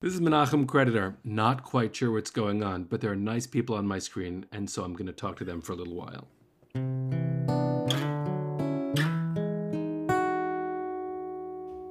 This 0.00 0.14
is 0.14 0.20
Menachem 0.20 0.64
Creditor. 0.68 1.16
Not 1.24 1.64
quite 1.64 1.96
sure 1.96 2.12
what's 2.12 2.30
going 2.30 2.62
on, 2.62 2.84
but 2.84 3.00
there 3.00 3.10
are 3.10 3.16
nice 3.16 3.48
people 3.48 3.74
on 3.74 3.84
my 3.84 3.98
screen, 3.98 4.46
and 4.52 4.70
so 4.70 4.84
I'm 4.84 4.92
going 4.92 5.08
to 5.08 5.12
talk 5.12 5.38
to 5.38 5.44
them 5.44 5.60
for 5.60 5.72
a 5.72 5.74
little 5.74 5.96
while. 5.96 6.28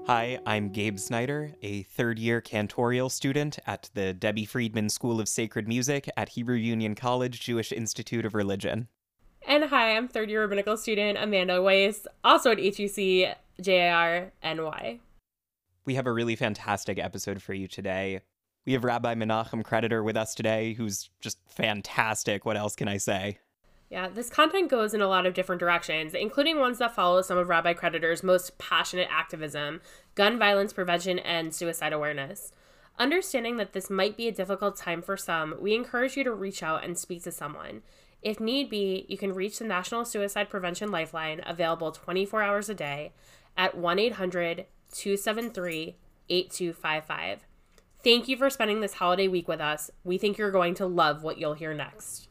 Hi, 0.08 0.40
I'm 0.46 0.70
Gabe 0.70 0.98
Snyder, 0.98 1.52
a 1.62 1.84
third 1.84 2.18
year 2.18 2.42
cantorial 2.42 3.12
student 3.12 3.60
at 3.68 3.90
the 3.94 4.14
Debbie 4.14 4.46
Friedman 4.46 4.88
School 4.88 5.20
of 5.20 5.28
Sacred 5.28 5.68
Music 5.68 6.10
at 6.16 6.30
Hebrew 6.30 6.56
Union 6.56 6.96
College 6.96 7.42
Jewish 7.42 7.74
Institute 7.74 8.26
of 8.26 8.34
Religion. 8.34 8.88
And 9.46 9.66
hi, 9.66 9.98
I'm 9.98 10.08
third 10.08 10.30
year 10.30 10.44
rabbinical 10.44 10.78
student 10.78 11.18
Amanda 11.18 11.62
Weiss, 11.62 12.08
also 12.24 12.52
at 12.52 12.60
HUC 12.60 13.36
JIR 13.60 14.32
NY. 14.42 15.02
We 15.88 15.96
have 15.96 16.06
a 16.06 16.12
really 16.12 16.36
fantastic 16.36 17.00
episode 17.00 17.42
for 17.42 17.54
you 17.54 17.66
today. 17.66 18.20
We 18.66 18.74
have 18.74 18.84
Rabbi 18.84 19.16
Menachem 19.16 19.64
Creditor 19.64 20.04
with 20.04 20.18
us 20.18 20.36
today, 20.36 20.74
who's 20.74 21.10
just 21.22 21.40
fantastic. 21.48 22.46
What 22.46 22.58
else 22.58 22.76
can 22.76 22.90
I 22.90 22.98
say? 22.98 23.40
Yeah, 23.90 24.10
this 24.10 24.30
content 24.30 24.70
goes 24.70 24.94
in 24.94 25.02
a 25.02 25.08
lot 25.08 25.26
of 25.26 25.34
different 25.34 25.62
directions, 25.62 26.14
including 26.14 26.60
ones 26.60 26.80
that 26.80 26.94
follow 26.94 27.22
some 27.22 27.38
of 27.38 27.48
Rabbi 27.48 27.72
Creditor's 27.72 28.22
most 28.22 28.58
passionate 28.58 29.08
activism 29.10 29.80
gun 30.14 30.38
violence 30.38 30.74
prevention 30.74 31.20
and 31.20 31.56
suicide 31.56 31.94
awareness. 31.94 32.52
Understanding 33.00 33.56
that 33.56 33.72
this 33.72 33.90
might 33.90 34.18
be 34.18 34.28
a 34.28 34.34
difficult 34.34 34.76
time 34.76 35.02
for 35.02 35.16
some, 35.16 35.56
we 35.58 35.74
encourage 35.74 36.18
you 36.18 36.26
to 36.26 36.34
reach 36.34 36.62
out 36.62 36.84
and 36.84 36.98
speak 36.98 37.24
to 37.24 37.32
someone. 37.32 37.82
If 38.22 38.42
need 38.42 38.70
be, 38.70 39.06
you 39.08 39.18
can 39.18 39.34
reach 39.34 39.60
the 39.60 39.64
National 39.64 40.04
Suicide 40.04 40.50
Prevention 40.50 40.92
Lifeline, 40.92 41.42
available 41.46 41.94
24 41.94 42.44
hours 42.44 42.68
a 42.68 42.76
day, 42.76 43.14
at 43.56 43.78
1 43.78 44.00
800 44.00 44.66
273 44.92 45.96
8255. 46.30 47.46
Thank 48.04 48.28
you 48.28 48.38
for 48.38 48.50
spending 48.50 48.82
this 48.82 48.94
holiday 48.94 49.28
week 49.28 49.48
with 49.48 49.60
us. 49.60 49.90
We 50.04 50.18
think 50.18 50.38
you're 50.38 50.52
going 50.52 50.76
to 50.76 50.86
love 50.86 51.24
what 51.24 51.38
you'll 51.38 51.56
hear 51.56 51.74
next. 51.74 52.30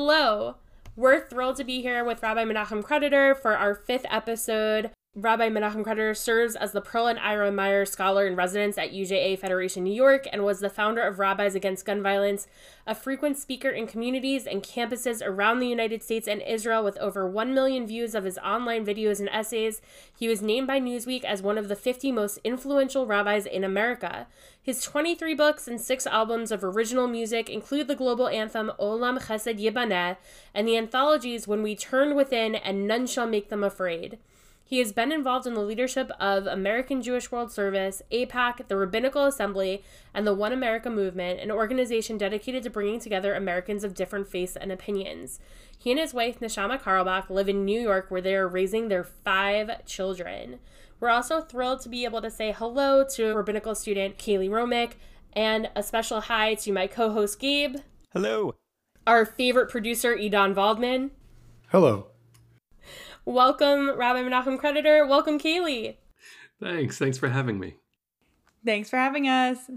Hello. 0.00 0.54
We're 0.94 1.28
thrilled 1.28 1.56
to 1.56 1.64
be 1.64 1.82
here 1.82 2.04
with 2.04 2.22
Rabbi 2.22 2.44
Menachem 2.44 2.84
Creditor 2.84 3.34
for 3.34 3.56
our 3.56 3.74
fifth 3.74 4.06
episode. 4.08 4.92
Rabbi 5.20 5.48
Menachem 5.48 5.82
Creditor 5.82 6.14
serves 6.14 6.54
as 6.54 6.70
the 6.70 6.80
Pearl 6.80 7.08
and 7.08 7.18
Ira 7.18 7.50
Meyer 7.50 7.84
Scholar 7.84 8.24
in 8.24 8.36
Residence 8.36 8.78
at 8.78 8.92
UJA 8.92 9.36
Federation 9.36 9.82
New 9.82 9.92
York 9.92 10.28
and 10.32 10.44
was 10.44 10.60
the 10.60 10.70
founder 10.70 11.02
of 11.02 11.18
Rabbis 11.18 11.56
Against 11.56 11.84
Gun 11.84 12.04
Violence, 12.04 12.46
a 12.86 12.94
frequent 12.94 13.36
speaker 13.36 13.68
in 13.68 13.88
communities 13.88 14.46
and 14.46 14.62
campuses 14.62 15.20
around 15.20 15.58
the 15.58 15.66
United 15.66 16.04
States 16.04 16.28
and 16.28 16.40
Israel 16.42 16.84
with 16.84 16.96
over 16.98 17.28
1 17.28 17.52
million 17.52 17.84
views 17.84 18.14
of 18.14 18.22
his 18.22 18.38
online 18.38 18.86
videos 18.86 19.18
and 19.18 19.28
essays. 19.30 19.82
He 20.16 20.28
was 20.28 20.40
named 20.40 20.68
by 20.68 20.78
Newsweek 20.78 21.24
as 21.24 21.42
one 21.42 21.58
of 21.58 21.66
the 21.66 21.74
50 21.74 22.12
most 22.12 22.38
influential 22.44 23.04
rabbis 23.04 23.44
in 23.44 23.64
America. 23.64 24.28
His 24.62 24.84
23 24.84 25.34
books 25.34 25.66
and 25.66 25.80
six 25.80 26.06
albums 26.06 26.52
of 26.52 26.62
original 26.62 27.08
music 27.08 27.50
include 27.50 27.88
the 27.88 27.96
global 27.96 28.28
anthem 28.28 28.70
Olam 28.78 29.18
Chesed 29.18 29.60
Yibaneh 29.60 30.16
and 30.54 30.68
the 30.68 30.76
anthologies 30.76 31.48
When 31.48 31.64
We 31.64 31.74
Turn 31.74 32.14
Within 32.14 32.54
and 32.54 32.86
None 32.86 33.08
Shall 33.08 33.26
Make 33.26 33.48
Them 33.48 33.64
Afraid. 33.64 34.18
He 34.68 34.80
has 34.80 34.92
been 34.92 35.10
involved 35.10 35.46
in 35.46 35.54
the 35.54 35.62
leadership 35.62 36.10
of 36.20 36.46
American 36.46 37.00
Jewish 37.00 37.32
World 37.32 37.50
Service, 37.50 38.02
AIPAC, 38.12 38.68
the 38.68 38.76
Rabbinical 38.76 39.24
Assembly, 39.24 39.82
and 40.12 40.26
the 40.26 40.34
One 40.34 40.52
America 40.52 40.90
Movement, 40.90 41.40
an 41.40 41.50
organization 41.50 42.18
dedicated 42.18 42.64
to 42.64 42.70
bringing 42.70 43.00
together 43.00 43.32
Americans 43.32 43.82
of 43.82 43.94
different 43.94 44.28
faiths 44.28 44.56
and 44.56 44.70
opinions. 44.70 45.40
He 45.78 45.90
and 45.90 45.98
his 45.98 46.12
wife, 46.12 46.40
Neshama 46.40 46.78
Carlebach, 46.78 47.30
live 47.30 47.48
in 47.48 47.64
New 47.64 47.80
York 47.80 48.10
where 48.10 48.20
they 48.20 48.34
are 48.34 48.46
raising 48.46 48.88
their 48.88 49.04
five 49.04 49.86
children. 49.86 50.58
We're 51.00 51.08
also 51.08 51.40
thrilled 51.40 51.80
to 51.80 51.88
be 51.88 52.04
able 52.04 52.20
to 52.20 52.30
say 52.30 52.52
hello 52.52 53.06
to 53.14 53.34
rabbinical 53.34 53.74
student 53.74 54.18
Kaylee 54.18 54.50
Romick 54.50 54.96
and 55.32 55.70
a 55.74 55.82
special 55.82 56.20
hi 56.20 56.52
to 56.56 56.72
my 56.72 56.86
co 56.86 57.10
host 57.10 57.40
Gabe. 57.40 57.76
Hello. 58.12 58.54
Our 59.06 59.24
favorite 59.24 59.70
producer, 59.70 60.14
Edon 60.14 60.54
Waldman. 60.54 61.12
Hello. 61.68 62.08
Welcome, 63.28 63.90
Rabbi 63.90 64.22
Menachem 64.22 64.58
Creditor. 64.58 65.06
Welcome, 65.06 65.38
Kaylee. 65.38 65.96
Thanks. 66.62 66.96
Thanks 66.96 67.18
for 67.18 67.28
having 67.28 67.60
me. 67.60 67.74
Thanks 68.64 68.88
for 68.88 68.96
having 68.96 69.28
us. 69.28 69.58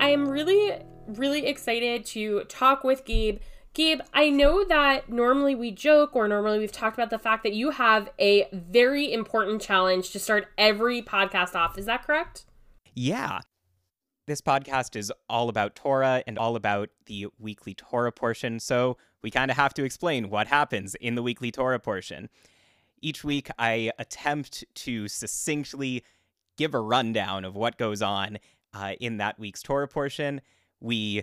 I 0.00 0.10
am 0.10 0.28
really, 0.28 0.72
really 1.06 1.46
excited 1.46 2.04
to 2.06 2.42
talk 2.48 2.82
with 2.82 3.04
Gabe. 3.04 3.38
Gabe, 3.74 4.00
I 4.12 4.28
know 4.28 4.64
that 4.64 5.08
normally 5.08 5.54
we 5.54 5.70
joke 5.70 6.16
or 6.16 6.26
normally 6.26 6.58
we've 6.58 6.72
talked 6.72 6.98
about 6.98 7.10
the 7.10 7.18
fact 7.20 7.44
that 7.44 7.54
you 7.54 7.70
have 7.70 8.10
a 8.18 8.48
very 8.52 9.12
important 9.12 9.62
challenge 9.62 10.10
to 10.10 10.18
start 10.18 10.48
every 10.58 11.00
podcast 11.00 11.54
off. 11.54 11.78
Is 11.78 11.86
that 11.86 12.04
correct? 12.04 12.44
Yeah. 12.96 13.38
This 14.28 14.42
podcast 14.42 14.94
is 14.94 15.10
all 15.30 15.48
about 15.48 15.74
Torah 15.74 16.22
and 16.26 16.36
all 16.36 16.54
about 16.54 16.90
the 17.06 17.28
weekly 17.38 17.72
Torah 17.72 18.12
portion, 18.12 18.60
so 18.60 18.98
we 19.22 19.30
kind 19.30 19.50
of 19.50 19.56
have 19.56 19.72
to 19.72 19.84
explain 19.84 20.28
what 20.28 20.48
happens 20.48 20.94
in 20.96 21.14
the 21.14 21.22
weekly 21.22 21.50
Torah 21.50 21.78
portion. 21.78 22.28
Each 23.00 23.24
week, 23.24 23.48
I 23.58 23.90
attempt 23.98 24.66
to 24.74 25.08
succinctly 25.08 26.04
give 26.58 26.74
a 26.74 26.80
rundown 26.80 27.46
of 27.46 27.56
what 27.56 27.78
goes 27.78 28.02
on 28.02 28.36
uh, 28.74 28.96
in 29.00 29.16
that 29.16 29.38
week's 29.38 29.62
Torah 29.62 29.88
portion. 29.88 30.42
We 30.78 31.22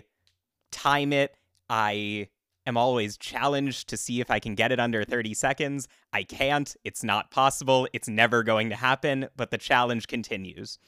time 0.72 1.12
it. 1.12 1.36
I 1.70 2.26
am 2.66 2.76
always 2.76 3.16
challenged 3.16 3.88
to 3.90 3.96
see 3.96 4.20
if 4.20 4.32
I 4.32 4.40
can 4.40 4.56
get 4.56 4.72
it 4.72 4.80
under 4.80 5.04
30 5.04 5.32
seconds. 5.32 5.86
I 6.12 6.24
can't. 6.24 6.74
It's 6.82 7.04
not 7.04 7.30
possible. 7.30 7.86
It's 7.92 8.08
never 8.08 8.42
going 8.42 8.68
to 8.70 8.74
happen, 8.74 9.28
but 9.36 9.52
the 9.52 9.58
challenge 9.58 10.08
continues. 10.08 10.80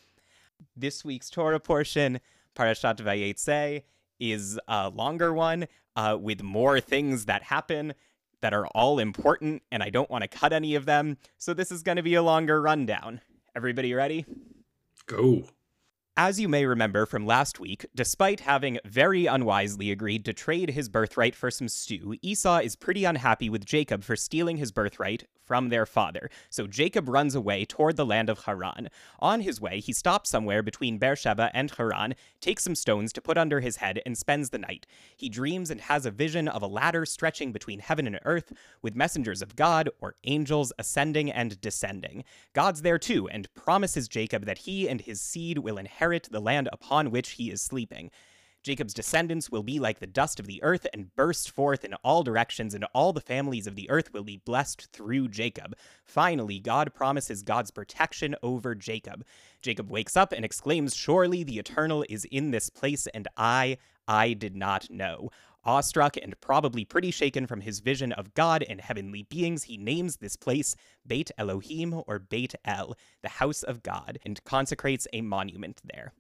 This 0.76 1.04
week's 1.04 1.30
Torah 1.30 1.60
portion, 1.60 2.20
Parashat 2.54 2.98
Vayetze, 2.98 3.82
is 4.20 4.58
a 4.68 4.88
longer 4.88 5.32
one 5.32 5.66
uh, 5.96 6.16
with 6.20 6.42
more 6.42 6.80
things 6.80 7.26
that 7.26 7.42
happen 7.44 7.94
that 8.40 8.54
are 8.54 8.66
all 8.68 8.98
important, 8.98 9.62
and 9.72 9.82
I 9.82 9.90
don't 9.90 10.10
want 10.10 10.22
to 10.22 10.28
cut 10.28 10.52
any 10.52 10.74
of 10.74 10.86
them. 10.86 11.18
So 11.36 11.54
this 11.54 11.72
is 11.72 11.82
going 11.82 11.96
to 11.96 12.02
be 12.02 12.14
a 12.14 12.22
longer 12.22 12.60
rundown. 12.62 13.20
Everybody 13.56 13.94
ready? 13.94 14.24
Go. 15.06 15.44
As 16.20 16.40
you 16.40 16.48
may 16.48 16.66
remember 16.66 17.06
from 17.06 17.26
last 17.26 17.60
week, 17.60 17.86
despite 17.94 18.40
having 18.40 18.80
very 18.84 19.26
unwisely 19.26 19.92
agreed 19.92 20.24
to 20.24 20.32
trade 20.32 20.70
his 20.70 20.88
birthright 20.88 21.36
for 21.36 21.48
some 21.48 21.68
stew, 21.68 22.16
Esau 22.22 22.58
is 22.58 22.74
pretty 22.74 23.04
unhappy 23.04 23.48
with 23.48 23.64
Jacob 23.64 24.02
for 24.02 24.16
stealing 24.16 24.56
his 24.56 24.72
birthright 24.72 25.28
from 25.44 25.68
their 25.68 25.86
father. 25.86 26.28
So 26.50 26.66
Jacob 26.66 27.08
runs 27.08 27.36
away 27.36 27.64
toward 27.64 27.96
the 27.96 28.04
land 28.04 28.28
of 28.28 28.40
Haran. 28.46 28.88
On 29.20 29.42
his 29.42 29.60
way, 29.60 29.78
he 29.78 29.92
stops 29.92 30.28
somewhere 30.28 30.60
between 30.60 30.98
Beersheba 30.98 31.52
and 31.54 31.70
Haran, 31.70 32.16
takes 32.40 32.64
some 32.64 32.74
stones 32.74 33.12
to 33.12 33.22
put 33.22 33.38
under 33.38 33.60
his 33.60 33.76
head, 33.76 34.02
and 34.04 34.18
spends 34.18 34.50
the 34.50 34.58
night. 34.58 34.88
He 35.16 35.28
dreams 35.28 35.70
and 35.70 35.82
has 35.82 36.04
a 36.04 36.10
vision 36.10 36.48
of 36.48 36.62
a 36.62 36.66
ladder 36.66 37.06
stretching 37.06 37.52
between 37.52 37.78
heaven 37.78 38.08
and 38.08 38.18
earth, 38.24 38.52
with 38.82 38.96
messengers 38.96 39.40
of 39.40 39.54
God, 39.54 39.88
or 40.00 40.16
angels, 40.24 40.72
ascending 40.80 41.30
and 41.30 41.60
descending. 41.60 42.24
God's 42.54 42.82
there 42.82 42.98
too, 42.98 43.28
and 43.28 43.54
promises 43.54 44.08
Jacob 44.08 44.46
that 44.46 44.58
he 44.58 44.88
and 44.88 45.00
his 45.00 45.20
seed 45.20 45.58
will 45.58 45.78
inherit 45.78 46.07
the 46.14 46.40
land 46.40 46.68
upon 46.72 47.10
which 47.10 47.30
he 47.30 47.50
is 47.50 47.62
sleeping. 47.62 48.10
Jacob's 48.62 48.92
descendants 48.92 49.50
will 49.50 49.62
be 49.62 49.78
like 49.78 50.00
the 50.00 50.06
dust 50.06 50.40
of 50.40 50.46
the 50.46 50.62
earth 50.62 50.86
and 50.92 51.14
burst 51.14 51.50
forth 51.50 51.84
in 51.84 51.94
all 52.04 52.22
directions, 52.22 52.74
and 52.74 52.84
all 52.92 53.12
the 53.12 53.20
families 53.20 53.66
of 53.66 53.76
the 53.76 53.88
earth 53.88 54.12
will 54.12 54.24
be 54.24 54.42
blessed 54.44 54.90
through 54.92 55.28
Jacob. 55.28 55.76
Finally, 56.04 56.58
God 56.58 56.92
promises 56.92 57.42
God's 57.42 57.70
protection 57.70 58.34
over 58.42 58.74
Jacob. 58.74 59.24
Jacob 59.62 59.90
wakes 59.90 60.16
up 60.16 60.32
and 60.32 60.44
exclaims, 60.44 60.94
Surely 60.94 61.44
the 61.44 61.58
Eternal 61.58 62.04
is 62.08 62.24
in 62.26 62.50
this 62.50 62.68
place, 62.68 63.06
and 63.08 63.28
I, 63.36 63.78
I 64.06 64.32
did 64.32 64.56
not 64.56 64.90
know. 64.90 65.30
Awestruck 65.68 66.16
and 66.16 66.40
probably 66.40 66.86
pretty 66.86 67.10
shaken 67.10 67.46
from 67.46 67.60
his 67.60 67.80
vision 67.80 68.12
of 68.12 68.32
God 68.32 68.64
and 68.70 68.80
heavenly 68.80 69.24
beings, 69.24 69.64
he 69.64 69.76
names 69.76 70.16
this 70.16 70.34
place 70.34 70.74
Beit 71.06 71.30
Elohim 71.36 72.02
or 72.06 72.18
Beit 72.18 72.54
El, 72.64 72.96
the 73.22 73.28
house 73.28 73.62
of 73.62 73.82
God, 73.82 74.18
and 74.24 74.42
consecrates 74.44 75.06
a 75.12 75.20
monument 75.20 75.82
there. 75.84 76.14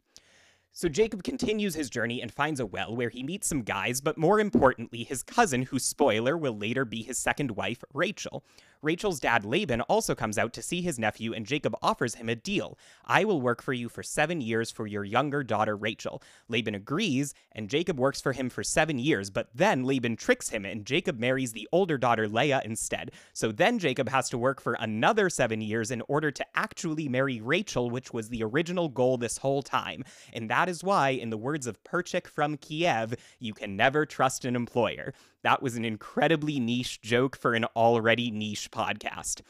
So 0.70 0.90
Jacob 0.90 1.22
continues 1.22 1.74
his 1.74 1.88
journey 1.88 2.20
and 2.20 2.30
finds 2.30 2.60
a 2.60 2.66
well 2.66 2.94
where 2.94 3.08
he 3.08 3.22
meets 3.22 3.46
some 3.46 3.62
guys, 3.62 4.02
but 4.02 4.18
more 4.18 4.38
importantly, 4.38 5.02
his 5.02 5.22
cousin, 5.22 5.62
whose 5.62 5.82
spoiler 5.82 6.36
will 6.36 6.56
later 6.56 6.84
be 6.84 7.02
his 7.02 7.18
second 7.18 7.52
wife, 7.52 7.82
Rachel. 7.94 8.44
Rachel's 8.82 9.20
dad, 9.20 9.44
Laban, 9.44 9.80
also 9.82 10.14
comes 10.14 10.38
out 10.38 10.52
to 10.52 10.62
see 10.62 10.82
his 10.82 10.98
nephew, 10.98 11.32
and 11.32 11.46
Jacob 11.46 11.74
offers 11.82 12.14
him 12.14 12.28
a 12.28 12.34
deal. 12.34 12.78
I 13.04 13.24
will 13.24 13.40
work 13.40 13.62
for 13.62 13.72
you 13.72 13.88
for 13.88 14.02
seven 14.02 14.40
years 14.40 14.70
for 14.70 14.86
your 14.86 15.04
younger 15.04 15.42
daughter, 15.42 15.76
Rachel. 15.76 16.22
Laban 16.48 16.74
agrees, 16.74 17.34
and 17.52 17.68
Jacob 17.68 17.98
works 17.98 18.20
for 18.20 18.32
him 18.32 18.48
for 18.48 18.62
seven 18.62 18.98
years, 18.98 19.30
but 19.30 19.48
then 19.54 19.84
Laban 19.84 20.16
tricks 20.16 20.50
him, 20.50 20.64
and 20.64 20.84
Jacob 20.84 21.18
marries 21.18 21.52
the 21.52 21.68
older 21.72 21.98
daughter, 21.98 22.28
Leah, 22.28 22.62
instead. 22.64 23.10
So 23.32 23.50
then 23.50 23.78
Jacob 23.78 24.08
has 24.08 24.28
to 24.30 24.38
work 24.38 24.60
for 24.60 24.74
another 24.74 25.28
seven 25.28 25.60
years 25.60 25.90
in 25.90 26.02
order 26.08 26.30
to 26.30 26.46
actually 26.54 27.08
marry 27.08 27.40
Rachel, 27.40 27.90
which 27.90 28.12
was 28.12 28.28
the 28.28 28.42
original 28.44 28.88
goal 28.88 29.18
this 29.18 29.38
whole 29.38 29.62
time. 29.62 30.04
And 30.32 30.48
that 30.50 30.68
is 30.68 30.84
why, 30.84 31.10
in 31.10 31.30
the 31.30 31.36
words 31.36 31.66
of 31.66 31.82
Perchik 31.84 32.26
from 32.26 32.56
Kiev, 32.56 33.14
you 33.38 33.54
can 33.54 33.76
never 33.76 34.06
trust 34.06 34.44
an 34.44 34.54
employer. 34.54 35.12
That 35.42 35.62
was 35.62 35.76
an 35.76 35.84
incredibly 35.84 36.58
niche 36.58 37.00
joke 37.00 37.36
for 37.36 37.54
an 37.54 37.64
already 37.76 38.30
niche 38.30 38.70
podcast. 38.70 39.42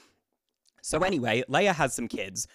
So, 0.83 1.01
anyway, 1.01 1.43
Leah 1.49 1.73
has 1.73 1.95
some 1.95 2.09
kids. 2.09 2.47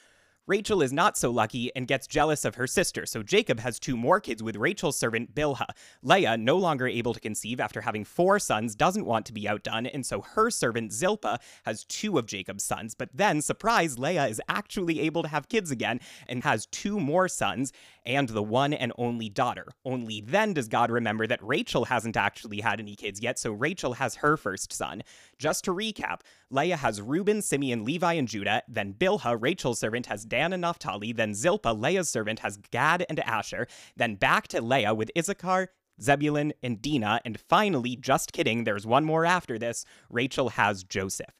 Rachel 0.46 0.82
is 0.82 0.92
not 0.92 1.18
so 1.18 1.32
lucky 1.32 1.72
and 1.74 1.88
gets 1.88 2.06
jealous 2.06 2.44
of 2.44 2.56
her 2.56 2.68
sister, 2.68 3.06
so 3.06 3.24
Jacob 3.24 3.62
has 3.62 3.80
two 3.80 3.96
more 3.96 4.20
kids 4.20 4.44
with 4.44 4.58
Rachel's 4.58 4.98
servant 4.98 5.34
Bilhah. 5.34 5.70
Leah, 6.02 6.36
no 6.36 6.58
longer 6.58 6.86
able 6.86 7.14
to 7.14 7.20
conceive 7.22 7.62
after 7.62 7.80
having 7.80 8.04
four 8.04 8.40
sons, 8.40 8.76
doesn't 8.76 9.06
want 9.06 9.26
to 9.28 9.34
be 9.34 9.48
outdone, 9.48 9.86
and 9.86 10.06
so 10.06 10.20
her 10.20 10.50
servant 10.50 10.92
Zilpah 10.92 11.40
has 11.66 11.86
two 11.86 12.18
of 12.18 12.26
Jacob's 12.26 12.66
sons. 12.66 12.94
But 12.94 13.08
then, 13.14 13.42
surprise, 13.42 13.98
Leah 13.98 14.28
is 14.28 14.42
actually 14.50 15.00
able 15.00 15.24
to 15.24 15.30
have 15.30 15.48
kids 15.48 15.72
again 15.72 16.02
and 16.28 16.44
has 16.44 16.66
two 16.66 17.00
more 17.00 17.30
sons 17.30 17.72
and 18.06 18.28
the 18.28 18.44
one 18.44 18.74
and 18.74 18.92
only 18.98 19.30
daughter. 19.30 19.68
Only 19.86 20.20
then 20.20 20.54
does 20.54 20.68
God 20.68 20.92
remember 20.92 21.26
that 21.26 21.42
Rachel 21.42 21.86
hasn't 21.86 22.18
actually 22.18 22.60
had 22.60 22.82
any 22.82 22.98
kids 22.98 23.22
yet, 23.22 23.40
so 23.40 23.54
Rachel 23.54 23.94
has 23.94 24.16
her 24.16 24.36
first 24.36 24.74
son. 24.74 25.04
Just 25.38 25.64
to 25.66 25.72
recap, 25.72 26.22
Leah 26.50 26.78
has 26.78 27.02
Reuben, 27.02 27.42
Simeon, 27.42 27.84
Levi, 27.84 28.14
and 28.14 28.28
Judah. 28.28 28.64
Then 28.68 28.94
Bilhah, 28.94 29.38
Rachel's 29.40 29.80
servant, 29.80 30.06
has 30.08 30.26
Dan 30.26 30.54
and 30.54 30.62
Naphtali. 30.62 31.12
Then 31.12 31.34
Zilpah, 31.34 31.74
Leah's 31.74 32.10
servant, 32.10 32.40
has 32.40 32.58
Gad 32.72 33.06
and 33.10 33.20
Asher. 33.20 33.68
Then 33.96 34.16
back 34.16 34.48
to 34.50 34.62
Leah 34.62 34.94
with 34.94 35.12
Issachar, 35.18 35.70
Zebulun, 36.02 36.54
and 36.62 36.82
Dinah. 36.82 37.22
And 37.26 37.40
finally, 37.40 37.96
just 37.96 38.32
kidding, 38.34 38.64
there's 38.64 38.86
one 38.86 39.06
more 39.06 39.26
after 39.26 39.60
this, 39.60 39.86
Rachel 40.10 40.50
has 40.50 40.84
Joseph. 40.84 41.34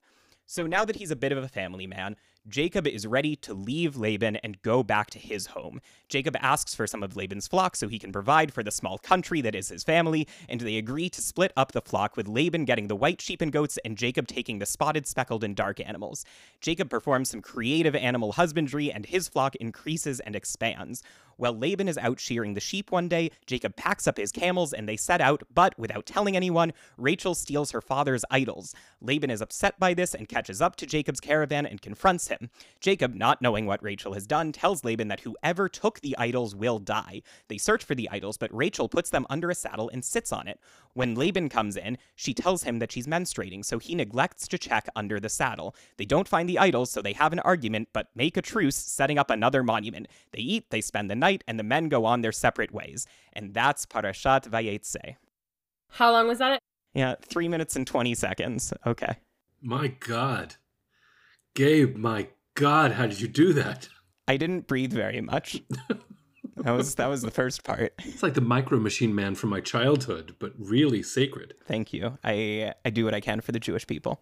So 0.46 0.68
now 0.68 0.86
that 0.86 0.98
he's 0.98 1.12
a 1.12 1.16
bit 1.16 1.32
of 1.32 1.44
a 1.44 1.48
family 1.48 1.88
man, 1.88 2.16
Jacob 2.50 2.86
is 2.86 3.08
ready 3.08 3.38
to 3.38 3.54
leave 3.54 3.96
Laban 3.96 4.36
and 4.38 4.62
go 4.64 4.84
back 4.84 5.10
to 5.12 5.20
his 5.20 5.48
home. 5.48 5.80
Jacob 6.10 6.36
asks 6.42 6.76
for 6.76 6.86
some 6.86 7.02
of 7.02 7.16
Laban's 7.16 7.48
flock 7.48 7.76
so 7.76 7.88
he 7.88 7.98
can 7.98 8.12
provide 8.12 8.54
for 8.54 8.64
the 8.64 8.72
small 8.72 8.98
country 8.98 9.40
that 9.40 9.56
is 9.56 9.70
his 9.70 9.84
family, 9.84 10.28
and 10.50 10.60
they 10.60 10.76
agree 10.76 11.10
to 11.10 11.22
split 11.22 11.54
up 11.56 11.72
the 11.72 11.82
flock, 11.82 12.18
with 12.18 12.28
Laban 12.28 12.66
getting 12.66 12.88
the 12.88 12.98
white 12.98 13.22
sheep 13.22 13.42
and 13.42 13.54
goats 13.54 13.80
and 13.86 13.98
Jacob 13.98 14.28
taking 14.28 14.60
the 14.60 14.66
spotted, 14.66 15.08
speckled, 15.08 15.44
and 15.44 15.56
dark 15.56 15.80
animals. 15.80 16.26
Jacob 16.60 16.90
performs 16.90 17.30
some 17.30 17.42
creative 17.42 17.96
animal 17.96 18.34
husbandry, 18.34 18.92
and 18.92 19.06
his 19.06 19.30
flock 19.30 19.56
increases 19.56 20.20
and 20.20 20.36
expands. 20.36 21.02
While 21.38 21.58
Laban 21.58 21.88
is 21.88 21.98
out 21.98 22.20
shearing 22.20 22.54
the 22.54 22.60
sheep 22.60 22.92
one 22.92 23.08
day, 23.08 23.32
Jacob 23.46 23.76
packs 23.76 24.08
up 24.08 24.18
his 24.18 24.32
camels 24.32 24.74
and 24.74 24.88
they 24.88 24.98
set 24.98 25.22
out, 25.22 25.44
but 25.54 25.78
without 25.78 26.06
telling 26.06 26.36
anyone, 26.36 26.74
Rachel 26.98 27.36
steals 27.36 27.72
her 27.72 27.82
father's 27.82 28.26
idols. 28.30 28.74
Laban 29.02 29.30
is 29.30 29.42
upset 29.42 29.80
by 29.80 29.94
this 29.94 30.14
and 30.14 30.28
catches 30.28 30.62
up 30.62 30.76
to 30.78 30.86
Jacob's 30.86 31.20
caravan 31.20 31.66
and 31.66 31.82
confronts 31.82 32.28
him. 32.28 32.50
Jacob, 32.80 33.16
not 33.16 33.42
knowing 33.42 33.66
what 33.66 33.84
Rachel 33.84 34.14
has 34.14 34.28
done, 34.28 34.52
tells 34.52 34.84
Laban 34.84 35.08
that 35.08 35.22
whoever 35.22 35.68
took 35.68 36.00
the 36.02 36.16
idols 36.18 36.56
will 36.56 36.80
die. 36.80 37.22
They 37.48 37.58
search 37.58 37.84
for 37.84 37.96
the 37.96 38.10
idols, 38.10 38.38
but 38.38 38.54
Rachel 38.54 38.90
puts 38.90 39.10
them 39.10 39.26
under 39.30 39.50
a 39.50 39.56
saddle 39.56 39.90
and 39.90 40.04
sits 40.04 40.32
on 40.32 40.48
it. 40.48 40.60
When 40.94 41.16
Laban 41.16 41.50
comes 41.50 41.76
in, 41.76 41.98
she 42.16 42.34
tells 42.34 42.64
him 42.64 42.80
that 42.80 42.92
she's 42.92 43.08
menstruating, 43.08 43.66
so 43.66 43.80
he 43.80 43.96
neglects 43.96 44.48
to 44.50 44.58
check 44.58 44.88
under 44.96 45.20
the 45.20 45.30
saddle. 45.30 45.76
They 45.98 46.06
don't 46.06 46.28
find 46.28 46.48
the 46.48 46.60
idols, 46.60 46.92
so 46.92 47.02
they 47.02 47.14
have 47.14 47.34
an 47.34 47.40
argument, 47.40 47.90
but 47.94 48.10
make 48.16 48.38
a 48.38 48.42
truce, 48.42 48.76
setting 48.76 49.18
up 49.18 49.32
another 49.32 49.64
monument. 49.64 50.08
They 50.32 50.40
eat, 50.40 50.70
they 50.70 50.82
spend 50.82 51.10
the 51.10 51.16
night, 51.24 51.44
and 51.48 51.58
the 51.58 51.64
men 51.64 51.90
go 51.90 52.06
on 52.06 52.22
their 52.22 52.32
separate 52.32 52.74
ways. 52.74 53.08
And 53.34 53.54
that's 53.54 53.86
Parashat 53.86 54.50
Vayetze. 54.50 55.16
How 55.90 56.12
long 56.12 56.28
was 56.28 56.40
that? 56.40 56.60
Yeah, 56.94 57.16
three 57.22 57.48
minutes 57.48 57.76
and 57.76 57.88
20 57.88 58.14
seconds. 58.16 58.74
Okay. 58.86 59.18
My 59.62 59.88
God. 59.88 60.56
Gabe, 61.56 61.96
my 61.96 62.28
God, 62.56 62.94
how 62.94 63.08
did 63.08 63.22
you 63.22 63.28
do 63.28 63.54
that? 63.54 63.90
I 64.28 64.38
didn't 64.38 64.68
breathe 64.68 64.94
very 64.94 65.22
much. 65.22 65.62
that 66.58 66.72
was 66.72 66.96
that 66.96 67.08
was 67.08 67.22
the 67.22 67.32
first 67.32 67.64
part. 67.64 67.94
It's 68.00 68.24
like 68.24 68.34
the 68.34 68.42
micro 68.42 68.80
machine 68.80 69.14
man 69.14 69.36
from 69.36 69.50
my 69.50 69.60
childhood, 69.60 70.36
but 70.40 70.54
really 70.58 71.04
sacred. 71.04 71.56
Thank 71.68 71.94
you. 71.94 72.18
I 72.24 72.74
I 72.86 72.90
do 72.90 73.06
what 73.06 73.14
I 73.14 73.22
can 73.22 73.42
for 73.42 73.52
the 73.52 73.60
Jewish 73.60 73.86
people. 73.86 74.22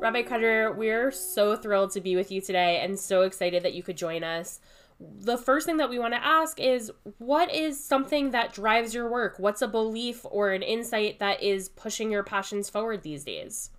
Rabbi 0.00 0.22
Creditor, 0.22 0.72
we're 0.72 1.10
so 1.10 1.56
thrilled 1.56 1.90
to 1.92 2.00
be 2.00 2.16
with 2.16 2.30
you 2.32 2.40
today 2.40 2.80
and 2.82 2.98
so 2.98 3.20
excited 3.20 3.62
that 3.64 3.74
you 3.74 3.82
could 3.82 3.98
join 3.98 4.24
us. 4.24 4.58
The 4.98 5.36
first 5.36 5.66
thing 5.66 5.76
that 5.76 5.90
we 5.90 5.98
want 5.98 6.14
to 6.14 6.24
ask 6.24 6.58
is 6.58 6.90
what 7.18 7.54
is 7.54 7.82
something 7.82 8.30
that 8.30 8.54
drives 8.54 8.94
your 8.94 9.10
work? 9.10 9.34
What's 9.38 9.60
a 9.60 9.68
belief 9.68 10.24
or 10.24 10.52
an 10.52 10.62
insight 10.62 11.18
that 11.18 11.42
is 11.42 11.68
pushing 11.68 12.10
your 12.10 12.22
passions 12.22 12.70
forward 12.70 13.02
these 13.02 13.24
days? 13.24 13.70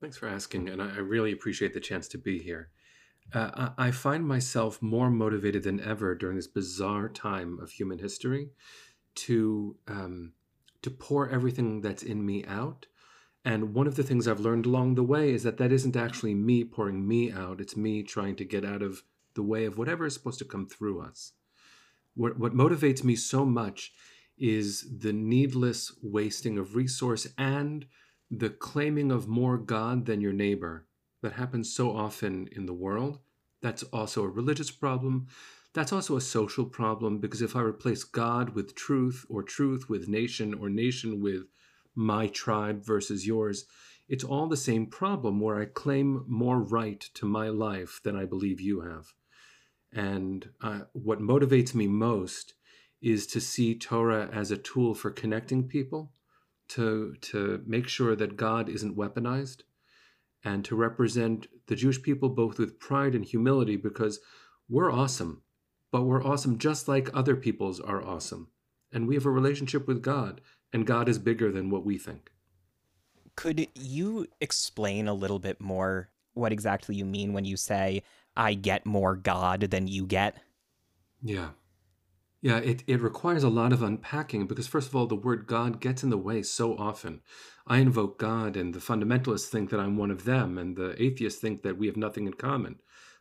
Thanks 0.00 0.16
for 0.16 0.28
asking, 0.28 0.68
and 0.68 0.80
I 0.80 0.98
really 0.98 1.32
appreciate 1.32 1.74
the 1.74 1.80
chance 1.80 2.06
to 2.08 2.18
be 2.18 2.38
here. 2.38 2.70
Uh, 3.34 3.70
I 3.76 3.90
find 3.90 4.24
myself 4.24 4.80
more 4.80 5.10
motivated 5.10 5.64
than 5.64 5.80
ever 5.80 6.14
during 6.14 6.36
this 6.36 6.46
bizarre 6.46 7.08
time 7.08 7.58
of 7.60 7.72
human 7.72 7.98
history 7.98 8.50
to 9.16 9.76
um, 9.88 10.34
to 10.82 10.90
pour 10.92 11.28
everything 11.28 11.80
that's 11.80 12.04
in 12.04 12.24
me 12.24 12.44
out 12.44 12.86
and 13.46 13.74
one 13.74 13.86
of 13.86 13.94
the 13.94 14.02
things 14.02 14.26
I've 14.26 14.40
learned 14.40 14.66
along 14.66 14.96
the 14.96 15.04
way 15.04 15.30
is 15.30 15.44
that 15.44 15.56
that 15.58 15.70
isn't 15.70 15.94
actually 15.94 16.34
me 16.34 16.64
pouring 16.64 17.06
me 17.06 17.30
out. 17.30 17.60
It's 17.60 17.76
me 17.76 18.02
trying 18.02 18.34
to 18.36 18.44
get 18.44 18.64
out 18.64 18.82
of 18.82 19.04
the 19.34 19.42
way 19.42 19.66
of 19.66 19.78
whatever 19.78 20.04
is 20.04 20.14
supposed 20.14 20.40
to 20.40 20.44
come 20.44 20.66
through 20.66 21.00
us. 21.00 21.30
What, 22.16 22.40
what 22.40 22.54
motivates 22.54 23.04
me 23.04 23.14
so 23.14 23.44
much 23.46 23.92
is 24.36 24.98
the 24.98 25.12
needless 25.12 25.92
wasting 26.02 26.58
of 26.58 26.74
resource 26.74 27.28
and 27.38 27.86
the 28.32 28.50
claiming 28.50 29.12
of 29.12 29.28
more 29.28 29.58
God 29.58 30.06
than 30.06 30.20
your 30.20 30.32
neighbor 30.32 30.84
that 31.22 31.34
happens 31.34 31.72
so 31.72 31.96
often 31.96 32.48
in 32.50 32.66
the 32.66 32.74
world. 32.74 33.20
That's 33.62 33.84
also 33.84 34.24
a 34.24 34.28
religious 34.28 34.72
problem. 34.72 35.28
That's 35.72 35.92
also 35.92 36.16
a 36.16 36.20
social 36.20 36.64
problem 36.64 37.18
because 37.18 37.42
if 37.42 37.54
I 37.54 37.60
replace 37.60 38.02
God 38.02 38.56
with 38.56 38.74
truth 38.74 39.24
or 39.28 39.44
truth 39.44 39.88
with 39.88 40.08
nation 40.08 40.52
or 40.52 40.68
nation 40.68 41.22
with 41.22 41.44
my 41.96 42.28
tribe 42.28 42.84
versus 42.84 43.26
yours, 43.26 43.64
it's 44.08 44.22
all 44.22 44.46
the 44.46 44.56
same 44.56 44.86
problem 44.86 45.40
where 45.40 45.60
I 45.60 45.64
claim 45.64 46.24
more 46.28 46.60
right 46.60 47.00
to 47.14 47.26
my 47.26 47.48
life 47.48 48.00
than 48.04 48.14
I 48.14 48.24
believe 48.24 48.60
you 48.60 48.82
have. 48.82 49.06
And 49.92 50.48
uh, 50.60 50.80
what 50.92 51.20
motivates 51.20 51.74
me 51.74 51.88
most 51.88 52.54
is 53.02 53.26
to 53.28 53.40
see 53.40 53.76
Torah 53.76 54.28
as 54.32 54.50
a 54.50 54.56
tool 54.56 54.94
for 54.94 55.10
connecting 55.10 55.66
people, 55.66 56.12
to, 56.68 57.14
to 57.20 57.62
make 57.66 57.88
sure 57.88 58.14
that 58.14 58.36
God 58.36 58.68
isn't 58.68 58.96
weaponized, 58.96 59.62
and 60.44 60.64
to 60.64 60.76
represent 60.76 61.48
the 61.66 61.74
Jewish 61.74 62.00
people 62.02 62.28
both 62.28 62.58
with 62.58 62.78
pride 62.78 63.14
and 63.14 63.24
humility 63.24 63.76
because 63.76 64.20
we're 64.68 64.92
awesome, 64.92 65.42
but 65.90 66.02
we're 66.02 66.24
awesome 66.24 66.58
just 66.58 66.88
like 66.88 67.10
other 67.14 67.36
peoples 67.36 67.80
are 67.80 68.02
awesome. 68.02 68.48
And 68.92 69.08
we 69.08 69.14
have 69.14 69.26
a 69.26 69.30
relationship 69.30 69.88
with 69.88 70.02
God, 70.02 70.40
and 70.72 70.86
God 70.86 71.08
is 71.08 71.18
bigger 71.18 71.50
than 71.50 71.70
what 71.70 71.84
we 71.84 71.98
think. 71.98 72.30
Could 73.36 73.68
you 73.74 74.26
explain 74.40 75.08
a 75.08 75.14
little 75.14 75.38
bit 75.38 75.60
more 75.60 76.10
what 76.34 76.52
exactly 76.52 76.94
you 76.94 77.04
mean 77.04 77.32
when 77.32 77.44
you 77.44 77.56
say, 77.56 78.02
I 78.36 78.54
get 78.54 78.86
more 78.86 79.16
God 79.16 79.60
than 79.60 79.88
you 79.88 80.06
get? 80.06 80.36
Yeah. 81.22 81.50
Yeah, 82.42 82.58
it, 82.58 82.84
it 82.86 83.00
requires 83.00 83.42
a 83.42 83.48
lot 83.48 83.72
of 83.72 83.82
unpacking 83.82 84.46
because, 84.46 84.66
first 84.66 84.88
of 84.88 84.94
all, 84.94 85.06
the 85.06 85.16
word 85.16 85.46
God 85.46 85.80
gets 85.80 86.02
in 86.02 86.10
the 86.10 86.18
way 86.18 86.42
so 86.42 86.76
often. 86.76 87.22
I 87.66 87.78
invoke 87.78 88.18
God, 88.18 88.56
and 88.56 88.72
the 88.72 88.78
fundamentalists 88.78 89.48
think 89.48 89.70
that 89.70 89.80
I'm 89.80 89.96
one 89.96 90.10
of 90.10 90.24
them, 90.24 90.56
and 90.56 90.76
the 90.76 91.00
atheists 91.02 91.40
think 91.40 91.62
that 91.62 91.76
we 91.76 91.86
have 91.88 91.96
nothing 91.96 92.26
in 92.26 92.34
common. 92.34 92.76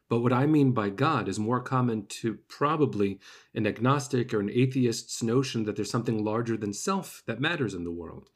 But 0.08 0.20
what 0.20 0.34
I 0.34 0.46
mean 0.46 0.72
by 0.72 0.90
God 0.90 1.28
is 1.28 1.40
more 1.40 1.60
common 1.60 2.06
to 2.22 2.38
probably 2.48 3.20
an 3.56 3.66
agnostic 3.66 4.34
or 4.34 4.40
an 4.40 4.52
atheist's 4.52 5.24
notion 5.24 5.66
that 5.66 5.76
there's 5.76 5.90
something 5.90 6.24
larger 6.24 6.58
than 6.58 6.74
self 6.74 7.24
that 7.26 7.42
matters 7.42 7.74
in 7.74 7.84
the 7.84 7.92
world. 7.92 8.30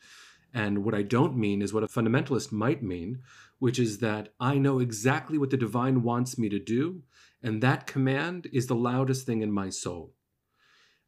And 0.54 0.84
what 0.84 0.96
I 0.96 1.04
don't 1.04 1.38
mean 1.38 1.62
is 1.62 1.72
what 1.72 1.84
a 1.84 1.88
fundamentalist 1.88 2.52
might 2.52 2.82
mean, 2.82 3.22
which 3.60 3.78
is 3.78 4.00
that 4.00 4.30
I 4.40 4.58
know 4.58 4.80
exactly 4.80 5.38
what 5.38 5.52
the 5.52 5.58
divine 5.58 6.02
wants 6.02 6.40
me 6.40 6.50
to 6.50 6.60
do, 6.60 7.04
and 7.44 7.62
that 7.62 7.86
command 7.86 8.48
is 8.52 8.66
the 8.66 8.76
loudest 8.76 9.26
thing 9.28 9.42
in 9.42 9.52
my 9.52 9.70
soul. 9.70 10.16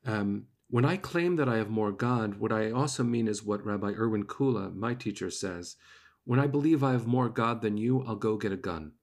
Um, 0.06 0.46
when 0.70 0.86
I 0.86 0.98
claim 0.98 1.36
that 1.38 1.50
I 1.50 1.58
have 1.58 1.70
more 1.70 1.92
God, 1.92 2.36
what 2.36 2.52
I 2.52 2.72
also 2.72 3.04
mean 3.04 3.28
is 3.28 3.44
what 3.44 3.66
Rabbi 3.66 3.92
Irwin 3.92 4.26
Kula, 4.26 4.74
my 4.74 4.94
teacher, 4.94 5.30
says. 5.30 5.76
When 6.24 6.40
I 6.40 6.48
believe 6.48 6.84
I 6.84 6.92
have 6.92 7.08
more 7.08 7.30
God 7.30 7.62
than 7.62 7.78
you, 7.78 8.04
I'll 8.04 8.16
go 8.16 8.38
get 8.38 8.52
a 8.52 8.58
gun. 8.58 8.94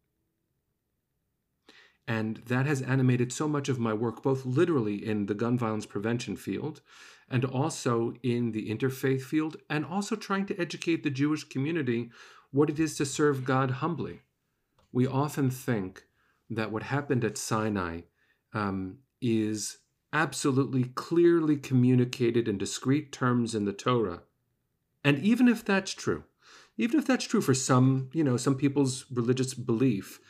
And 2.08 2.38
that 2.46 2.64
has 2.64 2.80
animated 2.80 3.32
so 3.32 3.46
much 3.46 3.68
of 3.68 3.78
my 3.78 3.92
work, 3.92 4.22
both 4.22 4.46
literally 4.46 5.06
in 5.06 5.26
the 5.26 5.34
gun 5.34 5.58
violence 5.58 5.84
prevention 5.84 6.36
field, 6.36 6.80
and 7.30 7.44
also 7.44 8.14
in 8.22 8.52
the 8.52 8.70
interfaith 8.70 9.20
field, 9.20 9.58
and 9.68 9.84
also 9.84 10.16
trying 10.16 10.46
to 10.46 10.58
educate 10.58 11.02
the 11.02 11.10
Jewish 11.10 11.44
community 11.44 12.10
what 12.50 12.70
it 12.70 12.80
is 12.80 12.96
to 12.96 13.04
serve 13.04 13.44
God 13.44 13.72
humbly. 13.82 14.22
We 14.90 15.06
often 15.06 15.50
think 15.50 16.04
that 16.48 16.72
what 16.72 16.84
happened 16.84 17.24
at 17.24 17.36
Sinai 17.36 18.00
um, 18.54 19.00
is 19.20 19.76
absolutely 20.10 20.84
clearly 20.84 21.58
communicated 21.58 22.48
in 22.48 22.56
discrete 22.56 23.12
terms 23.12 23.54
in 23.54 23.66
the 23.66 23.74
Torah. 23.74 24.22
And 25.04 25.18
even 25.18 25.46
if 25.46 25.62
that's 25.62 25.92
true, 25.92 26.24
even 26.78 26.98
if 26.98 27.06
that's 27.06 27.26
true 27.26 27.42
for 27.42 27.52
some, 27.52 28.08
you 28.14 28.24
know, 28.24 28.38
some 28.38 28.54
people's 28.54 29.04
religious 29.12 29.52
belief, 29.52 30.20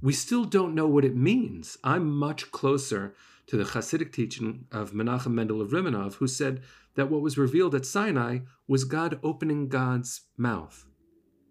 we 0.00 0.12
still 0.12 0.44
don't 0.44 0.74
know 0.74 0.86
what 0.86 1.04
it 1.04 1.16
means. 1.16 1.76
I'm 1.82 2.10
much 2.10 2.50
closer 2.50 3.14
to 3.46 3.56
the 3.56 3.64
Hasidic 3.64 4.12
teaching 4.12 4.66
of 4.70 4.92
Menachem 4.92 5.32
Mendel 5.32 5.60
of 5.60 5.70
Rimanov, 5.70 6.14
who 6.14 6.28
said 6.28 6.62
that 6.94 7.10
what 7.10 7.22
was 7.22 7.38
revealed 7.38 7.74
at 7.74 7.86
Sinai 7.86 8.40
was 8.66 8.84
God 8.84 9.18
opening 9.22 9.68
God's 9.68 10.22
mouth, 10.36 10.86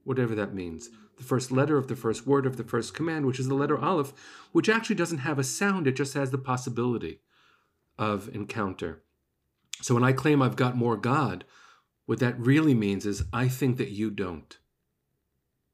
whatever 0.04 0.36
that 0.36 0.54
means. 0.54 0.90
The 1.18 1.24
first 1.24 1.52
letter 1.52 1.78
of 1.78 1.88
the 1.88 1.96
first 1.96 2.28
word 2.28 2.46
of 2.46 2.58
the 2.58 2.64
first 2.64 2.94
command, 2.94 3.26
which 3.26 3.40
is 3.40 3.48
the 3.48 3.56
letter 3.56 3.78
Aleph, 3.78 4.14
which 4.52 4.70
actually 4.70 4.96
doesn't 4.96 5.20
have 5.20 5.40
a 5.40 5.44
sound, 5.44 5.88
it 5.88 5.96
just 5.96 6.14
has 6.14 6.30
the 6.30 6.38
possibility 6.38 7.22
of 7.98 8.30
encounter. 8.34 9.02
So 9.82 9.96
when 9.96 10.04
I 10.04 10.12
claim 10.12 10.42
I've 10.42 10.56
got 10.56 10.78
more 10.78 10.98
God, 10.98 11.44
what 12.06 12.20
that 12.20 12.40
really 12.40 12.76
means 12.76 13.06
is 13.06 13.24
I 13.34 13.48
think 13.48 13.78
that 13.78 13.90
you 13.90 14.12
don't. 14.12 14.58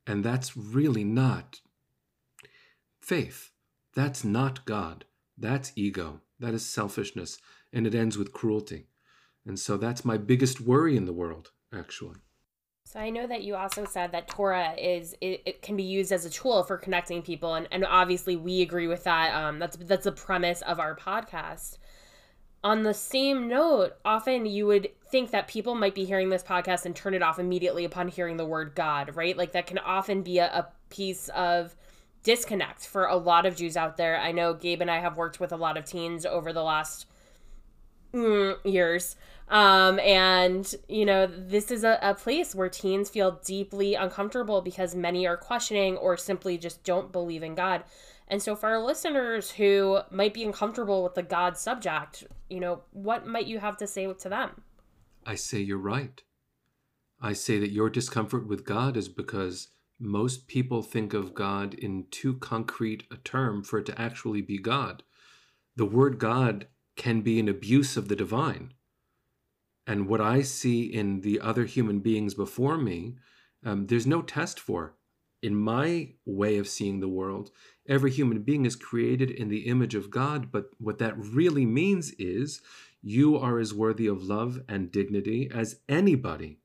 And 0.07 0.23
that's 0.23 0.55
really 0.57 1.03
not 1.03 1.59
faith. 3.03 3.51
That's 3.95 4.24
not 4.24 4.65
God. 4.65 5.05
That's 5.38 5.72
ego. 5.75 6.22
That 6.39 6.53
is 6.53 6.65
selfishness. 6.65 7.38
And 7.72 7.86
it 7.86 7.95
ends 7.95 8.17
with 8.17 8.33
cruelty. 8.33 8.88
And 9.45 9.60
so 9.60 9.77
that's 9.77 10.05
my 10.05 10.17
biggest 10.17 10.62
worry 10.62 10.95
in 10.95 11.05
the 11.05 11.13
world, 11.13 11.51
actually. 11.74 12.17
So 12.86 13.00
I 13.00 13.10
know 13.10 13.27
that 13.27 13.43
you 13.43 13.55
also 13.55 13.86
said 13.86 14.12
that 14.12 14.27
Torah 14.27 14.74
is 14.77 15.15
it, 15.19 15.41
it 15.45 15.62
can 15.62 15.75
be 15.75 15.83
used 15.83 16.12
as 16.12 16.25
a 16.25 16.29
tool 16.29 16.63
for 16.63 16.77
connecting 16.77 17.22
people, 17.22 17.55
and, 17.55 17.67
and 17.72 17.86
obviously 17.86 18.36
we 18.36 18.62
agree 18.62 18.88
with 18.88 19.03
that. 19.05 19.33
Um, 19.33 19.57
that's 19.57 19.77
that's 19.77 20.03
the 20.03 20.12
premise 20.12 20.62
of 20.62 20.79
our 20.79 20.95
podcast 20.95 21.77
on 22.63 22.83
the 22.83 22.93
same 22.93 23.48
note, 23.48 23.93
often 24.05 24.45
you 24.45 24.65
would 24.65 24.89
think 25.12 25.31
that 25.31 25.48
people 25.48 25.75
might 25.75 25.93
be 25.93 26.05
hearing 26.05 26.29
this 26.29 26.43
podcast 26.43 26.86
and 26.86 26.95
turn 26.95 27.13
it 27.13 27.22
off 27.22 27.38
immediately 27.38 27.83
upon 27.83 28.07
hearing 28.07 28.38
the 28.38 28.45
word 28.45 28.74
God, 28.74 29.15
right? 29.15 29.38
Like 29.38 29.51
that 29.51 29.67
can 29.67 29.79
often 29.79 30.22
be 30.22 30.38
a, 30.38 30.45
a 30.45 30.69
piece 30.89 31.27
of 31.29 31.75
disconnect 32.23 32.87
for 32.87 33.05
a 33.05 33.15
lot 33.15 33.45
of 33.45 33.55
Jews 33.55 33.77
out 33.77 33.97
there. 33.97 34.17
I 34.19 34.31
know 34.31 34.53
Gabe 34.53 34.81
and 34.81 34.89
I 34.89 34.99
have 34.99 35.17
worked 35.17 35.39
with 35.39 35.51
a 35.51 35.57
lot 35.57 35.77
of 35.77 35.85
teens 35.85 36.25
over 36.25 36.51
the 36.53 36.63
last 36.63 37.05
mm, 38.13 38.55
years. 38.63 39.15
Um, 39.49 39.99
and, 39.99 40.73
you 40.87 41.05
know, 41.05 41.27
this 41.27 41.69
is 41.69 41.83
a, 41.83 41.99
a 42.01 42.15
place 42.15 42.55
where 42.55 42.69
teens 42.69 43.09
feel 43.09 43.39
deeply 43.43 43.93
uncomfortable 43.95 44.61
because 44.61 44.95
many 44.95 45.27
are 45.27 45.37
questioning 45.37 45.97
or 45.97 46.17
simply 46.17 46.57
just 46.57 46.83
don't 46.83 47.11
believe 47.11 47.43
in 47.43 47.55
God. 47.55 47.83
And 48.27 48.41
so, 48.41 48.55
for 48.55 48.69
our 48.69 48.79
listeners 48.79 49.51
who 49.51 49.99
might 50.09 50.33
be 50.33 50.43
uncomfortable 50.43 51.03
with 51.03 51.13
the 51.13 51.23
God 51.23 51.57
subject, 51.57 52.23
you 52.49 52.59
know, 52.59 52.81
what 52.91 53.27
might 53.27 53.47
you 53.47 53.59
have 53.59 53.77
to 53.77 53.85
say 53.85 54.11
to 54.11 54.29
them? 54.29 54.61
I 55.25 55.35
say 55.35 55.59
you're 55.59 55.77
right. 55.77 56.21
I 57.21 57.33
say 57.33 57.59
that 57.59 57.71
your 57.71 57.89
discomfort 57.89 58.47
with 58.47 58.65
God 58.65 58.97
is 58.97 59.09
because 59.09 59.67
most 60.03 60.48
people 60.48 60.81
think 60.81 61.13
of 61.13 61.33
God 61.33 61.74
in 61.74 62.05
too 62.12 62.36
concrete 62.36 63.03
a 63.10 63.17
term 63.17 63.63
for 63.63 63.79
it 63.79 63.86
to 63.86 64.00
actually 64.00 64.41
be 64.41 64.57
God. 64.57 65.03
The 65.75 65.86
word 65.86 66.19
God 66.19 66.67
can 66.95 67.22
be 67.22 67.39
an 67.39 67.48
abuse 67.48 67.98
of 67.98 68.10
the 68.10 68.15
divine. 68.15 68.74
And 69.88 70.07
what 70.07 70.22
I 70.22 70.41
see 70.41 70.83
in 70.83 71.22
the 71.22 71.39
other 71.39 71.65
human 71.65 72.00
beings 72.00 72.33
before 72.33 72.77
me, 72.77 73.15
um, 73.65 73.88
there's 73.88 74.07
no 74.07 74.22
test 74.22 74.60
for. 74.60 74.95
In 75.41 75.55
my 75.55 76.13
way 76.25 76.57
of 76.57 76.69
seeing 76.69 77.00
the 77.00 77.10
world, 77.10 77.51
every 77.88 78.12
human 78.12 78.43
being 78.43 78.65
is 78.65 78.77
created 78.77 79.29
in 79.29 79.50
the 79.50 79.67
image 79.67 79.95
of 79.95 80.10
God, 80.10 80.51
but 80.51 80.69
what 80.77 81.00
that 81.00 81.17
really 81.17 81.65
means 81.65 82.12
is 82.12 82.62
you 83.01 83.38
are 83.38 83.60
as 83.60 83.74
worthy 83.74 84.07
of 84.07 84.24
love 84.24 84.62
and 84.69 84.91
dignity 84.91 85.50
as 85.53 85.81
anybody, 85.89 86.60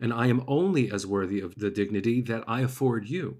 and 0.00 0.12
I 0.12 0.26
am 0.28 0.44
only 0.48 0.90
as 0.90 1.06
worthy 1.06 1.40
of 1.40 1.56
the 1.56 1.70
dignity 1.70 2.20
that 2.22 2.44
I 2.46 2.60
afford 2.62 3.08
you. 3.08 3.38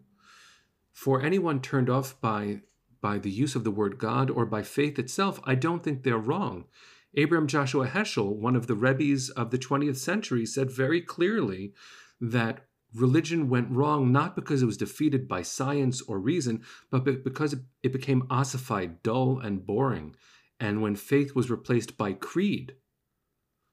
For 0.93 1.23
anyone 1.23 1.61
turned 1.61 1.88
off 1.88 2.21
by 2.21 2.61
by 3.00 3.19
the 3.19 3.31
use 3.31 3.57
of 3.57 3.64
the 3.64 3.71
word 3.71 3.99
God 3.99 4.31
or 4.31 4.45
by 4.45 4.62
faith 4.62 4.99
itself, 4.99 5.40
I 5.45 5.55
don't 5.55 5.83
think 5.83 6.02
they're 6.02 6.19
wrong. 6.19 6.67
Abraham 7.14 7.47
Joshua 7.47 7.87
Heschel, 7.88 8.37
one 8.37 8.55
of 8.55 8.67
the 8.67 8.75
Rebbe's 8.75 9.31
of 9.31 9.50
the 9.50 9.59
20th 9.59 9.97
century, 9.97 10.45
said 10.45 10.71
very 10.71 11.00
clearly 11.00 11.73
that 12.21 12.67
religion 12.95 13.49
went 13.49 13.71
wrong 13.71 14.12
not 14.12 14.37
because 14.37 14.62
it 14.62 14.67
was 14.67 14.76
defeated 14.76 15.26
by 15.26 15.43
science 15.43 16.02
or 16.02 16.19
reason, 16.19 16.62
but 16.90 17.05
because 17.25 17.57
it 17.83 17.93
became 17.93 18.26
ossified, 18.31 19.02
dull, 19.02 19.38
and 19.38 19.67
boring. 19.67 20.14
And 20.59 20.83
when 20.83 20.95
faith 20.95 21.35
was 21.35 21.50
replaced 21.50 21.97
by 21.97 22.12
creed, 22.12 22.75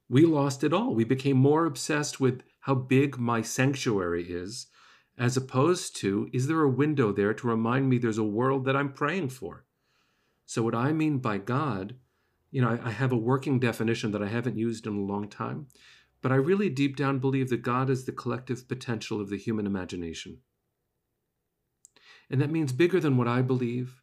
we 0.09 0.25
lost 0.25 0.63
it 0.63 0.73
all. 0.73 0.95
We 0.95 1.03
became 1.03 1.37
more 1.37 1.65
obsessed 1.65 2.19
with 2.19 2.43
how 2.67 2.75
big 2.75 3.17
my 3.17 3.41
sanctuary 3.41 4.25
is, 4.29 4.67
as 5.17 5.37
opposed 5.37 5.95
to, 5.95 6.29
is 6.33 6.47
there 6.47 6.63
a 6.63 6.69
window 6.69 7.13
there 7.13 7.33
to 7.33 7.47
remind 7.47 7.89
me 7.89 7.97
there's 7.97 8.17
a 8.17 8.25
world 8.25 8.65
that 8.65 8.75
I'm 8.75 8.91
praying 8.91 9.29
for? 9.29 9.63
So, 10.45 10.63
what 10.63 10.75
I 10.75 10.91
mean 10.91 11.19
by 11.19 11.37
God, 11.37 11.95
you 12.51 12.61
know, 12.61 12.67
I, 12.67 12.89
I 12.89 12.91
have 12.91 13.13
a 13.13 13.17
working 13.17 13.57
definition 13.57 14.11
that 14.11 14.21
I 14.21 14.27
haven't 14.27 14.57
used 14.57 14.85
in 14.85 14.97
a 14.97 15.01
long 15.01 15.29
time. 15.29 15.67
But 16.21 16.33
I 16.33 16.35
really 16.35 16.69
deep 16.69 16.97
down 16.97 17.19
believe 17.19 17.49
that 17.51 17.61
God 17.61 17.89
is 17.89 18.03
the 18.03 18.11
collective 18.11 18.67
potential 18.67 19.21
of 19.21 19.29
the 19.29 19.37
human 19.37 19.65
imagination. 19.65 20.39
And 22.29 22.41
that 22.41 22.51
means 22.51 22.73
bigger 22.73 22.99
than 22.99 23.15
what 23.15 23.29
I 23.29 23.43
believe, 23.43 24.01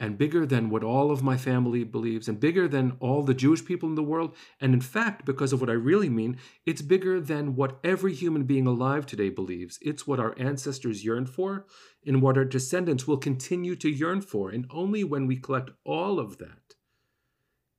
and 0.00 0.18
bigger 0.18 0.44
than 0.44 0.70
what 0.70 0.82
all 0.82 1.12
of 1.12 1.22
my 1.22 1.36
family 1.36 1.84
believes, 1.84 2.26
and 2.26 2.40
bigger 2.40 2.66
than 2.66 2.96
all 2.98 3.22
the 3.22 3.34
Jewish 3.34 3.64
people 3.64 3.88
in 3.88 3.94
the 3.94 4.02
world. 4.02 4.34
And 4.60 4.74
in 4.74 4.80
fact, 4.80 5.24
because 5.24 5.52
of 5.52 5.60
what 5.60 5.70
I 5.70 5.74
really 5.74 6.08
mean, 6.08 6.38
it's 6.66 6.82
bigger 6.82 7.20
than 7.20 7.54
what 7.54 7.78
every 7.84 8.14
human 8.14 8.44
being 8.44 8.66
alive 8.66 9.06
today 9.06 9.28
believes. 9.28 9.78
It's 9.82 10.06
what 10.06 10.18
our 10.18 10.34
ancestors 10.38 11.04
yearned 11.04 11.30
for, 11.30 11.66
and 12.04 12.20
what 12.20 12.36
our 12.36 12.44
descendants 12.44 13.06
will 13.06 13.18
continue 13.18 13.76
to 13.76 13.88
yearn 13.88 14.22
for. 14.22 14.50
And 14.50 14.66
only 14.70 15.04
when 15.04 15.26
we 15.28 15.36
collect 15.36 15.70
all 15.84 16.18
of 16.18 16.38
that 16.38 16.74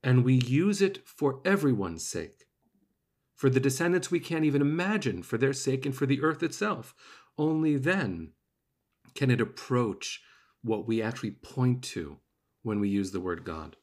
and 0.03 0.23
we 0.23 0.35
use 0.35 0.81
it 0.81 1.05
for 1.05 1.41
everyone's 1.43 2.07
sake 2.07 2.45
for 3.41 3.49
the 3.49 3.59
descendants 3.59 4.11
we 4.11 4.19
can't 4.19 4.45
even 4.45 4.61
imagine, 4.61 5.23
for 5.23 5.35
their 5.35 5.51
sake 5.51 5.83
and 5.83 5.95
for 5.95 6.05
the 6.05 6.21
earth 6.21 6.43
itself. 6.43 6.93
Only 7.39 7.75
then 7.75 8.33
can 9.15 9.31
it 9.31 9.41
approach 9.41 10.21
what 10.63 10.87
we 10.87 11.01
actually 11.01 11.31
point 11.31 11.81
to 11.83 12.17
when 12.63 12.79
we 12.79 12.89
use 12.89 13.11
the 13.11 13.19
word 13.19 13.43
God. 13.43 13.75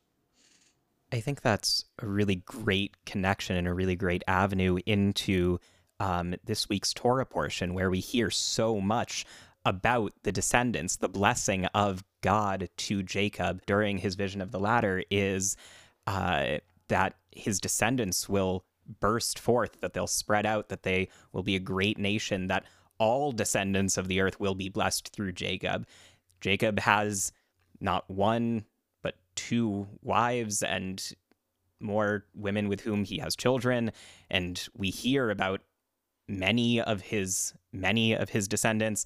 I 1.11 1.21
think 1.21 1.41
that's 1.41 1.85
a 2.01 2.07
really 2.07 2.37
great 2.37 2.97
connection 3.07 3.57
and 3.57 3.67
a 3.67 3.75
really 3.75 3.97
great 3.97 4.23
avenue 4.29 4.79
into 4.85 5.59
um, 6.01 6.35
this 6.45 6.69
week's 6.69 6.93
Torah 6.93 7.27
portion, 7.27 7.75
where 7.75 7.91
we 7.91 8.01
hear 8.01 8.31
so 8.31 8.81
much 8.81 9.25
about 9.65 10.13
the 10.23 10.33
descendants. 10.33 10.97
The 10.97 11.09
blessing 11.09 11.65
of 11.67 12.05
God 12.21 12.69
to 12.77 13.03
Jacob 13.03 13.63
during 13.67 13.99
his 13.99 14.15
vision 14.15 14.41
of 14.41 14.53
the 14.53 14.61
ladder 14.61 15.03
is 15.11 15.57
uh, 16.07 16.59
that 16.89 17.15
his 17.33 17.59
descendants 17.59 18.29
will 18.29 18.65
burst 19.01 19.39
forth, 19.39 19.81
that 19.81 19.93
they'll 19.95 20.07
spread 20.07 20.47
out, 20.47 20.69
that 20.69 20.83
they 20.83 21.09
will 21.33 21.43
be 21.43 21.57
a 21.57 21.61
great 21.61 21.99
nation, 21.99 22.47
that 22.47 22.65
all 22.99 23.33
descendants 23.33 23.97
of 23.97 24.09
the 24.09 24.21
earth 24.21 24.41
will 24.41 24.55
be 24.55 24.69
blessed 24.69 25.13
through 25.13 25.33
Jacob. 25.33 25.87
Jacob 26.41 26.79
has 26.81 27.33
not 27.81 28.09
one, 28.11 28.65
but 29.03 29.17
two 29.35 29.87
wives 30.03 30.63
and 30.63 31.13
more 31.81 32.25
women 32.35 32.69
with 32.69 32.81
whom 32.81 33.05
he 33.05 33.19
has 33.19 33.37
children. 33.37 33.93
And 34.31 34.67
we 34.77 34.91
hear 34.91 35.31
about 35.31 35.61
many 36.27 36.81
of 36.81 37.01
his 37.01 37.55
many 37.73 38.15
of 38.15 38.31
his 38.31 38.49
descendants. 38.49 39.05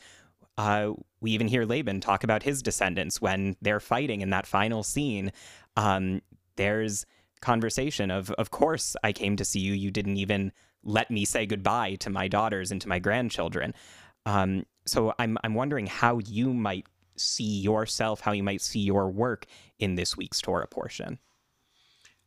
Uh, 0.58 0.92
we 1.20 1.30
even 1.32 1.48
hear 1.48 1.64
Laban 1.64 2.00
talk 2.00 2.24
about 2.24 2.42
his 2.42 2.62
descendants 2.62 3.20
when 3.20 3.56
they're 3.62 3.80
fighting 3.80 4.20
in 4.20 4.30
that 4.30 4.46
final 4.46 4.82
scene. 4.82 5.32
Um, 5.76 6.20
there's 6.56 7.06
conversation 7.40 8.10
of 8.10 8.30
of 8.32 8.52
course 8.52 8.94
I 9.02 9.12
came 9.12 9.34
to 9.36 9.44
see 9.44 9.58
you 9.58 9.72
you 9.72 9.90
didn't 9.90 10.16
even 10.16 10.52
let 10.84 11.10
me 11.10 11.24
say 11.24 11.44
goodbye 11.44 11.96
to 11.96 12.08
my 12.08 12.28
daughters 12.28 12.70
and 12.70 12.80
to 12.80 12.88
my 12.88 13.00
grandchildren 13.00 13.74
um, 14.26 14.64
so 14.86 15.12
I'm 15.18 15.36
I'm 15.42 15.54
wondering 15.54 15.86
how 15.86 16.18
you 16.20 16.54
might 16.54 16.86
see 17.16 17.60
yourself 17.60 18.20
how 18.20 18.32
you 18.32 18.42
might 18.42 18.60
see 18.60 18.80
your 18.80 19.10
work 19.10 19.46
in 19.78 19.94
this 19.94 20.16
week's 20.16 20.40
Torah 20.40 20.66
portion 20.66 21.18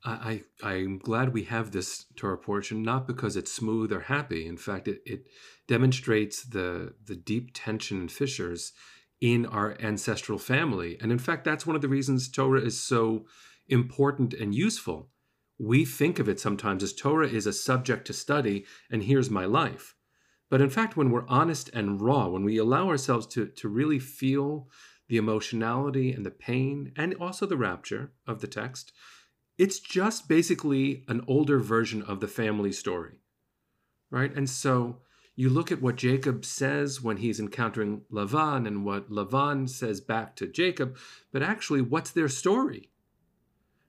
I, 0.04 0.42
I 0.62 0.70
I'm 0.70 1.00
glad 1.00 1.34
we 1.34 1.44
have 1.46 1.72
this 1.72 2.06
Torah 2.15 2.38
portion 2.38 2.84
not 2.84 3.08
because 3.08 3.36
it's 3.36 3.51
smooth 3.51 3.92
or 3.92 4.01
happy 4.01 4.46
in 4.48 4.58
fact 4.58 4.88
it, 4.88 5.01
it 5.06 5.25
demonstrates 5.68 6.44
the 6.44 6.94
the 7.04 7.15
deep 7.15 7.51
tension 7.54 8.00
and 8.00 8.12
fissures 8.12 8.74
in 9.22 9.46
our 9.46 9.75
ancestral 9.80 10.38
family 10.38 10.98
and 11.01 11.12
in 11.12 11.20
fact 11.20 11.44
that's 11.46 11.65
one 11.65 11.75
of 11.75 11.82
the 11.82 11.88
reasons 11.88 12.30
Torah 12.30 12.62
is 12.62 12.82
so 12.82 13.25
important 13.68 14.34
and 14.34 14.54
useful. 14.54 15.10
we 15.58 15.86
think 15.86 16.20
of 16.20 16.27
it 16.30 16.39
sometimes 16.39 16.84
as 16.84 16.94
Torah 16.94 17.27
is 17.27 17.48
a 17.48 17.54
subject 17.54 18.06
to 18.08 18.13
study, 18.13 18.65
and 18.92 19.04
here's 19.04 19.30
my 19.30 19.46
life. 19.46 19.94
But 20.49 20.61
in 20.61 20.69
fact, 20.69 20.95
when 20.95 21.09
we're 21.09 21.27
honest 21.27 21.69
and 21.73 21.99
raw, 22.01 22.27
when 22.27 22.43
we 22.43 22.57
allow 22.57 22.87
ourselves 22.87 23.25
to, 23.27 23.47
to 23.47 23.67
really 23.67 23.99
feel 23.99 24.69
the 25.07 25.17
emotionality 25.17 26.11
and 26.11 26.25
the 26.25 26.31
pain 26.31 26.91
and 26.95 27.15
also 27.15 27.45
the 27.45 27.57
rapture 27.57 28.11
of 28.27 28.41
the 28.41 28.47
text, 28.47 28.91
it's 29.57 29.79
just 29.79 30.27
basically 30.27 31.03
an 31.07 31.23
older 31.27 31.59
version 31.59 32.01
of 32.01 32.19
the 32.19 32.27
family 32.27 32.71
story. 32.71 33.19
Right? 34.11 34.33
And 34.35 34.49
so 34.49 35.01
you 35.35 35.49
look 35.49 35.71
at 35.71 35.81
what 35.81 35.97
Jacob 35.97 36.45
says 36.45 37.01
when 37.01 37.17
he's 37.17 37.39
encountering 37.39 38.01
Lavan 38.11 38.67
and 38.67 38.85
what 38.85 39.09
Lavan 39.09 39.69
says 39.69 39.99
back 39.99 40.35
to 40.37 40.47
Jacob, 40.47 40.97
but 41.31 41.43
actually, 41.43 41.81
what's 41.81 42.11
their 42.11 42.29
story? 42.29 42.89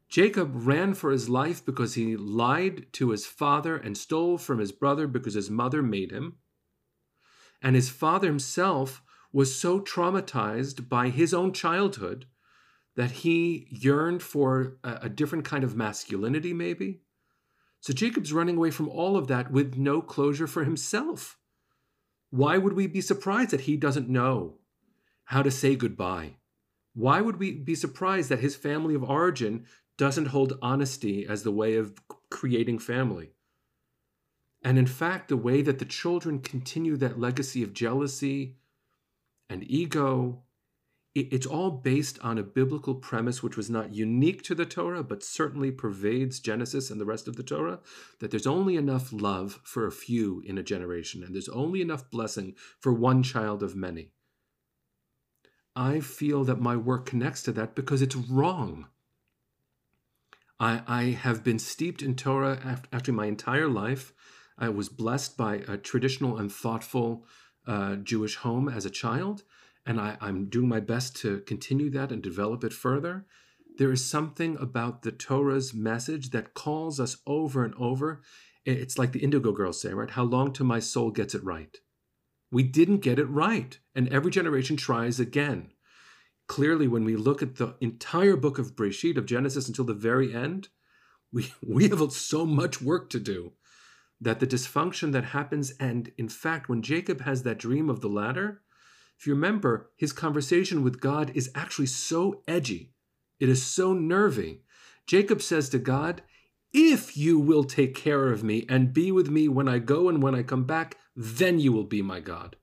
Jacob 0.09 0.51
ran 0.55 0.95
for 0.95 1.11
his 1.11 1.29
life 1.29 1.65
because 1.65 1.95
he 1.95 2.17
lied 2.17 2.87
to 2.93 3.11
his 3.11 3.27
father 3.27 3.77
and 3.77 3.97
stole 3.97 4.39
from 4.39 4.59
his 4.59 4.73
brother 4.73 5.07
because 5.07 5.35
his 5.35 5.51
mother 5.51 5.83
made 5.83 6.11
him. 6.11 6.37
And 7.63 7.75
his 7.75 7.91
father 7.91 8.29
himself 8.29 9.03
was 9.33 9.59
so 9.59 9.81
traumatized 9.81 10.89
by 10.89 11.09
his 11.09 11.35
own 11.35 11.53
childhood 11.53 12.27
that 12.97 13.11
he 13.11 13.67
yearned 13.71 14.23
for 14.23 14.79
a, 14.83 14.99
a, 15.03 15.09
different 15.09 15.45
kind 15.45 15.63
of 15.63 15.77
masculinity, 15.77 16.55
maybe. 16.55 17.03
So 17.81 17.93
Jacob's 17.93 18.33
running 18.33 18.57
away 18.57 18.71
from 18.71 18.89
all 18.89 19.17
of 19.17 19.29
that 19.29 19.51
with 19.51 19.77
no 19.77 20.01
closure 20.01 20.47
for 20.47 20.65
himself. 20.65 21.39
Why 22.31 22.57
would 22.57 22.73
we 22.73 22.87
be 22.87 23.03
surprised 23.03 23.51
that 23.51 23.63
he 23.63 23.77
doesn't 23.77 24.09
know 24.09 24.59
how 25.25 25.43
to 25.43 25.51
say 25.51 25.77
goodbye? 25.77 26.37
Why 26.95 27.21
would 27.21 27.37
we 27.37 27.53
be 27.53 27.75
surprised 27.75 28.31
that 28.31 28.41
his 28.41 28.57
family 28.57 28.95
of 28.95 29.05
origin 29.05 29.67
doesn't 29.99 30.29
hold 30.29 30.59
honesty 30.63 31.27
as 31.27 31.43
the 31.43 31.53
way 31.53 31.77
of 31.77 31.93
creating 32.31 32.79
family? 32.79 33.36
And 34.63 34.79
in 34.79 34.87
fact, 34.87 35.29
the 35.29 35.37
way 35.37 35.63
that 35.63 35.79
the 35.79 35.85
children 35.85 36.41
continue 36.41 36.97
that 36.97 37.21
legacy 37.21 37.63
of 37.63 37.73
jealousy 37.73 38.57
and 39.49 39.63
ego, 39.71 40.43
it's 41.15 41.47
all 41.47 41.71
based 41.71 42.19
on 42.21 42.37
a 42.37 42.43
biblical 42.43 42.95
premise 42.95 43.43
which 43.43 43.57
was 43.57 43.71
not 43.71 43.95
unique 43.95 44.43
to 44.43 44.55
the 44.55 44.67
Torah, 44.67 45.05
but 45.05 45.23
certainly 45.23 45.71
pervades 45.71 46.41
Genesis 46.41 46.91
and 46.91 47.01
the 47.01 47.07
rest 47.07 47.29
of 47.29 47.37
the 47.37 47.43
Torah 47.43 47.81
that 48.19 48.31
there's 48.31 48.47
only 48.47 48.77
enough 48.77 49.13
love 49.13 49.61
for 49.63 49.87
a 49.87 49.93
few 49.93 50.43
in 50.45 50.59
a 50.59 50.63
generation, 50.63 51.23
and 51.23 51.35
there's 51.35 51.49
only 51.49 51.81
enough 51.81 52.11
blessing 52.11 52.55
for 52.81 52.93
one 52.93 53.23
child 53.23 53.63
of 53.63 53.77
many. 53.77 54.11
I 55.77 56.01
feel 56.01 56.43
that 56.45 56.61
my 56.61 56.77
work 56.77 57.07
connects 57.07 57.43
to 57.45 57.53
that 57.53 57.75
because 57.75 58.03
it's 58.03 58.17
wrong. 58.17 58.87
I, 60.59 60.83
I 60.87 61.03
have 61.11 61.45
been 61.45 61.59
steeped 61.59 62.03
in 62.03 62.15
Torah 62.15 62.59
after, 62.65 62.89
after 62.93 63.13
my 63.13 63.27
entire 63.27 63.69
life. 63.69 64.15
I 64.59 64.69
was 64.71 64.89
blessed 64.89 65.37
by 65.37 65.57
a 65.69 65.77
traditional 65.77 66.39
and 66.39 66.51
thoughtful 66.51 67.27
uh, 67.67 67.97
Jewish 67.97 68.37
home 68.37 68.69
as 68.69 68.87
a 68.87 68.91
child, 68.91 69.43
and 69.85 70.01
I, 70.01 70.17
I'm 70.21 70.47
doing 70.47 70.69
my 70.69 70.81
best 70.81 71.17
to 71.17 71.41
continue 71.41 71.91
that 71.91 72.11
and 72.11 72.23
develop 72.23 72.65
it 72.65 72.73
further. 72.73 73.27
There 73.79 73.93
is 73.93 74.05
something 74.05 74.57
about 74.59 75.03
the 75.03 75.13
Torah's 75.13 75.75
message 75.75 76.31
that 76.31 76.55
calls 76.55 76.99
us 76.99 77.19
over 77.27 77.65
and 77.65 77.75
over. 77.75 78.23
It's 78.65 78.99
like 78.99 79.13
the 79.13 79.21
Indigo 79.21 79.53
Girls 79.53 79.81
say, 79.81 79.93
right? 79.93 80.11
How 80.11 80.25
long 80.25 80.53
till 80.53 80.67
my 80.67 80.81
soul 80.81 81.11
gets 81.11 81.35
it 81.35 81.45
right? 81.45 81.77
We 82.51 82.63
didn't 82.63 82.99
get 82.99 83.19
it 83.19 83.27
right, 83.27 83.79
and 83.95 84.09
every 84.09 84.31
generation 84.31 84.77
tries 84.77 85.21
again. 85.21 85.73
Clearly, 86.49 86.89
when 86.89 87.05
we 87.05 87.17
look 87.17 87.43
at 87.43 87.57
the 87.57 87.75
entire 87.81 88.37
book 88.37 88.59
of 88.59 88.77
Breshit, 88.77 89.17
of 89.19 89.27
Genesis 89.27 89.69
until 89.69 89.85
the 89.85 89.95
very 89.95 90.33
end, 90.33 90.69
we, 91.33 91.53
we 91.67 91.89
have 91.89 92.13
so 92.13 92.47
much 92.47 92.81
work 92.81 93.11
to 93.11 93.21
do 93.21 93.53
that 94.21 94.41
the 94.41 94.47
dysfunction 94.47 95.13
that 95.13 95.27
happens, 95.27 95.73
and 95.79 96.11
in 96.17 96.29
fact, 96.29 96.69
when 96.69 96.83
Jacob 96.83 97.23
has 97.23 97.43
that 97.43 97.59
dream 97.59 97.91
of 97.91 98.01
the 98.01 98.09
ladder, 98.09 98.63
if 99.19 99.27
you 99.27 99.35
remember, 99.35 99.91
his 99.97 100.13
conversation 100.13 100.83
with 100.83 101.01
God 101.01 101.31
is 101.35 101.51
actually 101.55 101.87
so 101.87 102.43
edgy, 102.47 102.93
it 103.41 103.49
is 103.49 103.65
so 103.65 103.93
nervy. 103.93 104.63
Jacob 105.07 105.41
says 105.43 105.69
to 105.71 105.79
God, 105.79 106.23
If 106.73 107.17
you 107.17 107.39
will 107.39 107.65
take 107.65 107.95
care 107.95 108.33
of 108.33 108.43
me 108.43 108.67
and 108.69 108.93
be 108.93 109.13
with 109.13 109.29
me 109.29 109.49
when 109.49 109.69
I 109.69 109.79
go 109.79 110.09
and 110.09 110.23
when 110.23 110.35
I 110.35 110.43
come 110.43 110.65
back, 110.65 110.97
then 111.15 111.59
you 111.59 111.73
will 111.73 111.85
be 111.85 112.03
my 112.03 112.21
God. 112.21 112.57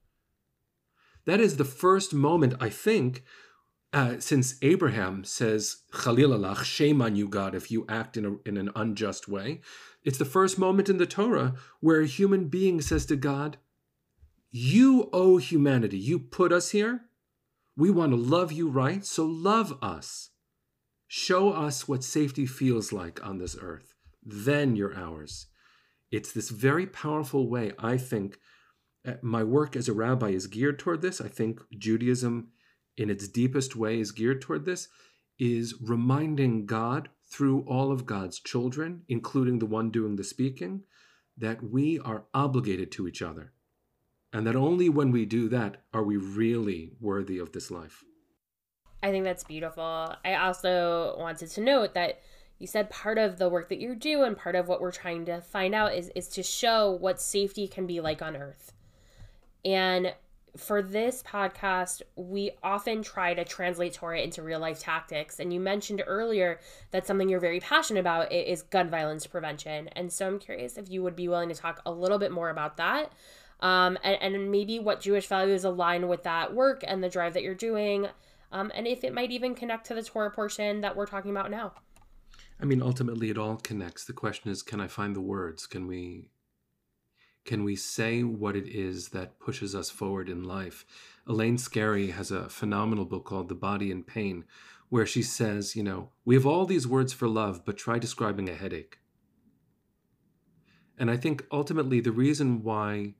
That 1.26 1.40
is 1.40 1.56
the 1.56 1.64
first 1.64 2.12
moment, 2.12 2.54
I 2.60 2.68
think, 2.68 3.22
uh, 3.92 4.18
since 4.18 4.56
Abraham 4.60 5.24
says, 5.24 5.82
Chalil 6.02 6.54
shame 6.64 7.00
on 7.00 7.16
you, 7.16 7.28
God, 7.28 7.54
if 7.54 7.70
you 7.70 7.86
act 7.88 8.16
in, 8.16 8.24
a, 8.24 8.48
in 8.48 8.56
an 8.56 8.70
unjust 8.74 9.28
way. 9.28 9.60
It's 10.04 10.18
the 10.18 10.24
first 10.24 10.58
moment 10.58 10.88
in 10.88 10.98
the 10.98 11.06
Torah 11.06 11.54
where 11.80 12.02
a 12.02 12.06
human 12.06 12.48
being 12.48 12.80
says 12.80 13.06
to 13.06 13.16
God, 13.16 13.56
You 14.50 15.08
owe 15.12 15.38
humanity. 15.38 15.98
You 15.98 16.18
put 16.18 16.52
us 16.52 16.70
here. 16.70 17.06
We 17.76 17.90
want 17.90 18.12
to 18.12 18.16
love 18.16 18.52
you 18.52 18.68
right, 18.68 19.04
so 19.04 19.24
love 19.24 19.76
us. 19.82 20.30
Show 21.08 21.50
us 21.50 21.88
what 21.88 22.04
safety 22.04 22.46
feels 22.46 22.92
like 22.92 23.24
on 23.24 23.38
this 23.38 23.56
earth. 23.60 23.94
Then 24.22 24.76
you're 24.76 24.96
ours. 24.96 25.46
It's 26.10 26.32
this 26.32 26.50
very 26.50 26.86
powerful 26.86 27.48
way, 27.48 27.72
I 27.78 27.96
think. 27.96 28.38
Uh, 29.06 29.14
my 29.22 29.42
work 29.42 29.74
as 29.74 29.88
a 29.88 29.92
rabbi 29.92 30.28
is 30.28 30.46
geared 30.46 30.78
toward 30.78 31.02
this. 31.02 31.20
I 31.20 31.28
think 31.28 31.60
Judaism, 31.76 32.48
in 32.96 33.10
its 33.10 33.26
deepest 33.26 33.74
way, 33.74 33.98
is 33.98 34.12
geared 34.12 34.40
toward 34.40 34.64
this, 34.64 34.88
is 35.38 35.74
reminding 35.82 36.66
God 36.66 37.08
through 37.34 37.64
all 37.66 37.90
of 37.90 38.06
God's 38.06 38.38
children, 38.38 39.02
including 39.08 39.58
the 39.58 39.66
one 39.66 39.90
doing 39.90 40.14
the 40.14 40.22
speaking, 40.22 40.82
that 41.36 41.64
we 41.64 41.98
are 41.98 42.26
obligated 42.32 42.92
to 42.92 43.08
each 43.08 43.22
other. 43.22 43.52
And 44.32 44.46
that 44.46 44.54
only 44.54 44.88
when 44.88 45.10
we 45.10 45.26
do 45.26 45.48
that 45.48 45.82
are 45.92 46.04
we 46.04 46.16
really 46.16 46.92
worthy 47.00 47.38
of 47.38 47.50
this 47.50 47.72
life. 47.72 48.04
I 49.02 49.10
think 49.10 49.24
that's 49.24 49.42
beautiful. 49.42 50.14
I 50.24 50.36
also 50.36 51.16
wanted 51.18 51.50
to 51.50 51.60
note 51.60 51.94
that 51.94 52.20
you 52.60 52.68
said 52.68 52.88
part 52.88 53.18
of 53.18 53.36
the 53.38 53.48
work 53.48 53.68
that 53.68 53.80
you 53.80 53.96
do 53.96 54.22
and 54.22 54.36
part 54.36 54.54
of 54.54 54.68
what 54.68 54.80
we're 54.80 54.92
trying 54.92 55.24
to 55.26 55.40
find 55.40 55.74
out 55.74 55.92
is, 55.92 56.12
is 56.14 56.28
to 56.28 56.42
show 56.44 56.92
what 56.92 57.20
safety 57.20 57.66
can 57.66 57.84
be 57.84 58.00
like 58.00 58.22
on 58.22 58.36
earth. 58.36 58.72
And 59.64 60.14
for 60.56 60.82
this 60.82 61.22
podcast, 61.22 62.02
we 62.16 62.52
often 62.62 63.02
try 63.02 63.34
to 63.34 63.44
translate 63.44 63.94
Torah 63.94 64.20
into 64.20 64.42
real 64.42 64.60
life 64.60 64.78
tactics. 64.78 65.40
And 65.40 65.52
you 65.52 65.60
mentioned 65.60 66.02
earlier 66.06 66.60
that 66.92 67.06
something 67.06 67.28
you're 67.28 67.40
very 67.40 67.60
passionate 67.60 68.00
about 68.00 68.32
is 68.32 68.62
gun 68.62 68.88
violence 68.90 69.26
prevention. 69.26 69.88
And 69.88 70.12
so 70.12 70.26
I'm 70.26 70.38
curious 70.38 70.76
if 70.76 70.88
you 70.90 71.02
would 71.02 71.16
be 71.16 71.28
willing 71.28 71.48
to 71.48 71.54
talk 71.54 71.80
a 71.84 71.90
little 71.90 72.18
bit 72.18 72.32
more 72.32 72.50
about 72.50 72.76
that. 72.76 73.12
Um, 73.60 73.98
and, 74.02 74.34
and 74.34 74.50
maybe 74.50 74.78
what 74.78 75.00
Jewish 75.00 75.26
values 75.26 75.64
align 75.64 76.08
with 76.08 76.22
that 76.24 76.54
work 76.54 76.84
and 76.86 77.02
the 77.02 77.08
drive 77.08 77.34
that 77.34 77.42
you're 77.42 77.54
doing, 77.54 78.08
um, 78.52 78.70
and 78.74 78.86
if 78.86 79.04
it 79.04 79.14
might 79.14 79.30
even 79.30 79.54
connect 79.54 79.86
to 79.86 79.94
the 79.94 80.02
Torah 80.02 80.30
portion 80.30 80.80
that 80.82 80.96
we're 80.96 81.06
talking 81.06 81.30
about 81.30 81.50
now. 81.50 81.72
I 82.60 82.66
mean, 82.66 82.82
ultimately, 82.82 83.30
it 83.30 83.38
all 83.38 83.56
connects. 83.56 84.04
The 84.04 84.12
question 84.12 84.50
is, 84.50 84.62
can 84.62 84.80
I 84.80 84.86
find 84.86 85.16
the 85.16 85.20
words? 85.20 85.66
Can 85.66 85.86
we 85.86 86.26
can 87.44 87.62
we 87.62 87.76
say 87.76 88.22
what 88.22 88.56
it 88.56 88.66
is 88.66 89.08
that 89.10 89.38
pushes 89.38 89.74
us 89.74 89.90
forward 89.90 90.28
in 90.28 90.42
life? 90.42 90.84
Elaine 91.26 91.56
Scarry 91.56 92.12
has 92.12 92.30
a 92.30 92.48
phenomenal 92.48 93.04
book 93.04 93.24
called 93.24 93.48
The 93.48 93.54
Body 93.54 93.90
in 93.90 94.02
Pain, 94.02 94.44
where 94.88 95.06
she 95.06 95.22
says, 95.22 95.76
you 95.76 95.82
know, 95.82 96.10
we 96.24 96.34
have 96.34 96.46
all 96.46 96.66
these 96.66 96.86
words 96.86 97.12
for 97.12 97.28
love, 97.28 97.64
but 97.64 97.76
try 97.76 97.98
describing 97.98 98.48
a 98.48 98.54
headache. 98.54 98.98
And 100.98 101.10
I 101.10 101.16
think 101.16 101.44
ultimately 101.50 102.00
the 102.00 102.12
reason 102.12 102.62
why 102.62 103.14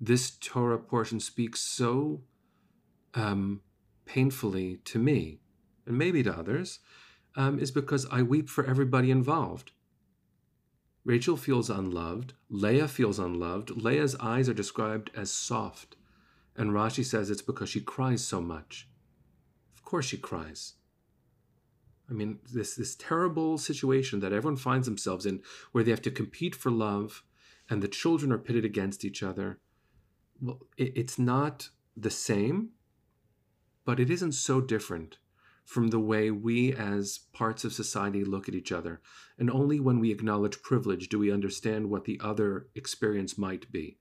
this 0.00 0.30
Torah 0.30 0.78
portion 0.78 1.20
speaks 1.20 1.60
so 1.60 2.22
um, 3.14 3.60
painfully 4.04 4.80
to 4.84 4.98
me, 4.98 5.40
and 5.86 5.96
maybe 5.96 6.22
to 6.22 6.36
others, 6.36 6.80
um, 7.36 7.58
is 7.58 7.70
because 7.70 8.06
I 8.10 8.22
weep 8.22 8.48
for 8.48 8.66
everybody 8.66 9.10
involved. 9.10 9.72
Rachel 11.04 11.36
feels 11.36 11.70
unloved. 11.70 12.34
Leah 12.48 12.88
feels 12.88 13.18
unloved. 13.18 13.70
Leah's 13.70 14.16
eyes 14.16 14.48
are 14.48 14.54
described 14.54 15.10
as 15.16 15.30
soft. 15.30 15.96
And 16.56 16.70
Rashi 16.70 17.04
says 17.04 17.30
it's 17.30 17.42
because 17.42 17.70
she 17.70 17.80
cries 17.80 18.22
so 18.24 18.40
much. 18.40 18.88
Of 19.74 19.84
course 19.84 20.06
she 20.06 20.18
cries. 20.18 20.74
I 22.08 22.12
mean, 22.12 22.40
this, 22.52 22.74
this 22.74 22.96
terrible 22.96 23.56
situation 23.56 24.20
that 24.20 24.32
everyone 24.32 24.56
finds 24.56 24.86
themselves 24.86 25.26
in 25.26 25.42
where 25.72 25.84
they 25.84 25.92
have 25.92 26.02
to 26.02 26.10
compete 26.10 26.54
for 26.54 26.70
love 26.70 27.22
and 27.68 27.80
the 27.80 27.88
children 27.88 28.32
are 28.32 28.38
pitted 28.38 28.64
against 28.64 29.04
each 29.04 29.22
other. 29.22 29.58
Well, 30.40 30.60
it, 30.76 30.92
it's 30.96 31.18
not 31.18 31.70
the 31.96 32.10
same, 32.10 32.70
but 33.84 34.00
it 34.00 34.10
isn't 34.10 34.32
so 34.32 34.60
different 34.60 35.18
from 35.70 35.90
the 35.90 36.00
way 36.00 36.32
we 36.32 36.72
as 36.72 37.20
parts 37.32 37.62
of 37.62 37.72
society 37.72 38.24
look 38.24 38.48
at 38.48 38.56
each 38.56 38.72
other. 38.72 39.00
And 39.38 39.48
only 39.48 39.78
when 39.78 40.00
we 40.00 40.10
acknowledge 40.10 40.62
privilege 40.62 41.08
do 41.08 41.16
we 41.16 41.32
understand 41.32 41.88
what 41.88 42.06
the 42.06 42.20
other 42.20 42.66
experience 42.74 43.38
might 43.38 43.70
be. 43.70 43.96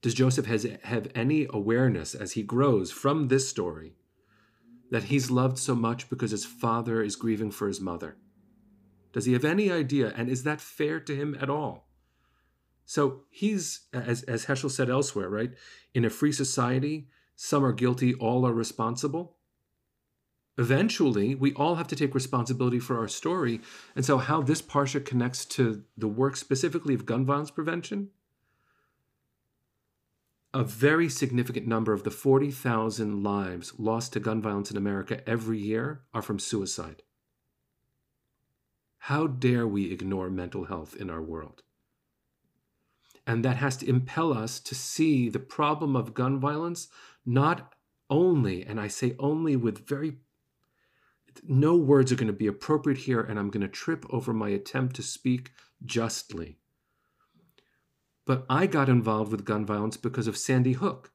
Does 0.00 0.14
Joseph 0.14 0.46
has, 0.46 0.66
have 0.84 1.08
any 1.14 1.46
awareness 1.50 2.14
as 2.14 2.32
he 2.32 2.42
grows 2.42 2.90
from 2.90 3.28
this 3.28 3.46
story 3.46 3.96
that 4.90 5.04
he's 5.04 5.30
loved 5.30 5.58
so 5.58 5.74
much 5.74 6.08
because 6.08 6.30
his 6.30 6.46
father 6.46 7.02
is 7.02 7.14
grieving 7.14 7.50
for 7.50 7.68
his 7.68 7.78
mother? 7.78 8.16
Does 9.12 9.26
he 9.26 9.34
have 9.34 9.44
any 9.44 9.70
idea? 9.70 10.14
And 10.16 10.30
is 10.30 10.44
that 10.44 10.62
fair 10.62 10.98
to 10.98 11.14
him 11.14 11.36
at 11.42 11.50
all? 11.50 11.90
So 12.86 13.24
he's, 13.28 13.80
as, 13.92 14.22
as 14.22 14.46
Heschel 14.46 14.70
said 14.70 14.88
elsewhere, 14.88 15.28
right? 15.28 15.50
In 15.92 16.06
a 16.06 16.10
free 16.10 16.32
society, 16.32 17.10
some 17.36 17.62
are 17.62 17.74
guilty, 17.74 18.14
all 18.14 18.46
are 18.46 18.54
responsible. 18.54 19.36
Eventually, 20.58 21.34
we 21.34 21.54
all 21.54 21.76
have 21.76 21.88
to 21.88 21.96
take 21.96 22.14
responsibility 22.14 22.80
for 22.80 22.98
our 22.98 23.08
story. 23.08 23.60
And 23.96 24.04
so, 24.04 24.18
how 24.18 24.42
this 24.42 24.60
Parsha 24.60 25.04
connects 25.04 25.44
to 25.46 25.84
the 25.96 26.08
work 26.08 26.36
specifically 26.36 26.94
of 26.94 27.06
gun 27.06 27.24
violence 27.24 27.50
prevention 27.50 28.10
a 30.54 30.64
very 30.64 31.08
significant 31.08 31.66
number 31.66 31.92
of 31.92 32.04
the 32.04 32.10
40,000 32.10 33.22
lives 33.22 33.74
lost 33.78 34.14
to 34.14 34.20
gun 34.20 34.40
violence 34.40 34.70
in 34.70 34.76
America 34.76 35.20
every 35.28 35.58
year 35.58 36.02
are 36.14 36.22
from 36.22 36.38
suicide. 36.38 37.02
How 39.00 39.26
dare 39.26 39.66
we 39.66 39.92
ignore 39.92 40.30
mental 40.30 40.64
health 40.64 40.96
in 40.96 41.10
our 41.10 41.22
world? 41.22 41.62
And 43.26 43.44
that 43.44 43.56
has 43.56 43.76
to 43.78 43.88
impel 43.88 44.32
us 44.32 44.58
to 44.60 44.74
see 44.74 45.28
the 45.28 45.38
problem 45.38 45.94
of 45.94 46.14
gun 46.14 46.40
violence 46.40 46.88
not 47.26 47.74
only, 48.08 48.64
and 48.64 48.80
I 48.80 48.88
say 48.88 49.14
only 49.18 49.54
with 49.54 49.86
very, 49.86 50.16
no 51.46 51.76
words 51.76 52.10
are 52.10 52.16
going 52.16 52.28
to 52.28 52.32
be 52.32 52.46
appropriate 52.46 53.00
here, 53.00 53.20
and 53.20 53.38
I'm 53.38 53.50
going 53.50 53.62
to 53.62 53.68
trip 53.68 54.04
over 54.10 54.32
my 54.32 54.48
attempt 54.48 54.96
to 54.96 55.02
speak 55.02 55.52
justly. 55.84 56.58
But 58.26 58.44
I 58.50 58.66
got 58.66 58.88
involved 58.88 59.32
with 59.32 59.44
gun 59.44 59.64
violence 59.64 59.96
because 59.96 60.26
of 60.26 60.36
Sandy 60.36 60.74
Hook, 60.74 61.12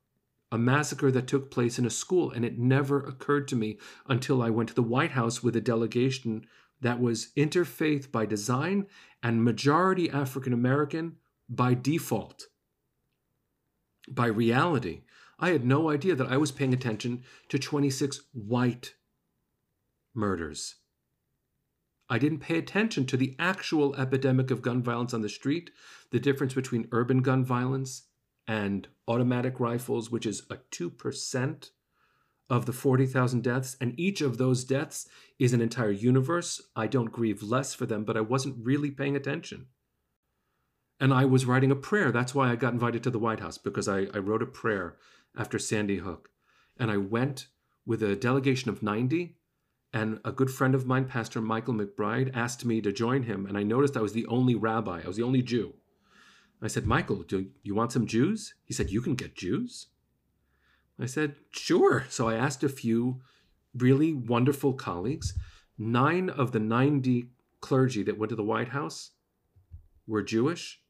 a 0.51 0.57
massacre 0.57 1.11
that 1.11 1.27
took 1.27 1.51
place 1.51 1.77
in 1.77 1.85
a 1.85 1.91
school. 1.91 2.31
And 2.31 2.43
it 2.43 2.57
never 2.57 2.99
occurred 2.99 3.47
to 3.49 3.55
me 3.55 3.77
until 4.07 4.41
I 4.41 4.49
went 4.49 4.69
to 4.69 4.75
the 4.75 4.81
White 4.81 5.11
House 5.11 5.43
with 5.43 5.55
a 5.55 5.61
delegation 5.61 6.47
that 6.81 6.99
was 6.99 7.29
interfaith 7.37 8.11
by 8.11 8.25
design 8.25 8.87
and 9.21 9.43
majority 9.43 10.09
African 10.09 10.53
American 10.53 11.17
by 11.47 11.73
default, 11.73 12.47
by 14.07 14.25
reality. 14.27 15.01
I 15.39 15.49
had 15.49 15.65
no 15.65 15.89
idea 15.89 16.15
that 16.15 16.31
I 16.31 16.37
was 16.37 16.51
paying 16.51 16.73
attention 16.73 17.23
to 17.49 17.59
26 17.59 18.21
white 18.33 18.95
murders 20.13 20.75
I 22.09 22.19
didn't 22.19 22.39
pay 22.39 22.57
attention 22.57 23.05
to 23.07 23.17
the 23.17 23.35
actual 23.39 23.95
epidemic 23.95 24.51
of 24.51 24.61
gun 24.61 24.83
violence 24.83 25.13
on 25.13 25.21
the 25.21 25.29
street, 25.29 25.71
the 26.11 26.19
difference 26.19 26.53
between 26.53 26.87
urban 26.91 27.21
gun 27.21 27.43
violence 27.43 28.03
and 28.47 28.87
automatic 29.07 29.59
rifles, 29.59 30.11
which 30.11 30.25
is 30.25 30.43
a 30.49 30.57
2% 30.71 31.69
of 32.49 32.65
the 32.65 32.73
40,000 32.73 33.41
deaths. 33.41 33.77
And 33.79 33.99
each 33.99 34.21
of 34.21 34.37
those 34.37 34.63
deaths 34.63 35.07
is 35.39 35.53
an 35.53 35.61
entire 35.61 35.91
universe. 35.91 36.61
I 36.75 36.87
don't 36.87 37.11
grieve 37.11 37.41
less 37.41 37.73
for 37.73 37.85
them, 37.85 38.03
but 38.03 38.17
I 38.17 38.21
wasn't 38.21 38.63
really 38.63 38.91
paying 38.91 39.15
attention. 39.15 39.67
And 40.99 41.13
I 41.13 41.25
was 41.25 41.45
writing 41.45 41.71
a 41.71 41.75
prayer. 41.75 42.11
That's 42.11 42.35
why 42.35 42.51
I 42.51 42.55
got 42.55 42.73
invited 42.73 43.01
to 43.03 43.09
the 43.09 43.19
White 43.19 43.39
House, 43.39 43.57
because 43.57 43.87
I, 43.87 44.07
I 44.13 44.19
wrote 44.19 44.43
a 44.43 44.45
prayer 44.45 44.97
after 45.37 45.57
Sandy 45.57 45.97
Hook. 45.97 46.29
And 46.77 46.91
I 46.91 46.97
went 46.97 47.47
with 47.85 48.03
a 48.03 48.15
delegation 48.15 48.69
of 48.69 48.83
90 48.83 49.37
and 49.93 50.19
a 50.25 50.31
good 50.31 50.49
friend 50.49 50.73
of 50.73 50.87
mine, 50.87 51.05
Pastor 51.05 51.39
Michael 51.39 51.75
McBride, 51.75 52.35
asked 52.35 52.65
me 52.65 52.81
to 52.81 52.91
join 52.91 53.23
him, 53.23 53.45
and 53.45 53.55
I 53.55 53.63
noticed 53.63 53.95
I 53.95 54.01
was 54.01 54.13
the 54.13 54.25
only 54.25 54.55
rabbi, 54.55 55.01
I 55.03 55.07
was 55.07 55.17
the 55.17 55.23
only 55.23 55.43
Jew. 55.43 55.73
I 56.61 56.67
said, 56.67 56.87
Michael, 56.87 57.23
do 57.23 57.47
you 57.61 57.75
want 57.75 57.91
some 57.91 58.07
Jews? 58.07 58.55
He 58.65 58.73
said, 58.73 58.89
You 58.89 59.01
can 59.01 59.15
get 59.15 59.35
Jews? 59.35 59.87
I 60.99 61.05
said, 61.05 61.35
Sure. 61.51 62.05
So 62.09 62.27
I 62.27 62.35
asked 62.35 62.63
a 62.63 62.69
few 62.69 63.21
really 63.75 64.13
wonderful 64.13 64.73
colleagues. 64.73 65.37
Nine 65.77 66.29
of 66.29 66.53
the 66.53 66.59
90 66.59 67.29
clergy 67.59 68.01
that 68.03 68.17
went 68.17 68.29
to 68.29 68.35
the 68.35 68.43
White 68.43 68.69
House 68.69 69.11
were 70.07 70.23
Jewish, 70.23 70.81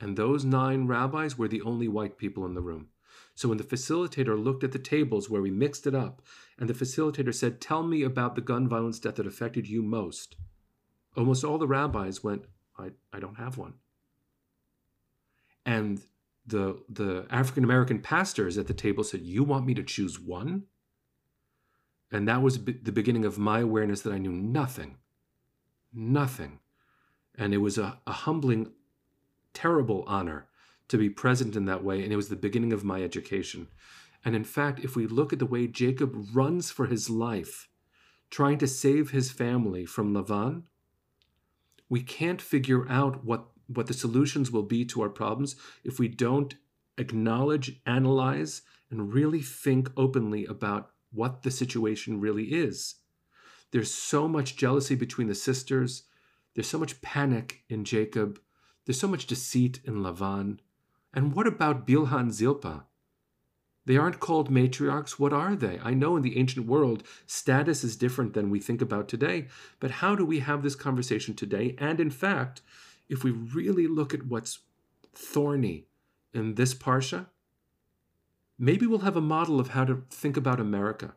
and 0.00 0.16
those 0.16 0.44
nine 0.44 0.86
rabbis 0.86 1.38
were 1.38 1.48
the 1.48 1.62
only 1.62 1.88
white 1.88 2.18
people 2.18 2.44
in 2.44 2.54
the 2.54 2.60
room. 2.60 2.88
So 3.34 3.48
when 3.48 3.58
the 3.58 3.64
facilitator 3.64 4.42
looked 4.42 4.62
at 4.62 4.72
the 4.72 4.78
tables 4.78 5.28
where 5.28 5.42
we 5.42 5.50
mixed 5.50 5.86
it 5.86 5.94
up, 5.94 6.22
and 6.58 6.68
the 6.68 6.74
facilitator 6.74 7.34
said, 7.34 7.60
Tell 7.60 7.82
me 7.82 8.02
about 8.02 8.36
the 8.36 8.40
gun 8.40 8.68
violence 8.68 9.00
death 9.00 9.16
that 9.16 9.26
affected 9.26 9.68
you 9.68 9.82
most, 9.82 10.36
almost 11.16 11.44
all 11.44 11.58
the 11.58 11.66
rabbis 11.66 12.22
went, 12.22 12.44
I, 12.78 12.90
I 13.12 13.20
don't 13.20 13.36
have 13.36 13.58
one. 13.58 13.74
And 15.66 16.00
the, 16.46 16.82
the 16.88 17.26
African 17.30 17.64
American 17.64 18.00
pastors 18.00 18.58
at 18.58 18.66
the 18.66 18.74
table 18.74 19.02
said, 19.02 19.22
You 19.22 19.42
want 19.42 19.66
me 19.66 19.74
to 19.74 19.82
choose 19.82 20.20
one? 20.20 20.64
And 22.12 22.28
that 22.28 22.42
was 22.42 22.62
the 22.64 22.92
beginning 22.92 23.24
of 23.24 23.38
my 23.38 23.60
awareness 23.60 24.02
that 24.02 24.12
I 24.12 24.18
knew 24.18 24.30
nothing, 24.30 24.98
nothing. 25.92 26.60
And 27.34 27.52
it 27.52 27.58
was 27.58 27.78
a, 27.78 27.98
a 28.06 28.12
humbling, 28.12 28.70
terrible 29.52 30.04
honor 30.06 30.46
to 30.88 30.98
be 30.98 31.10
present 31.10 31.56
in 31.56 31.64
that 31.66 31.84
way, 31.84 32.02
and 32.02 32.12
it 32.12 32.16
was 32.16 32.28
the 32.28 32.36
beginning 32.36 32.72
of 32.72 32.84
my 32.84 33.02
education. 33.02 33.68
And 34.24 34.34
in 34.34 34.44
fact, 34.44 34.80
if 34.80 34.96
we 34.96 35.06
look 35.06 35.32
at 35.32 35.38
the 35.38 35.46
way 35.46 35.66
Jacob 35.66 36.14
runs 36.32 36.70
for 36.70 36.86
his 36.86 37.10
life, 37.10 37.68
trying 38.30 38.58
to 38.58 38.66
save 38.66 39.10
his 39.10 39.30
family 39.30 39.84
from 39.84 40.14
Lavan, 40.14 40.62
we 41.88 42.02
can't 42.02 42.40
figure 42.40 42.88
out 42.90 43.24
what, 43.24 43.46
what 43.66 43.86
the 43.86 43.94
solutions 43.94 44.50
will 44.50 44.62
be 44.62 44.84
to 44.86 45.02
our 45.02 45.10
problems 45.10 45.56
if 45.84 45.98
we 45.98 46.08
don't 46.08 46.54
acknowledge, 46.96 47.80
analyze, 47.86 48.62
and 48.90 49.12
really 49.12 49.42
think 49.42 49.90
openly 49.96 50.46
about 50.46 50.90
what 51.12 51.42
the 51.42 51.50
situation 51.50 52.20
really 52.20 52.44
is. 52.44 52.96
There's 53.70 53.92
so 53.92 54.28
much 54.28 54.56
jealousy 54.56 54.94
between 54.94 55.28
the 55.28 55.34
sisters. 55.34 56.04
There's 56.54 56.68
so 56.68 56.78
much 56.78 57.02
panic 57.02 57.64
in 57.68 57.84
Jacob. 57.84 58.40
There's 58.84 59.00
so 59.00 59.08
much 59.08 59.26
deceit 59.26 59.80
in 59.84 59.96
Lavan. 59.96 60.58
And 61.14 61.32
what 61.32 61.46
about 61.46 61.86
Bilhah 61.86 62.20
and 62.20 62.34
Zilpah? 62.34 62.84
They 63.86 63.96
aren't 63.96 64.18
called 64.18 64.50
matriarchs. 64.50 65.12
What 65.12 65.32
are 65.32 65.54
they? 65.54 65.78
I 65.82 65.94
know 65.94 66.16
in 66.16 66.22
the 66.22 66.38
ancient 66.38 66.66
world, 66.66 67.04
status 67.26 67.84
is 67.84 67.96
different 67.96 68.34
than 68.34 68.50
we 68.50 68.58
think 68.58 68.82
about 68.82 69.08
today, 69.08 69.46
but 69.78 69.92
how 69.92 70.16
do 70.16 70.24
we 70.24 70.40
have 70.40 70.62
this 70.62 70.74
conversation 70.74 71.34
today? 71.34 71.76
And 71.78 72.00
in 72.00 72.10
fact, 72.10 72.62
if 73.08 73.22
we 73.22 73.30
really 73.30 73.86
look 73.86 74.12
at 74.12 74.26
what's 74.26 74.60
thorny 75.14 75.86
in 76.32 76.54
this 76.54 76.74
Parsha, 76.74 77.26
maybe 78.58 78.86
we'll 78.86 79.00
have 79.00 79.16
a 79.16 79.20
model 79.20 79.60
of 79.60 79.68
how 79.68 79.84
to 79.84 80.02
think 80.10 80.36
about 80.36 80.60
America. 80.60 81.14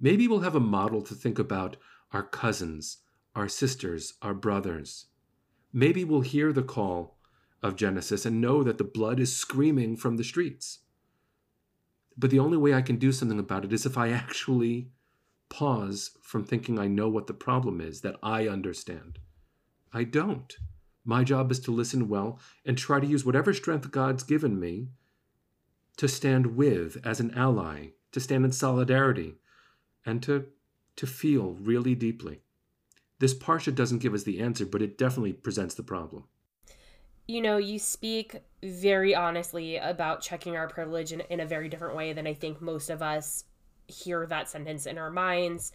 Maybe 0.00 0.26
we'll 0.26 0.40
have 0.40 0.56
a 0.56 0.60
model 0.60 1.02
to 1.02 1.14
think 1.14 1.38
about 1.38 1.76
our 2.12 2.22
cousins, 2.22 2.98
our 3.34 3.48
sisters, 3.48 4.14
our 4.22 4.34
brothers. 4.34 5.06
Maybe 5.72 6.04
we'll 6.04 6.22
hear 6.22 6.52
the 6.52 6.62
call 6.62 7.15
of 7.62 7.76
Genesis 7.76 8.26
and 8.26 8.40
know 8.40 8.62
that 8.62 8.78
the 8.78 8.84
blood 8.84 9.20
is 9.20 9.36
screaming 9.36 9.96
from 9.96 10.16
the 10.16 10.24
streets. 10.24 10.80
But 12.16 12.30
the 12.30 12.38
only 12.38 12.56
way 12.56 12.74
I 12.74 12.82
can 12.82 12.96
do 12.96 13.12
something 13.12 13.38
about 13.38 13.64
it 13.64 13.72
is 13.72 13.84
if 13.84 13.98
I 13.98 14.10
actually 14.10 14.90
pause 15.48 16.16
from 16.22 16.44
thinking 16.44 16.78
I 16.78 16.88
know 16.88 17.08
what 17.08 17.26
the 17.26 17.34
problem 17.34 17.80
is, 17.80 18.00
that 18.00 18.16
I 18.22 18.48
understand. 18.48 19.18
I 19.92 20.04
don't. 20.04 20.56
My 21.04 21.24
job 21.24 21.50
is 21.50 21.60
to 21.60 21.70
listen 21.70 22.08
well 22.08 22.40
and 22.64 22.76
try 22.76 23.00
to 23.00 23.06
use 23.06 23.24
whatever 23.24 23.54
strength 23.54 23.90
God's 23.90 24.22
given 24.22 24.58
me 24.58 24.88
to 25.96 26.08
stand 26.08 26.56
with 26.56 26.98
as 27.04 27.20
an 27.20 27.32
ally, 27.34 27.90
to 28.12 28.20
stand 28.20 28.44
in 28.44 28.52
solidarity, 28.52 29.36
and 30.04 30.22
to, 30.24 30.46
to 30.96 31.06
feel 31.06 31.56
really 31.60 31.94
deeply. 31.94 32.40
This 33.18 33.34
Parsha 33.34 33.74
doesn't 33.74 34.00
give 34.00 34.12
us 34.12 34.24
the 34.24 34.40
answer, 34.40 34.66
but 34.66 34.82
it 34.82 34.98
definitely 34.98 35.32
presents 35.32 35.74
the 35.74 35.82
problem 35.82 36.24
you 37.26 37.40
know, 37.40 37.56
you 37.56 37.78
speak 37.78 38.36
very 38.62 39.14
honestly 39.14 39.76
about 39.76 40.20
checking 40.20 40.56
our 40.56 40.68
privilege 40.68 41.12
in, 41.12 41.20
in 41.22 41.40
a 41.40 41.46
very 41.46 41.68
different 41.68 41.96
way 41.96 42.12
than 42.12 42.26
I 42.26 42.34
think 42.34 42.60
most 42.60 42.90
of 42.90 43.02
us 43.02 43.44
hear 43.88 44.26
that 44.26 44.48
sentence 44.48 44.86
in 44.86 44.98
our 44.98 45.10
minds. 45.10 45.72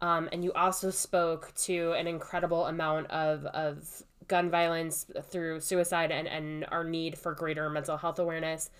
Um, 0.00 0.28
and 0.32 0.42
you 0.42 0.52
also 0.54 0.90
spoke 0.90 1.52
to 1.64 1.92
an 1.92 2.06
incredible 2.06 2.66
amount 2.66 3.10
of, 3.10 3.44
of 3.46 4.02
gun 4.28 4.50
violence 4.50 5.06
through 5.24 5.60
suicide 5.60 6.10
and, 6.10 6.26
and 6.26 6.64
our 6.70 6.84
need 6.84 7.18
for 7.18 7.34
greater 7.34 7.68
mental 7.68 7.98
health 7.98 8.18
awareness. 8.18 8.70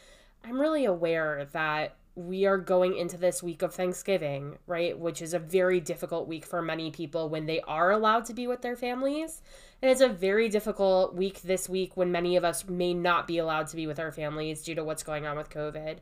I'm 0.45 0.59
really 0.59 0.87
aware 0.87 1.49
that 1.53 1.97
we 2.15 2.47
are 2.47 2.59
going 2.59 2.97
into 2.97 3.17
this 3.17 3.43
week 3.43 3.63
of 3.63 3.75
Thanksgiving, 3.75 4.59
right? 4.67 4.99
Which 4.99 5.23
is 5.23 5.35
a 5.35 5.39
very 5.39 5.81
difficult 5.81 6.27
week 6.27 6.45
for 6.45 6.63
many 6.63 6.91
people 6.91 7.29
when 7.29 7.47
they 7.47 7.61
are 7.63 7.91
allowed 7.91 8.25
to 8.27 8.35
be 8.35 8.47
with 8.47 8.63
their 8.63 8.77
families. 8.77 9.43
And 9.83 9.91
it's 9.91 10.01
a 10.03 10.09
very 10.09 10.49
difficult 10.49 11.15
week 11.15 11.41
this 11.43 11.69
week 11.69 11.97
when 11.97 12.13
many 12.13 12.37
of 12.37 12.45
us 12.45 12.69
may 12.69 12.93
not 12.93 13.27
be 13.27 13.39
allowed 13.39 13.69
to 13.69 13.77
be 13.77 13.87
with 13.87 13.99
our 13.99 14.13
families 14.13 14.63
due 14.63 14.75
to 14.75 14.85
what's 14.85 15.03
going 15.03 15.27
on 15.27 15.37
with 15.37 15.49
COVID. 15.49 15.99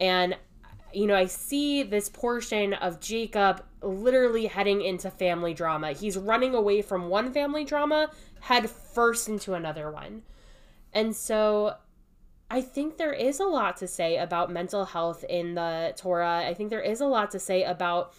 And, 0.00 0.36
you 0.92 1.06
know, 1.06 1.14
I 1.14 1.26
see 1.26 1.84
this 1.84 2.08
portion 2.08 2.74
of 2.74 3.00
Jacob 3.00 3.64
literally 3.80 4.46
heading 4.46 4.82
into 4.82 5.10
family 5.10 5.54
drama. 5.54 5.92
He's 5.92 6.18
running 6.18 6.54
away 6.54 6.82
from 6.82 7.08
one 7.08 7.32
family 7.32 7.64
drama, 7.64 8.10
head 8.40 8.68
first 8.68 9.28
into 9.28 9.54
another 9.54 9.90
one. 9.90 10.22
And 10.92 11.14
so 11.14 11.76
I 12.50 12.60
think 12.60 12.96
there 12.96 13.12
is 13.12 13.38
a 13.38 13.44
lot 13.44 13.76
to 13.78 13.86
say 13.86 14.16
about 14.16 14.50
mental 14.50 14.84
health 14.84 15.24
in 15.28 15.54
the 15.54 15.92
Torah. 15.96 16.44
I 16.46 16.54
think 16.54 16.70
there 16.70 16.80
is 16.80 17.00
a 17.00 17.06
lot 17.06 17.30
to 17.32 17.38
say 17.38 17.62
about 17.62 18.14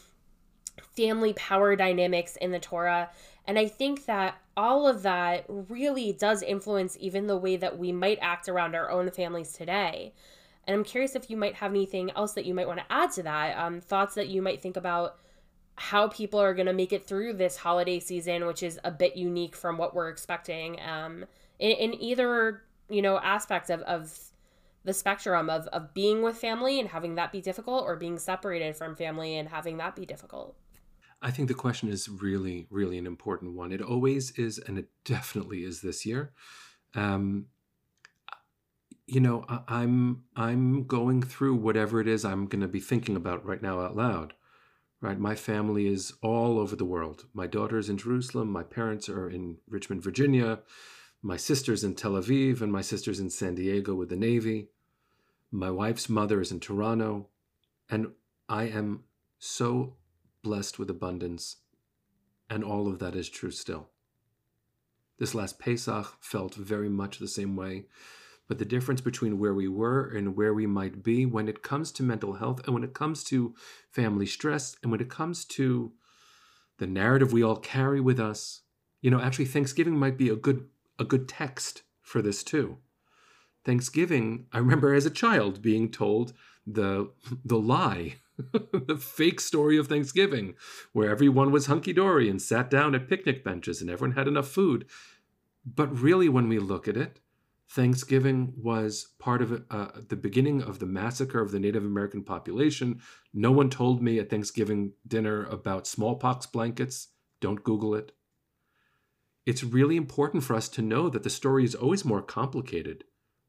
family 0.95 1.33
power 1.33 1.75
dynamics 1.75 2.35
in 2.37 2.51
the 2.51 2.59
Torah 2.59 3.09
And 3.47 3.57
I 3.57 3.67
think 3.67 4.05
that 4.05 4.37
all 4.57 4.87
of 4.87 5.03
that 5.03 5.45
really 5.47 6.11
does 6.11 6.43
influence 6.43 6.97
even 6.99 7.27
the 7.27 7.37
way 7.37 7.55
that 7.55 7.79
we 7.79 7.93
might 7.93 8.19
act 8.21 8.49
around 8.49 8.75
our 8.75 8.91
own 8.91 9.09
families 9.09 9.53
today. 9.53 10.13
And 10.65 10.75
I'm 10.75 10.83
curious 10.83 11.15
if 11.15 11.29
you 11.29 11.37
might 11.37 11.55
have 11.55 11.71
anything 11.71 12.11
else 12.11 12.33
that 12.33 12.45
you 12.45 12.53
might 12.53 12.67
want 12.67 12.79
to 12.79 12.91
add 12.91 13.13
to 13.13 13.23
that, 13.23 13.57
um, 13.57 13.79
thoughts 13.79 14.15
that 14.15 14.27
you 14.27 14.41
might 14.41 14.61
think 14.61 14.75
about 14.75 15.17
how 15.75 16.09
people 16.09 16.41
are 16.41 16.53
going 16.53 16.65
to 16.65 16.73
make 16.73 16.91
it 16.91 17.05
through 17.05 17.33
this 17.33 17.55
holiday 17.55 17.99
season, 17.99 18.45
which 18.45 18.63
is 18.63 18.79
a 18.83 18.91
bit 18.91 19.15
unique 19.15 19.55
from 19.55 19.77
what 19.77 19.95
we're 19.95 20.09
expecting 20.09 20.81
um, 20.81 21.23
in, 21.59 21.71
in 21.71 22.01
either, 22.01 22.63
you 22.89 23.01
know, 23.01 23.17
aspect 23.19 23.69
of, 23.69 23.81
of 23.81 24.19
the 24.83 24.93
spectrum 24.93 25.49
of, 25.49 25.67
of 25.67 25.93
being 25.93 26.21
with 26.21 26.37
family 26.37 26.79
and 26.79 26.89
having 26.89 27.15
that 27.15 27.31
be 27.31 27.41
difficult 27.41 27.83
or 27.85 27.95
being 27.95 28.17
separated 28.17 28.75
from 28.75 28.95
family 28.95 29.37
and 29.37 29.49
having 29.49 29.77
that 29.77 29.95
be 29.95 30.05
difficult. 30.05 30.55
I 31.21 31.31
think 31.31 31.47
the 31.47 31.53
question 31.53 31.89
is 31.89 32.07
really, 32.07 32.67
really 32.69 32.97
an 32.97 33.07
important 33.07 33.55
one. 33.55 33.71
It 33.71 33.81
always 33.81 34.31
is, 34.31 34.59
and 34.59 34.77
it 34.77 34.89
definitely 35.05 35.63
is 35.63 35.81
this 35.81 36.05
year. 36.05 36.31
Um, 36.95 37.47
you 39.05 39.19
know, 39.19 39.45
I, 39.47 39.59
I'm 39.67 40.23
I'm 40.35 40.85
going 40.85 41.21
through 41.21 41.55
whatever 41.55 42.01
it 42.01 42.07
is 42.07 42.25
I'm 42.25 42.45
going 42.45 42.61
to 42.61 42.67
be 42.67 42.79
thinking 42.79 43.15
about 43.15 43.45
right 43.45 43.61
now 43.61 43.79
out 43.79 43.95
loud. 43.95 44.33
Right, 44.99 45.19
my 45.19 45.35
family 45.35 45.85
is 45.85 46.13
all 46.23 46.57
over 46.57 46.75
the 46.75 46.83
world. 46.83 47.25
My 47.31 47.45
daughter's 47.45 47.87
in 47.87 47.99
Jerusalem. 47.99 48.51
My 48.51 48.63
parents 48.63 49.07
are 49.07 49.29
in 49.29 49.57
Richmond, 49.69 50.01
Virginia. 50.01 50.61
My 51.21 51.37
sister's 51.37 51.83
in 51.83 51.93
Tel 51.93 52.13
Aviv, 52.13 52.61
and 52.61 52.71
my 52.71 52.81
sister's 52.81 53.19
in 53.19 53.29
San 53.29 53.53
Diego 53.53 53.93
with 53.93 54.09
the 54.09 54.15
Navy. 54.15 54.69
My 55.51 55.69
wife's 55.69 56.09
mother 56.09 56.41
is 56.41 56.51
in 56.51 56.59
Toronto, 56.59 57.27
and 57.89 58.07
I 58.49 58.63
am 58.63 59.03
so 59.37 59.93
blessed 60.47 60.79
with 60.79 60.89
abundance, 60.89 61.57
and 62.49 62.63
all 62.63 62.87
of 62.87 62.99
that 62.99 63.15
is 63.15 63.27
true 63.27 63.51
still. 63.51 63.89
This 65.19 65.35
last 65.35 65.59
Pesach 65.59 66.15
felt 66.21 66.55
very 66.55 66.87
much 66.87 67.19
the 67.19 67.27
same 67.27 67.57
way, 67.57 67.87
but 68.47 68.57
the 68.57 68.63
difference 68.63 69.01
between 69.01 69.39
where 69.39 69.53
we 69.53 69.67
were 69.67 70.07
and 70.07 70.37
where 70.37 70.53
we 70.53 70.65
might 70.65 71.03
be 71.03 71.25
when 71.25 71.49
it 71.49 71.63
comes 71.63 71.91
to 71.91 72.01
mental 72.01 72.35
health 72.35 72.61
and 72.63 72.73
when 72.73 72.85
it 72.85 72.93
comes 72.93 73.25
to 73.25 73.55
family 73.91 74.25
stress 74.25 74.77
and 74.81 74.89
when 74.89 75.01
it 75.01 75.09
comes 75.09 75.43
to 75.43 75.91
the 76.77 76.87
narrative 76.87 77.33
we 77.33 77.43
all 77.43 77.57
carry 77.57 77.99
with 77.99 78.17
us, 78.17 78.61
you 79.01 79.11
know, 79.11 79.19
actually 79.19 79.51
Thanksgiving 79.51 79.99
might 79.99 80.17
be 80.17 80.29
a 80.29 80.35
good 80.37 80.69
a 80.97 81.03
good 81.03 81.27
text 81.27 81.81
for 82.01 82.21
this 82.21 82.41
too. 82.41 82.77
Thanksgiving, 83.65 84.45
I 84.53 84.59
remember 84.59 84.93
as 84.93 85.05
a 85.05 85.09
child 85.09 85.61
being 85.61 85.91
told 85.91 86.31
the 86.65 87.11
the 87.43 87.59
lie 87.59 88.15
the 88.53 88.97
fake 88.97 89.39
story 89.39 89.77
of 89.77 89.87
Thanksgiving, 89.87 90.55
where 90.93 91.09
everyone 91.09 91.51
was 91.51 91.65
hunky 91.65 91.93
dory 91.93 92.29
and 92.29 92.41
sat 92.41 92.69
down 92.69 92.93
at 92.95 93.09
picnic 93.09 93.43
benches 93.43 93.81
and 93.81 93.89
everyone 93.89 94.15
had 94.15 94.27
enough 94.27 94.47
food. 94.47 94.85
But 95.65 95.87
really, 95.99 96.29
when 96.29 96.47
we 96.47 96.59
look 96.59 96.87
at 96.87 96.95
it, 96.95 97.19
Thanksgiving 97.69 98.53
was 98.55 99.09
part 99.19 99.41
of 99.41 99.63
uh, 99.69 99.87
the 100.07 100.15
beginning 100.15 100.61
of 100.61 100.79
the 100.79 100.85
massacre 100.85 101.41
of 101.41 101.51
the 101.51 101.59
Native 101.59 101.83
American 101.83 102.23
population. 102.23 103.01
No 103.33 103.51
one 103.51 103.69
told 103.69 104.01
me 104.01 104.19
at 104.19 104.29
Thanksgiving 104.29 104.93
dinner 105.05 105.43
about 105.45 105.87
smallpox 105.87 106.45
blankets. 106.45 107.09
Don't 107.41 107.63
Google 107.63 107.93
it. 107.93 108.13
It's 109.45 109.63
really 109.63 109.97
important 109.97 110.43
for 110.43 110.55
us 110.55 110.69
to 110.69 110.81
know 110.81 111.09
that 111.09 111.23
the 111.23 111.29
story 111.29 111.65
is 111.65 111.75
always 111.75 112.05
more 112.05 112.21
complicated 112.21 113.03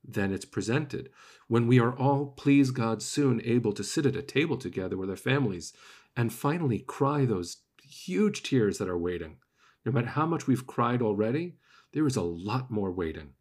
than 0.09 0.33
it's 0.33 0.45
presented. 0.45 1.11
When 1.47 1.67
we 1.67 1.79
are 1.79 1.97
all, 1.97 2.27
please 2.37 2.71
God, 2.71 3.03
soon 3.03 3.43
able 3.45 3.73
to 3.73 3.85
sit 3.85 4.07
at 4.07 4.17
a 4.17 4.23
table 4.23 4.57
together 4.57 4.97
with 4.97 5.11
our 5.11 5.17
families 5.17 5.73
and 6.17 6.33
finally 6.33 6.81
cry 6.81 7.25
those 7.25 7.59
huge 7.83 8.43
tears 8.43 8.79
that 8.79 8.89
are 8.89 8.99
waiting. 8.99 9.37
No 9.85 9.93
matter 9.93 10.09
how 10.09 10.27
much 10.27 10.47
we've 10.47 10.67
cried 10.67 11.03
already, 11.03 11.57
there 11.93 12.07
is 12.07 12.17
a 12.17 12.23
lot 12.23 12.71
more 12.71 12.91
waiting. 12.91 13.35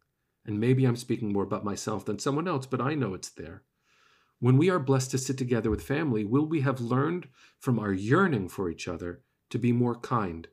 And 0.46 0.60
maybe 0.60 0.84
I'm 0.84 0.96
speaking 0.96 1.32
more 1.32 1.42
about 1.42 1.64
myself 1.64 2.04
than 2.04 2.18
someone 2.18 2.48
else, 2.48 2.66
but 2.66 2.80
I 2.80 2.94
know 2.94 3.14
it's 3.14 3.30
there. 3.30 3.62
When 4.40 4.56
we 4.56 4.70
are 4.70 4.78
blessed 4.78 5.10
to 5.12 5.18
sit 5.18 5.36
together 5.36 5.68
with 5.68 5.82
family, 5.82 6.24
will 6.24 6.46
we 6.46 6.60
have 6.60 6.80
learned 6.80 7.28
from 7.58 7.78
our 7.78 7.92
yearning 7.92 8.48
for 8.48 8.70
each 8.70 8.86
other 8.86 9.22
to 9.50 9.58
be 9.58 9.72
more 9.72 9.98
kind? 9.98 10.48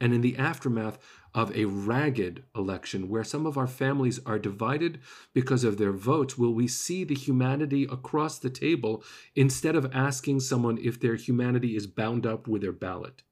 And 0.00 0.12
in 0.12 0.20
the 0.20 0.36
aftermath 0.36 0.98
of 1.34 1.54
a 1.56 1.64
ragged 1.64 2.44
election 2.54 3.08
where 3.08 3.24
some 3.24 3.46
of 3.46 3.56
our 3.56 3.66
families 3.66 4.20
are 4.26 4.38
divided 4.38 5.00
because 5.32 5.64
of 5.64 5.78
their 5.78 5.92
votes, 5.92 6.36
will 6.36 6.52
we 6.52 6.68
see 6.68 7.04
the 7.04 7.14
humanity 7.14 7.84
across 7.84 8.38
the 8.38 8.50
table 8.50 9.02
instead 9.34 9.74
of 9.74 9.90
asking 9.94 10.40
someone 10.40 10.78
if 10.78 11.00
their 11.00 11.16
humanity 11.16 11.76
is 11.76 11.86
bound 11.86 12.26
up 12.26 12.46
with 12.46 12.62
their 12.62 12.72
ballot? 12.72 13.22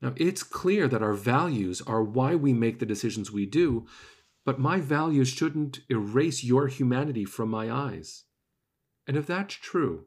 Now, 0.00 0.12
it's 0.16 0.42
clear 0.42 0.86
that 0.88 1.02
our 1.02 1.14
values 1.14 1.80
are 1.82 2.02
why 2.02 2.34
we 2.34 2.52
make 2.52 2.78
the 2.78 2.86
decisions 2.86 3.30
we 3.30 3.46
do, 3.46 3.86
but 4.44 4.58
my 4.58 4.78
values 4.80 5.28
shouldn't 5.28 5.80
erase 5.88 6.44
your 6.44 6.66
humanity 6.68 7.24
from 7.24 7.48
my 7.48 7.70
eyes. 7.70 8.24
And 9.06 9.16
if 9.16 9.26
that's 9.26 9.54
true, 9.54 10.06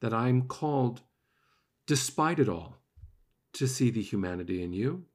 that 0.00 0.14
I'm 0.14 0.42
called, 0.42 1.02
despite 1.86 2.38
it 2.38 2.48
all, 2.48 2.76
to 3.54 3.66
see 3.66 3.90
the 3.90 4.02
humanity 4.02 4.62
in 4.62 4.72
you, 4.72 5.06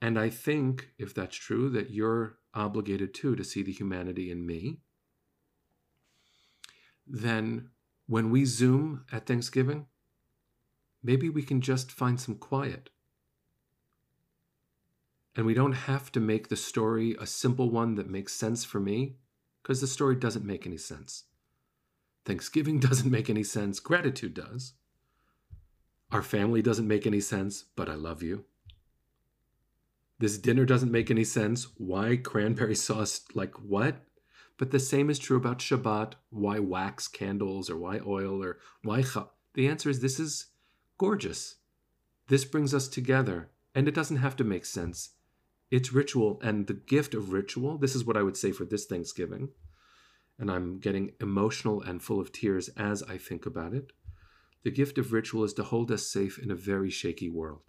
and 0.00 0.18
I 0.18 0.30
think, 0.30 0.90
if 0.98 1.14
that's 1.14 1.36
true, 1.36 1.68
that 1.70 1.90
you're 1.90 2.38
obligated 2.54 3.12
too 3.12 3.36
to 3.36 3.44
see 3.44 3.62
the 3.62 3.72
humanity 3.72 4.30
in 4.30 4.46
me. 4.46 4.78
Then, 7.06 7.68
when 8.06 8.30
we 8.30 8.44
Zoom 8.44 9.04
at 9.12 9.26
Thanksgiving, 9.26 9.86
maybe 11.02 11.28
we 11.28 11.42
can 11.42 11.60
just 11.60 11.92
find 11.92 12.18
some 12.20 12.36
quiet. 12.36 12.90
And 15.36 15.46
we 15.46 15.54
don't 15.54 15.72
have 15.72 16.10
to 16.12 16.20
make 16.20 16.48
the 16.48 16.56
story 16.56 17.16
a 17.20 17.26
simple 17.26 17.70
one 17.70 17.94
that 17.96 18.10
makes 18.10 18.32
sense 18.32 18.64
for 18.64 18.80
me, 18.80 19.16
because 19.62 19.80
the 19.80 19.86
story 19.86 20.16
doesn't 20.16 20.44
make 20.44 20.66
any 20.66 20.78
sense. 20.78 21.24
Thanksgiving 22.24 22.80
doesn't 22.80 23.10
make 23.10 23.28
any 23.28 23.44
sense, 23.44 23.80
gratitude 23.80 24.34
does. 24.34 24.72
Our 26.12 26.22
family 26.22 26.60
doesn't 26.60 26.88
make 26.88 27.06
any 27.06 27.20
sense, 27.20 27.64
but 27.76 27.88
I 27.88 27.94
love 27.94 28.22
you. 28.22 28.44
This 30.18 30.38
dinner 30.38 30.64
doesn't 30.64 30.92
make 30.92 31.10
any 31.10 31.24
sense. 31.24 31.68
Why 31.76 32.16
cranberry 32.16 32.74
sauce? 32.86 33.22
Like 33.34 33.54
what? 33.56 34.04
But 34.58 34.72
the 34.72 34.78
same 34.78 35.08
is 35.08 35.18
true 35.18 35.36
about 35.36 35.60
Shabbat. 35.60 36.14
Why 36.28 36.58
wax 36.58 37.08
candles 37.08 37.70
or 37.70 37.78
why 37.78 38.00
oil 38.06 38.42
or 38.44 38.58
why 38.82 39.02
cha? 39.02 39.28
The 39.54 39.68
answer 39.68 39.88
is 39.88 40.00
this 40.00 40.20
is 40.20 40.48
gorgeous. 40.98 41.56
This 42.28 42.44
brings 42.44 42.74
us 42.74 42.86
together, 42.86 43.48
and 43.74 43.88
it 43.88 43.94
doesn't 43.94 44.18
have 44.18 44.36
to 44.36 44.44
make 44.44 44.66
sense. 44.66 45.10
It's 45.70 45.92
ritual, 45.92 46.38
and 46.42 46.66
the 46.66 46.74
gift 46.74 47.14
of 47.14 47.32
ritual. 47.32 47.78
This 47.78 47.94
is 47.94 48.04
what 48.04 48.16
I 48.16 48.22
would 48.22 48.36
say 48.36 48.52
for 48.52 48.64
this 48.64 48.84
Thanksgiving, 48.84 49.48
and 50.38 50.50
I'm 50.50 50.78
getting 50.78 51.12
emotional 51.20 51.80
and 51.80 52.02
full 52.02 52.20
of 52.20 52.30
tears 52.30 52.68
as 52.76 53.02
I 53.04 53.16
think 53.16 53.46
about 53.46 53.72
it. 53.72 53.92
The 54.62 54.70
gift 54.70 54.98
of 54.98 55.12
ritual 55.12 55.44
is 55.44 55.54
to 55.54 55.62
hold 55.62 55.90
us 55.90 56.06
safe 56.06 56.38
in 56.38 56.50
a 56.50 56.54
very 56.54 56.90
shaky 56.90 57.28
world. 57.28 57.62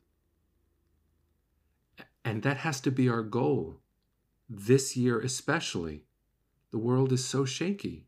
And 2.23 2.43
that 2.43 2.57
has 2.57 2.81
to 2.81 2.91
be 2.91 3.09
our 3.09 3.23
goal. 3.23 3.79
This 4.49 4.97
year, 4.97 5.19
especially, 5.19 6.03
the 6.71 6.77
world 6.77 7.11
is 7.11 7.25
so 7.25 7.45
shaky. 7.45 8.07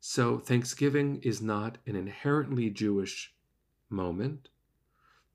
So, 0.00 0.38
Thanksgiving 0.38 1.20
is 1.22 1.40
not 1.40 1.78
an 1.86 1.94
inherently 1.94 2.70
Jewish 2.70 3.34
moment, 3.88 4.48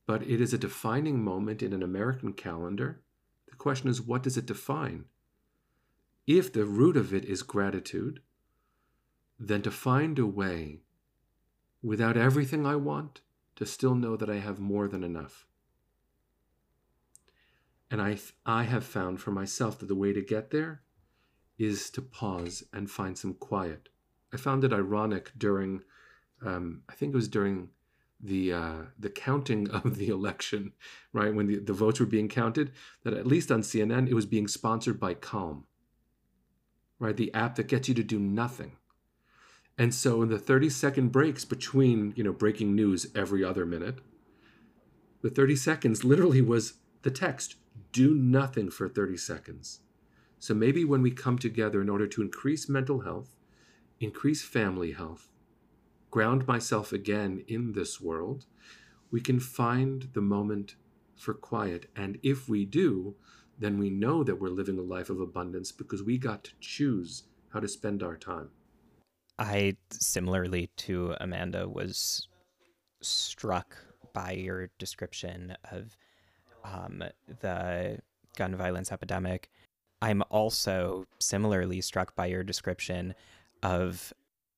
but 0.05 0.23
it 0.23 0.41
is 0.41 0.53
a 0.53 0.57
defining 0.57 1.23
moment 1.23 1.63
in 1.63 1.71
an 1.71 1.81
American 1.81 2.33
calendar. 2.33 3.01
The 3.49 3.55
question 3.55 3.89
is, 3.89 4.01
what 4.01 4.23
does 4.23 4.35
it 4.35 4.45
define? 4.45 5.05
If 6.25 6.51
the 6.51 6.65
root 6.65 6.97
of 6.97 7.13
it 7.13 7.23
is 7.23 7.43
gratitude, 7.43 8.21
then 9.39 9.61
to 9.61 9.71
find 9.71 10.19
a 10.19 10.25
way, 10.25 10.81
without 11.81 12.17
everything 12.17 12.65
I 12.65 12.75
want, 12.75 13.21
to 13.55 13.65
still 13.65 13.95
know 13.95 14.15
that 14.15 14.29
I 14.29 14.37
have 14.37 14.59
more 14.59 14.87
than 14.87 15.03
enough. 15.03 15.45
And 17.89 18.01
I, 18.01 18.17
I 18.45 18.63
have 18.63 18.83
found 18.83 19.19
for 19.19 19.31
myself 19.31 19.79
that 19.79 19.87
the 19.87 19.95
way 19.95 20.13
to 20.13 20.21
get 20.21 20.51
there 20.51 20.81
is 21.57 21.89
to 21.91 22.01
pause 22.01 22.63
and 22.71 22.89
find 22.89 23.17
some 23.17 23.33
quiet. 23.33 23.89
I 24.33 24.37
found 24.37 24.63
it 24.63 24.73
ironic 24.73 25.31
during, 25.37 25.81
um, 26.45 26.83
I 26.89 26.93
think 26.93 27.13
it 27.13 27.15
was 27.15 27.29
during 27.29 27.69
the 28.19 28.51
uh, 28.51 28.81
the 28.97 29.09
counting 29.09 29.69
of 29.71 29.97
the 29.97 30.09
election, 30.09 30.73
right 31.13 31.33
when 31.33 31.47
the, 31.47 31.59
the 31.59 31.73
votes 31.73 31.99
were 31.99 32.05
being 32.05 32.29
counted, 32.29 32.71
that 33.03 33.13
at 33.13 33.27
least 33.27 33.51
on 33.51 33.61
CNN 33.61 34.07
it 34.07 34.13
was 34.13 34.25
being 34.25 34.47
sponsored 34.47 34.99
by 34.99 35.13
Calm, 35.13 35.65
right, 36.99 37.15
the 37.15 37.33
app 37.33 37.55
that 37.55 37.67
gets 37.67 37.87
you 37.87 37.93
to 37.95 38.03
do 38.03 38.19
nothing. 38.19 38.73
And 39.77 39.93
so 39.93 40.21
in 40.21 40.29
the 40.29 40.39
30 40.39 40.69
second 40.69 41.11
breaks 41.11 41.45
between, 41.45 42.13
you 42.15 42.23
know, 42.23 42.33
breaking 42.33 42.75
news 42.75 43.07
every 43.13 43.43
other 43.43 43.65
minute, 43.65 43.99
the 45.21 45.29
30 45.29 45.55
seconds 45.55 46.03
literally 46.03 46.41
was 46.41 46.75
the 47.03 47.11
text 47.11 47.55
do 47.91 48.13
nothing 48.15 48.69
for 48.69 48.89
30 48.89 49.17
seconds. 49.17 49.79
So 50.39 50.53
maybe 50.53 50.83
when 50.83 51.01
we 51.01 51.11
come 51.11 51.37
together 51.37 51.81
in 51.81 51.89
order 51.89 52.07
to 52.07 52.21
increase 52.21 52.69
mental 52.69 53.01
health, 53.01 53.35
increase 53.99 54.43
family 54.43 54.91
health, 54.91 55.29
ground 56.11 56.47
myself 56.47 56.91
again 56.91 57.43
in 57.47 57.73
this 57.73 57.99
world, 57.99 58.45
we 59.11 59.21
can 59.21 59.39
find 59.39 60.09
the 60.13 60.21
moment 60.21 60.75
for 61.15 61.33
quiet. 61.33 61.89
And 61.95 62.19
if 62.23 62.47
we 62.47 62.65
do, 62.65 63.15
then 63.57 63.79
we 63.79 63.89
know 63.89 64.23
that 64.23 64.39
we're 64.39 64.49
living 64.49 64.77
a 64.77 64.83
life 64.83 65.09
of 65.09 65.19
abundance 65.19 65.71
because 65.71 66.03
we 66.03 66.17
got 66.17 66.43
to 66.43 66.51
choose 66.59 67.23
how 67.49 67.59
to 67.59 67.67
spend 67.67 68.03
our 68.03 68.15
time. 68.15 68.49
I, 69.39 69.75
similarly 69.91 70.69
to 70.77 71.15
Amanda, 71.19 71.67
was 71.69 72.27
struck 73.01 73.75
by 74.13 74.31
your 74.31 74.69
description 74.79 75.55
of 75.71 75.95
um, 76.63 77.03
the 77.41 77.99
gun 78.35 78.55
violence 78.55 78.91
epidemic. 78.91 79.49
I'm 80.01 80.23
also 80.29 81.05
similarly 81.19 81.81
struck 81.81 82.15
by 82.15 82.27
your 82.27 82.43
description 82.43 83.13
of 83.63 84.13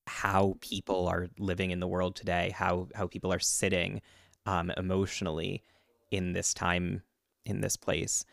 how 0.07 0.55
people 0.61 1.07
are 1.07 1.27
living 1.37 1.71
in 1.71 1.79
the 1.79 1.87
world 1.87 2.15
today, 2.15 2.51
how 2.55 2.87
how 2.95 3.07
people 3.07 3.31
are 3.31 3.39
sitting 3.39 4.01
um, 4.45 4.71
emotionally 4.75 5.63
in 6.11 6.33
this 6.33 6.53
time, 6.53 7.03
in 7.45 7.61
this 7.61 7.77
place. 7.77 8.25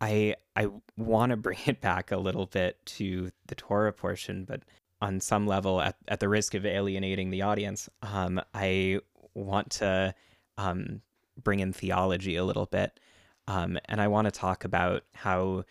I 0.00 0.34
I 0.56 0.68
want 0.96 1.30
to 1.30 1.36
bring 1.36 1.58
it 1.66 1.80
back 1.80 2.10
a 2.10 2.16
little 2.16 2.46
bit 2.46 2.84
to 2.86 3.30
the 3.46 3.54
Torah 3.54 3.92
portion, 3.92 4.44
but 4.44 4.62
on 5.00 5.20
some 5.20 5.46
level, 5.46 5.80
at, 5.80 5.96
at 6.08 6.20
the 6.20 6.28
risk 6.28 6.54
of 6.54 6.66
alienating 6.66 7.30
the 7.30 7.42
audience, 7.42 7.88
um, 8.02 8.40
I 8.54 9.00
want 9.34 9.70
to 9.70 10.14
um, 10.58 11.00
bring 11.42 11.60
in 11.60 11.72
theology 11.72 12.36
a 12.36 12.44
little 12.44 12.66
bit. 12.66 13.00
Um, 13.48 13.78
and 13.86 14.00
I 14.00 14.08
want 14.08 14.26
to 14.26 14.30
talk 14.30 14.64
about 14.64 15.02
how 15.12 15.64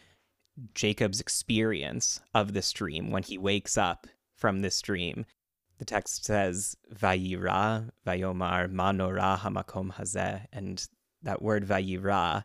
Jacob's 0.73 1.21
experience 1.21 2.19
of 2.33 2.53
this 2.53 2.71
dream 2.71 3.11
when 3.11 3.23
he 3.23 3.37
wakes 3.37 3.77
up 3.77 4.07
from 4.35 4.61
this 4.61 4.81
dream. 4.81 5.25
The 5.77 5.85
text 5.85 6.25
says, 6.25 6.75
Vayira, 6.93 7.89
Vayomar, 8.05 8.69
Manora 8.69 9.39
Hamakom 9.39 9.93
Hazeh. 9.93 10.45
And 10.51 10.85
that 11.23 11.41
word 11.41 11.65
Vayira, 11.65 12.43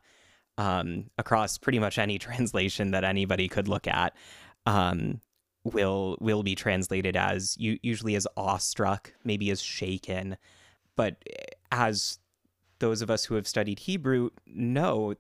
um, 0.57 1.11
across 1.19 1.59
pretty 1.59 1.79
much 1.79 1.99
any 1.99 2.19
translation 2.21 2.93
that 2.93 3.05
anybody 3.05 3.49
could 3.49 3.69
look 3.69 3.89
at, 3.89 4.15
um, 4.67 5.21
will 5.65 6.17
will 6.21 6.43
be 6.43 6.55
translated 6.55 7.17
as 7.17 7.57
usually 7.59 8.15
as 8.15 8.27
awestruck, 8.37 9.13
maybe 9.25 9.51
as 9.51 9.63
shaken, 9.63 10.37
but 10.95 11.17
as 11.73 12.19
those 12.79 13.03
of 13.03 13.11
us 13.11 13.25
who 13.25 13.35
have 13.35 13.49
studied 13.49 13.81
Hebrew 13.81 14.31
know, 14.47 15.15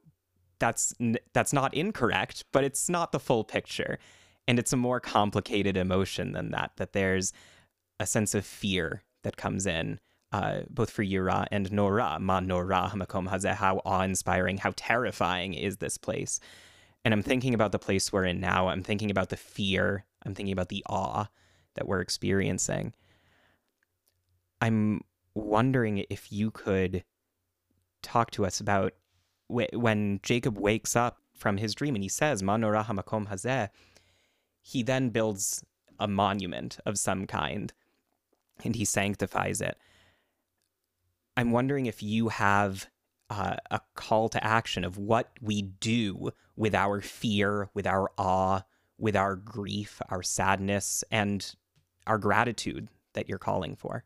that's 0.58 0.94
that's 1.32 1.52
not 1.52 1.74
incorrect, 1.74 2.44
but 2.52 2.64
it's 2.64 2.88
not 2.88 3.10
the 3.10 3.20
full 3.20 3.42
picture, 3.44 3.98
and 4.46 4.58
it's 4.58 4.72
a 4.72 4.76
more 4.76 5.00
complicated 5.00 5.76
emotion 5.76 6.32
than 6.32 6.50
that. 6.50 6.72
That 6.76 6.92
there's 6.92 7.32
a 7.98 8.06
sense 8.06 8.34
of 8.34 8.44
fear 8.44 9.02
that 9.22 9.36
comes 9.36 9.66
in. 9.66 9.98
Uh, 10.32 10.62
both 10.68 10.90
for 10.90 11.04
Yira 11.04 11.46
and 11.52 11.70
Nora, 11.70 12.18
Ma 12.18 12.40
Nora 12.40 12.90
Hamakom 12.92 13.28
Hazeh, 13.28 13.54
how 13.54 13.80
awe-inspiring, 13.84 14.58
how 14.58 14.72
terrifying 14.74 15.54
is 15.54 15.76
this 15.76 15.96
place? 15.96 16.40
And 17.04 17.12
I'm 17.12 17.22
thinking 17.22 17.54
about 17.54 17.72
the 17.72 17.78
place 17.78 18.12
we're 18.12 18.24
in 18.24 18.40
now. 18.40 18.68
I'm 18.68 18.82
thinking 18.82 19.10
about 19.10 19.28
the 19.28 19.36
fear 19.36 20.04
I'm 20.24 20.34
thinking 20.34 20.52
about 20.52 20.68
the 20.68 20.84
awe 20.88 21.26
that 21.74 21.86
we're 21.86 22.00
experiencing. 22.00 22.94
I'm 24.60 25.02
wondering 25.34 26.04
if 26.08 26.32
you 26.32 26.50
could 26.50 27.04
talk 28.02 28.30
to 28.32 28.46
us 28.46 28.60
about 28.60 28.94
when 29.48 30.20
Jacob 30.22 30.58
wakes 30.58 30.96
up 30.96 31.18
from 31.34 31.58
his 31.58 31.74
dream 31.74 31.94
and 31.94 32.02
he 32.02 32.08
says, 32.08 32.42
Manorah 32.42 32.86
makom 32.86 33.28
hazeh, 33.28 33.68
he 34.62 34.82
then 34.82 35.10
builds 35.10 35.64
a 35.98 36.08
monument 36.08 36.78
of 36.86 36.98
some 36.98 37.26
kind 37.26 37.72
and 38.64 38.76
he 38.76 38.84
sanctifies 38.84 39.60
it. 39.60 39.76
I'm 41.36 41.50
wondering 41.50 41.86
if 41.86 42.02
you 42.02 42.28
have 42.28 42.88
uh, 43.30 43.56
a 43.70 43.80
call 43.94 44.28
to 44.28 44.44
action 44.44 44.84
of 44.84 44.98
what 44.98 45.30
we 45.40 45.62
do 45.62 46.30
with 46.56 46.74
our 46.74 47.00
fear, 47.00 47.68
with 47.74 47.86
our 47.86 48.10
awe, 48.18 48.62
with 48.98 49.16
our 49.16 49.36
grief, 49.36 50.00
our 50.08 50.22
sadness, 50.22 51.02
and 51.10 51.54
our 52.06 52.18
gratitude 52.18 52.88
that 53.14 53.28
you're 53.28 53.38
calling 53.38 53.76
for? 53.76 54.04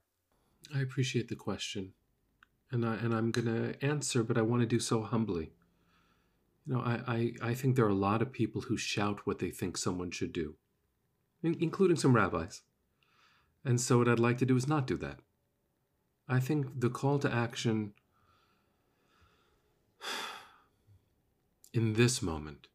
I 0.74 0.80
appreciate 0.80 1.28
the 1.28 1.36
question. 1.36 1.92
And 2.70 2.84
I 2.84 2.96
and 2.96 3.14
I'm 3.14 3.30
gonna 3.30 3.74
answer, 3.80 4.22
but 4.22 4.36
I 4.36 4.42
want 4.42 4.60
to 4.60 4.66
do 4.66 4.78
so 4.78 5.02
humbly. 5.02 5.52
You 6.66 6.74
know, 6.74 6.80
I, 6.80 7.00
I, 7.06 7.50
I 7.50 7.54
think 7.54 7.76
there 7.76 7.86
are 7.86 7.88
a 7.88 7.94
lot 7.94 8.20
of 8.20 8.30
people 8.30 8.60
who 8.62 8.76
shout 8.76 9.20
what 9.26 9.38
they 9.38 9.50
think 9.50 9.78
someone 9.78 10.10
should 10.10 10.34
do, 10.34 10.56
including 11.42 11.96
some 11.96 12.14
rabbis. 12.14 12.60
And 13.64 13.80
so 13.80 13.98
what 13.98 14.08
I'd 14.08 14.18
like 14.18 14.36
to 14.38 14.46
do 14.46 14.56
is 14.56 14.68
not 14.68 14.86
do 14.86 14.98
that. 14.98 15.20
I 16.28 16.40
think 16.40 16.78
the 16.78 16.90
call 16.90 17.18
to 17.20 17.34
action 17.34 17.94
in 21.72 21.94
this 21.94 22.22
moment. 22.22 22.68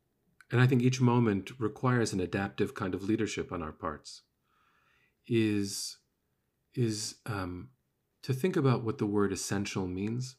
And 0.52 0.62
I 0.62 0.68
think 0.68 0.82
each 0.82 1.02
moment 1.02 1.52
requires 1.60 2.14
an 2.14 2.20
adaptive 2.20 2.76
kind 2.76 2.94
of 2.94 3.04
leadership 3.04 3.52
on 3.52 3.62
our 3.62 3.72
parts, 3.72 4.22
is, 5.28 5.98
is 6.76 7.16
um, 7.26 7.70
to 8.22 8.34
think 8.34 8.56
about 8.56 8.84
what 8.84 9.00
the 9.00 9.06
word 9.06 9.32
essential 9.32 9.88
means. 9.88 10.36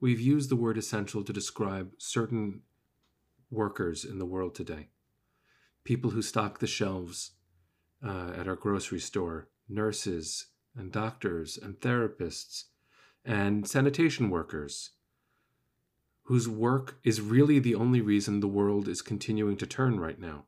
We've 0.00 0.20
used 0.20 0.50
the 0.50 0.56
word 0.56 0.76
essential 0.76 1.24
to 1.24 1.32
describe 1.32 1.92
certain 1.98 2.62
workers 3.50 4.04
in 4.04 4.18
the 4.18 4.26
world 4.26 4.54
today. 4.54 4.88
People 5.84 6.10
who 6.10 6.22
stock 6.22 6.58
the 6.58 6.66
shelves 6.66 7.32
uh, 8.06 8.32
at 8.36 8.46
our 8.46 8.56
grocery 8.56 9.00
store, 9.00 9.48
nurses 9.68 10.46
and 10.76 10.92
doctors 10.92 11.58
and 11.60 11.80
therapists 11.80 12.64
and 13.24 13.66
sanitation 13.66 14.30
workers 14.30 14.90
whose 16.28 16.46
work 16.46 16.98
is 17.04 17.22
really 17.22 17.58
the 17.58 17.74
only 17.74 18.02
reason 18.02 18.40
the 18.40 18.46
world 18.46 18.86
is 18.86 19.00
continuing 19.00 19.56
to 19.56 19.66
turn 19.66 19.98
right 19.98 20.20
now. 20.20 20.44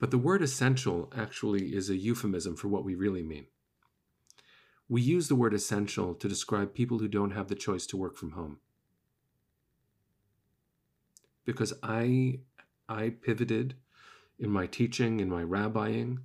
But 0.00 0.10
the 0.10 0.18
word 0.18 0.42
essential 0.42 1.12
actually 1.16 1.76
is 1.76 1.88
a 1.88 1.94
euphemism 1.94 2.56
for 2.56 2.66
what 2.66 2.84
we 2.84 2.96
really 2.96 3.22
mean. 3.22 3.46
We 4.88 5.00
use 5.00 5.28
the 5.28 5.36
word 5.36 5.54
essential 5.54 6.16
to 6.16 6.28
describe 6.28 6.74
people 6.74 6.98
who 6.98 7.06
don't 7.06 7.30
have 7.30 7.46
the 7.46 7.54
choice 7.54 7.86
to 7.86 7.96
work 7.96 8.16
from 8.16 8.32
home. 8.32 8.58
Because 11.44 11.72
I 11.84 12.40
I 12.88 13.10
pivoted 13.10 13.76
in 14.40 14.50
my 14.50 14.66
teaching, 14.66 15.20
in 15.20 15.30
my 15.30 15.44
rabbiing, 15.44 16.18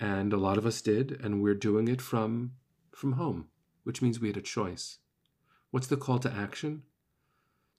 and 0.00 0.32
a 0.32 0.36
lot 0.36 0.58
of 0.58 0.66
us 0.66 0.82
did, 0.82 1.12
and 1.22 1.40
we're 1.40 1.54
doing 1.54 1.86
it 1.86 2.02
from 2.02 2.54
from 2.90 3.12
home, 3.12 3.46
which 3.84 4.02
means 4.02 4.18
we 4.18 4.26
had 4.26 4.36
a 4.36 4.42
choice. 4.42 4.98
What's 5.70 5.86
the 5.86 5.96
call 5.96 6.18
to 6.18 6.32
action? 6.32 6.82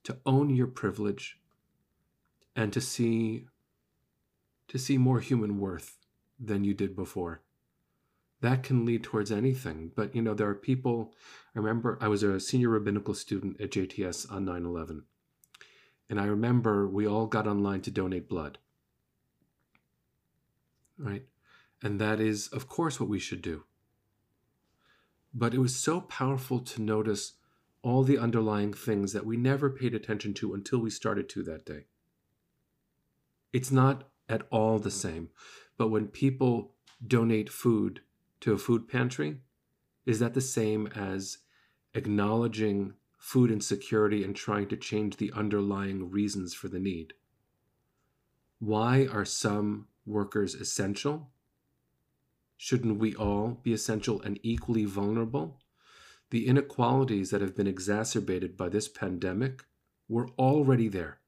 To 0.08 0.18
own 0.26 0.50
your 0.50 0.68
privilege 0.68 1.38
and 2.56 2.72
to 2.72 2.80
see 2.80 3.46
to 4.70 4.78
see 4.78 4.98
more 4.98 5.20
human 5.20 5.60
worth 5.60 5.98
than 6.40 6.64
you 6.64 6.74
did 6.74 6.96
before. 6.96 7.42
That 8.40 8.64
can 8.64 8.86
lead 8.86 9.04
towards 9.04 9.34
anything 9.34 9.92
but 9.94 10.16
you 10.16 10.22
know 10.22 10.34
there 10.34 10.48
are 10.48 10.56
people 10.56 11.14
i 11.54 11.60
remember 11.60 11.98
i 12.00 12.08
was 12.08 12.24
a 12.24 12.40
senior 12.40 12.70
rabbinical 12.70 13.14
student 13.16 13.60
at 13.60 13.72
jts 13.72 14.32
on 14.32 14.46
9-11 14.46 15.02
and 16.10 16.22
i 16.22 16.26
remember 16.26 16.88
we 16.88 17.06
all 17.06 17.26
got 17.26 17.48
online 17.48 17.82
to 17.82 17.92
donate 17.92 18.30
blood. 18.30 18.60
Right? 20.98 21.26
And 21.84 22.00
that 22.00 22.22
is 22.22 22.48
of 22.50 22.70
course 22.70 22.98
what 23.00 23.10
we 23.10 23.20
should 23.20 23.42
do. 23.42 23.64
But 25.34 25.54
it 25.54 25.60
was 25.60 25.76
so 25.76 26.00
powerful 26.00 26.60
to 26.60 26.82
notice 26.82 27.34
all 27.88 28.04
the 28.04 28.18
underlying 28.18 28.74
things 28.74 29.14
that 29.14 29.26
we 29.26 29.38
never 29.38 29.70
paid 29.70 29.96
attention 29.96 30.34
to 30.34 30.54
until 30.54 30.78
we 30.78 30.90
started 30.90 31.30
to 31.30 31.42
that 31.42 31.66
day. 31.66 31.86
It's 33.54 33.72
not 33.72 34.10
at 34.28 34.46
all 34.52 34.78
the 34.78 34.92
same, 34.92 35.30
but 35.78 35.88
when 35.88 36.08
people 36.08 36.74
donate 37.06 37.50
food 37.50 38.02
to 38.42 38.52
a 38.52 38.58
food 38.58 38.90
pantry, 38.90 39.38
is 40.06 40.20
that 40.20 40.34
the 40.34 40.42
same 40.42 40.88
as 40.88 41.38
acknowledging 41.94 42.94
food 43.18 43.50
insecurity 43.50 44.22
and 44.22 44.36
trying 44.36 44.68
to 44.68 44.76
change 44.76 45.16
the 45.16 45.32
underlying 45.32 46.12
reasons 46.12 46.54
for 46.54 46.68
the 46.68 46.80
need? 46.80 47.14
Why 48.60 49.08
are 49.10 49.24
some 49.24 49.88
workers 50.06 50.56
essential? 50.56 51.30
Shouldn't 52.58 53.00
we 53.00 53.16
all 53.16 53.62
be 53.64 53.72
essential 53.72 54.22
and 54.24 54.42
equally 54.44 54.84
vulnerable? 54.84 55.62
The 56.30 56.48
inequalities 56.48 57.30
that 57.32 57.42
have 57.42 57.56
been 57.56 57.68
exacerbated 57.68 58.58
by 58.58 58.70
this 58.70 58.88
pandemic 58.88 59.64
were 60.10 60.30
already 60.38 60.88
there. 60.88 61.20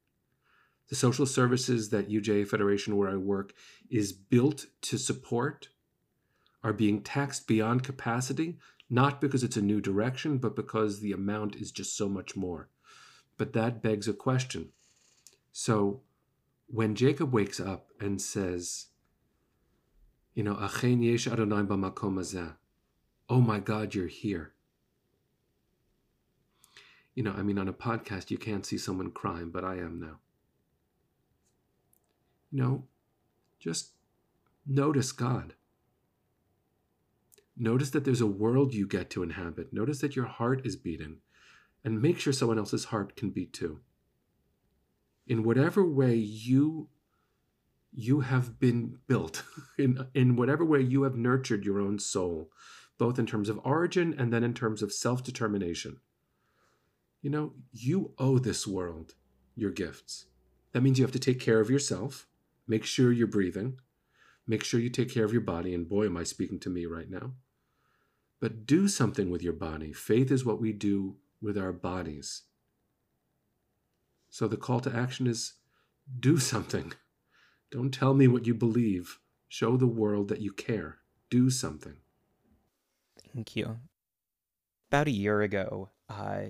The 0.88 0.96
social 0.96 1.26
services 1.26 1.90
that 1.90 2.10
UJA 2.10 2.48
Federation, 2.48 2.96
where 2.96 3.08
I 3.08 3.16
work, 3.16 3.54
is 3.88 4.12
built 4.12 4.66
to 4.82 4.98
support 4.98 5.68
are 6.62 6.72
being 6.72 7.02
taxed 7.02 7.46
beyond 7.46 7.84
capacity, 7.84 8.58
not 8.90 9.20
because 9.20 9.42
it's 9.42 9.56
a 9.56 9.62
new 9.62 9.80
direction, 9.80 10.38
but 10.38 10.56
because 10.56 11.00
the 11.00 11.12
amount 11.12 11.56
is 11.56 11.70
just 11.70 11.96
so 11.96 12.08
much 12.08 12.36
more. 12.36 12.68
But 13.38 13.52
that 13.54 13.82
begs 13.82 14.08
a 14.08 14.12
question. 14.12 14.70
So 15.52 16.02
when 16.66 16.94
Jacob 16.94 17.32
wakes 17.32 17.60
up 17.60 17.90
and 18.00 18.20
says, 18.20 18.86
you 20.34 20.42
know, 20.42 20.58
Yesh 20.82 21.26
Adonai 21.26 21.62
B'makom 21.62 22.54
Oh 23.28 23.40
my 23.40 23.60
God, 23.60 23.94
you're 23.94 24.06
here 24.08 24.54
You 27.14 27.24
know, 27.24 27.32
I 27.36 27.42
mean, 27.42 27.58
on 27.58 27.68
a 27.68 27.72
podcast, 27.72 28.30
you 28.30 28.38
can't 28.38 28.64
see 28.64 28.78
someone 28.78 29.10
crying, 29.10 29.50
but 29.50 29.64
I 29.64 29.76
am 29.76 30.00
now. 30.00 30.18
You 32.50 32.62
know, 32.62 32.84
just 33.58 33.90
notice 34.66 35.12
God. 35.12 35.54
Notice 37.56 37.90
that 37.90 38.04
there's 38.04 38.20
a 38.20 38.26
world 38.26 38.74
you 38.74 38.86
get 38.86 39.10
to 39.10 39.22
inhabit. 39.22 39.72
Notice 39.72 40.00
that 40.00 40.16
your 40.16 40.26
heart 40.26 40.64
is 40.64 40.76
beating, 40.76 41.18
and 41.84 42.00
make 42.00 42.18
sure 42.18 42.32
someone 42.32 42.58
else's 42.58 42.86
heart 42.86 43.16
can 43.16 43.30
beat 43.30 43.52
too. 43.52 43.80
In 45.26 45.42
whatever 45.42 45.84
way 45.84 46.14
you 46.14 46.88
you 47.92 48.20
have 48.20 48.58
been 48.58 48.98
built, 49.06 49.42
in, 49.78 50.06
in 50.14 50.36
whatever 50.36 50.64
way 50.64 50.80
you 50.80 51.02
have 51.02 51.16
nurtured 51.16 51.64
your 51.64 51.80
own 51.80 51.98
soul, 51.98 52.50
both 52.98 53.18
in 53.18 53.26
terms 53.26 53.48
of 53.48 53.60
origin 53.64 54.14
and 54.16 54.32
then 54.32 54.44
in 54.44 54.54
terms 54.54 54.82
of 54.82 54.92
self 54.92 55.22
determination. 55.22 55.98
You 57.22 57.30
know, 57.30 57.52
you 57.72 58.12
owe 58.18 58.38
this 58.38 58.66
world 58.66 59.14
your 59.54 59.70
gifts. 59.70 60.26
That 60.72 60.82
means 60.82 60.98
you 60.98 61.04
have 61.04 61.12
to 61.12 61.18
take 61.18 61.40
care 61.40 61.60
of 61.60 61.70
yourself, 61.70 62.26
make 62.66 62.84
sure 62.84 63.12
you're 63.12 63.26
breathing, 63.26 63.78
make 64.46 64.64
sure 64.64 64.80
you 64.80 64.88
take 64.88 65.12
care 65.12 65.24
of 65.24 65.32
your 65.32 65.42
body. 65.42 65.74
And 65.74 65.88
boy, 65.88 66.06
am 66.06 66.16
I 66.16 66.24
speaking 66.24 66.58
to 66.60 66.70
me 66.70 66.86
right 66.86 67.10
now. 67.10 67.32
But 68.40 68.64
do 68.66 68.88
something 68.88 69.30
with 69.30 69.42
your 69.42 69.52
body. 69.52 69.92
Faith 69.92 70.30
is 70.30 70.44
what 70.44 70.60
we 70.60 70.72
do 70.72 71.16
with 71.42 71.58
our 71.58 71.72
bodies. 71.72 72.42
So 74.30 74.48
the 74.48 74.56
call 74.56 74.80
to 74.80 74.94
action 74.94 75.26
is 75.26 75.54
do 76.18 76.38
something. 76.52 76.92
Don't 77.70 77.92
tell 77.92 78.14
me 78.14 78.28
what 78.28 78.46
you 78.46 78.54
believe. 78.54 79.18
Show 79.48 79.76
the 79.76 79.86
world 79.86 80.28
that 80.28 80.40
you 80.40 80.52
care. 80.52 80.98
Do 81.28 81.50
something. 81.50 81.96
Thank 83.34 83.56
you. 83.56 83.78
About 84.90 85.06
a 85.06 85.12
year 85.12 85.42
ago, 85.42 85.90
uh, 86.08 86.42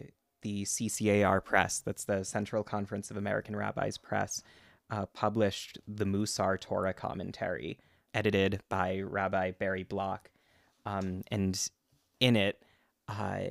the 0.43 0.65
CCAR 0.65 1.45
Press, 1.45 1.81
that's 1.81 2.05
the 2.05 2.25
Central 2.25 2.63
Conference 2.63 3.11
of 3.11 3.17
American 3.17 3.57
Rabbis 3.57 3.99
Press, 3.99 4.43
uh, 4.91 5.07
published 5.07 5.79
the 5.87 6.05
Musar 6.05 6.59
Torah 6.59 6.93
commentary, 6.93 7.79
edited 8.15 8.61
by 8.69 9.01
Rabbi 9.01 9.53
Barry 9.53 9.85
Block. 9.85 10.31
Um, 10.85 11.23
and 11.31 11.71
in 12.19 12.37
it, 12.37 12.63
uh, 13.09 13.51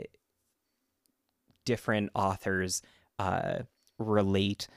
different 1.66 2.12
authors 2.16 2.82
uh, 3.20 3.60
relate 3.98 4.68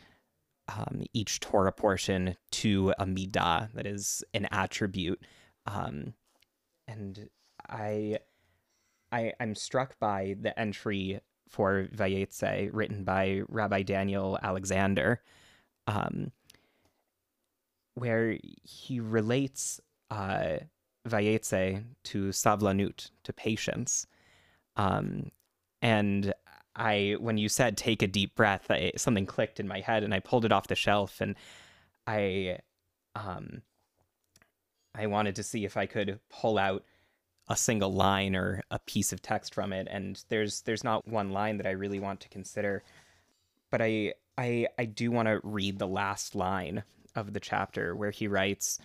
um, 0.68 1.04
each 1.12 1.40
Torah 1.40 1.72
portion 1.72 2.36
to 2.50 2.92
a 2.98 3.06
midah, 3.06 3.72
that 3.74 3.86
is 3.86 4.22
an 4.34 4.46
attribute. 4.50 5.20
Um, 5.66 6.14
and 6.86 7.28
I, 7.68 8.18
I, 9.10 9.32
I'm 9.40 9.54
struck 9.54 9.98
by 9.98 10.36
the 10.40 10.58
entry 10.58 11.20
for 11.52 11.86
Vayetze, 11.94 12.70
written 12.72 13.04
by 13.04 13.42
Rabbi 13.48 13.82
Daniel 13.82 14.38
Alexander, 14.42 15.20
um, 15.86 16.32
where 17.94 18.38
he 18.62 19.00
relates 19.00 19.78
uh, 20.10 20.56
Vayetze 21.06 21.84
to 22.04 22.28
Savlanut, 22.28 23.10
to 23.24 23.32
patience. 23.34 24.06
Um, 24.76 25.30
and 25.82 26.32
I, 26.74 27.16
when 27.20 27.36
you 27.36 27.50
said 27.50 27.76
take 27.76 28.00
a 28.00 28.06
deep 28.06 28.34
breath, 28.34 28.70
I, 28.70 28.92
something 28.96 29.26
clicked 29.26 29.60
in 29.60 29.68
my 29.68 29.80
head, 29.80 30.04
and 30.04 30.14
I 30.14 30.20
pulled 30.20 30.46
it 30.46 30.52
off 30.52 30.68
the 30.68 30.74
shelf, 30.74 31.20
and 31.20 31.36
I, 32.06 32.60
um, 33.14 33.60
I 34.94 35.06
wanted 35.06 35.36
to 35.36 35.42
see 35.42 35.66
if 35.66 35.76
I 35.76 35.84
could 35.84 36.18
pull 36.30 36.58
out 36.58 36.82
a 37.48 37.56
single 37.56 37.92
line 37.92 38.36
or 38.36 38.62
a 38.70 38.78
piece 38.78 39.12
of 39.12 39.20
text 39.20 39.54
from 39.54 39.72
it 39.72 39.88
and 39.90 40.24
there's 40.28 40.62
there's 40.62 40.84
not 40.84 41.08
one 41.08 41.32
line 41.32 41.56
that 41.56 41.66
I 41.66 41.72
really 41.72 42.00
want 42.00 42.20
to 42.20 42.28
consider. 42.28 42.82
But 43.70 43.82
I 43.82 44.14
I 44.38 44.68
I 44.78 44.84
do 44.84 45.10
want 45.10 45.28
to 45.28 45.40
read 45.42 45.78
the 45.78 45.88
last 45.88 46.34
line 46.34 46.84
of 47.14 47.32
the 47.32 47.40
chapter 47.40 47.94
where 47.94 48.10
he 48.10 48.28
writes 48.28 48.78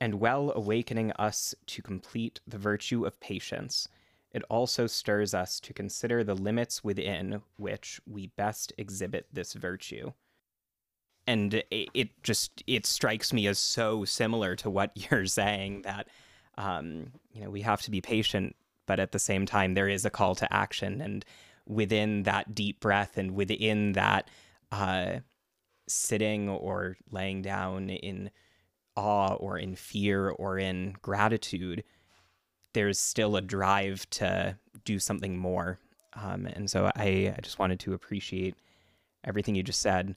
and 0.00 0.20
well 0.20 0.52
awakening 0.54 1.12
us 1.12 1.54
to 1.66 1.82
complete 1.82 2.40
the 2.46 2.58
virtue 2.58 3.04
of 3.04 3.20
patience 3.20 3.88
it 4.32 4.44
also 4.48 4.86
stirs 4.86 5.34
us 5.34 5.58
to 5.60 5.72
consider 5.72 6.22
the 6.22 6.34
limits 6.34 6.84
within 6.84 7.42
which 7.56 8.00
we 8.06 8.28
best 8.28 8.72
exhibit 8.78 9.26
this 9.32 9.54
virtue. 9.54 10.12
And 11.26 11.54
it, 11.54 11.88
it 11.94 12.22
just 12.22 12.62
it 12.66 12.86
strikes 12.86 13.32
me 13.32 13.46
as 13.46 13.58
so 13.58 14.04
similar 14.04 14.56
to 14.56 14.70
what 14.70 14.92
you're 15.10 15.26
saying 15.26 15.82
that 15.82 16.08
um, 16.60 17.12
you 17.32 17.42
know, 17.42 17.50
we 17.50 17.62
have 17.62 17.80
to 17.82 17.90
be 17.90 18.02
patient, 18.02 18.54
but 18.86 19.00
at 19.00 19.12
the 19.12 19.18
same 19.18 19.46
time, 19.46 19.72
there 19.72 19.88
is 19.88 20.04
a 20.04 20.10
call 20.10 20.34
to 20.34 20.52
action. 20.52 21.00
And 21.00 21.24
within 21.66 22.24
that 22.24 22.54
deep 22.54 22.80
breath 22.80 23.16
and 23.16 23.30
within 23.30 23.92
that 23.92 24.28
uh, 24.70 25.20
sitting 25.88 26.50
or 26.50 26.98
laying 27.10 27.40
down 27.40 27.88
in 27.88 28.30
awe 28.94 29.34
or 29.34 29.56
in 29.56 29.74
fear 29.74 30.28
or 30.28 30.58
in 30.58 30.96
gratitude, 31.00 31.82
there's 32.74 32.98
still 32.98 33.36
a 33.36 33.40
drive 33.40 34.08
to 34.10 34.58
do 34.84 34.98
something 34.98 35.38
more. 35.38 35.78
Um, 36.12 36.44
and 36.44 36.70
so 36.70 36.90
I, 36.94 37.34
I 37.34 37.38
just 37.40 37.58
wanted 37.58 37.80
to 37.80 37.94
appreciate 37.94 38.54
everything 39.24 39.54
you 39.54 39.62
just 39.62 39.80
said. 39.80 40.14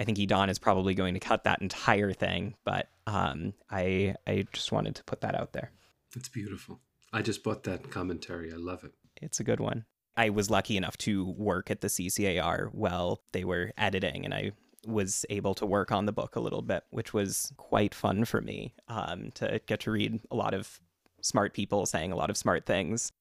I 0.00 0.04
think 0.04 0.16
Idan 0.16 0.48
is 0.48 0.58
probably 0.58 0.94
going 0.94 1.12
to 1.14 1.20
cut 1.20 1.44
that 1.44 1.60
entire 1.60 2.12
thing, 2.14 2.54
but 2.64 2.88
um, 3.06 3.52
I 3.70 4.14
I 4.26 4.46
just 4.54 4.72
wanted 4.72 4.94
to 4.96 5.04
put 5.04 5.20
that 5.20 5.34
out 5.34 5.52
there. 5.52 5.70
It's 6.14 6.28
beautiful. 6.28 6.80
I 7.12 7.22
just 7.22 7.42
bought 7.42 7.64
that 7.64 7.90
commentary. 7.90 8.52
I 8.52 8.56
love 8.56 8.84
it. 8.84 8.92
It's 9.20 9.40
a 9.40 9.44
good 9.44 9.60
one. 9.60 9.84
I 10.16 10.30
was 10.30 10.50
lucky 10.50 10.76
enough 10.76 10.96
to 10.98 11.24
work 11.24 11.70
at 11.70 11.80
the 11.80 11.88
CCAR 11.88 12.72
while 12.72 13.22
they 13.32 13.44
were 13.44 13.72
editing, 13.78 14.24
and 14.24 14.34
I 14.34 14.52
was 14.86 15.24
able 15.30 15.54
to 15.54 15.66
work 15.66 15.92
on 15.92 16.06
the 16.06 16.12
book 16.12 16.36
a 16.36 16.40
little 16.40 16.62
bit, 16.62 16.84
which 16.90 17.14
was 17.14 17.52
quite 17.56 17.94
fun 17.94 18.24
for 18.24 18.40
me 18.40 18.74
um, 18.88 19.30
to 19.34 19.60
get 19.66 19.80
to 19.80 19.90
read 19.90 20.20
a 20.30 20.36
lot 20.36 20.54
of 20.54 20.80
smart 21.20 21.54
people 21.54 21.86
saying 21.86 22.12
a 22.12 22.16
lot 22.16 22.30
of 22.30 22.36
smart 22.36 22.66
things. 22.66 23.12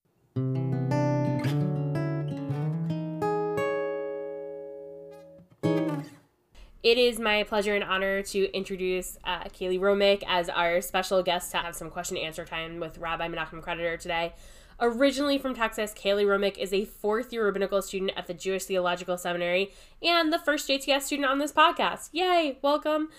It 6.84 6.98
is 6.98 7.20
my 7.20 7.44
pleasure 7.44 7.76
and 7.76 7.84
honor 7.84 8.24
to 8.24 8.52
introduce 8.58 9.16
uh, 9.24 9.44
Kaylee 9.44 9.80
Romick 9.80 10.24
as 10.28 10.50
our 10.50 10.82
special 10.82 11.22
guest 11.22 11.52
to 11.52 11.58
have 11.58 11.76
some 11.76 11.92
question 11.92 12.18
and 12.18 12.26
answer 12.26 12.44
time 12.44 12.80
with 12.80 12.98
Rabbi 12.98 13.28
Menachem 13.28 13.62
Creditor 13.62 13.98
today. 13.98 14.34
Originally 14.80 15.38
from 15.38 15.54
Texas, 15.54 15.94
Kaylee 15.94 16.26
Romick 16.26 16.58
is 16.58 16.74
a 16.74 16.86
fourth 16.86 17.32
year 17.32 17.46
rabbinical 17.46 17.84
student 17.84 18.14
at 18.16 18.26
the 18.26 18.34
Jewish 18.34 18.64
Theological 18.64 19.16
Seminary 19.16 19.72
and 20.02 20.34
the 20.34 20.40
first 20.40 20.68
JTS 20.68 21.04
student 21.04 21.28
on 21.28 21.38
this 21.38 21.52
podcast. 21.52 22.10
Yay! 22.14 22.58
Welcome. 22.64 23.10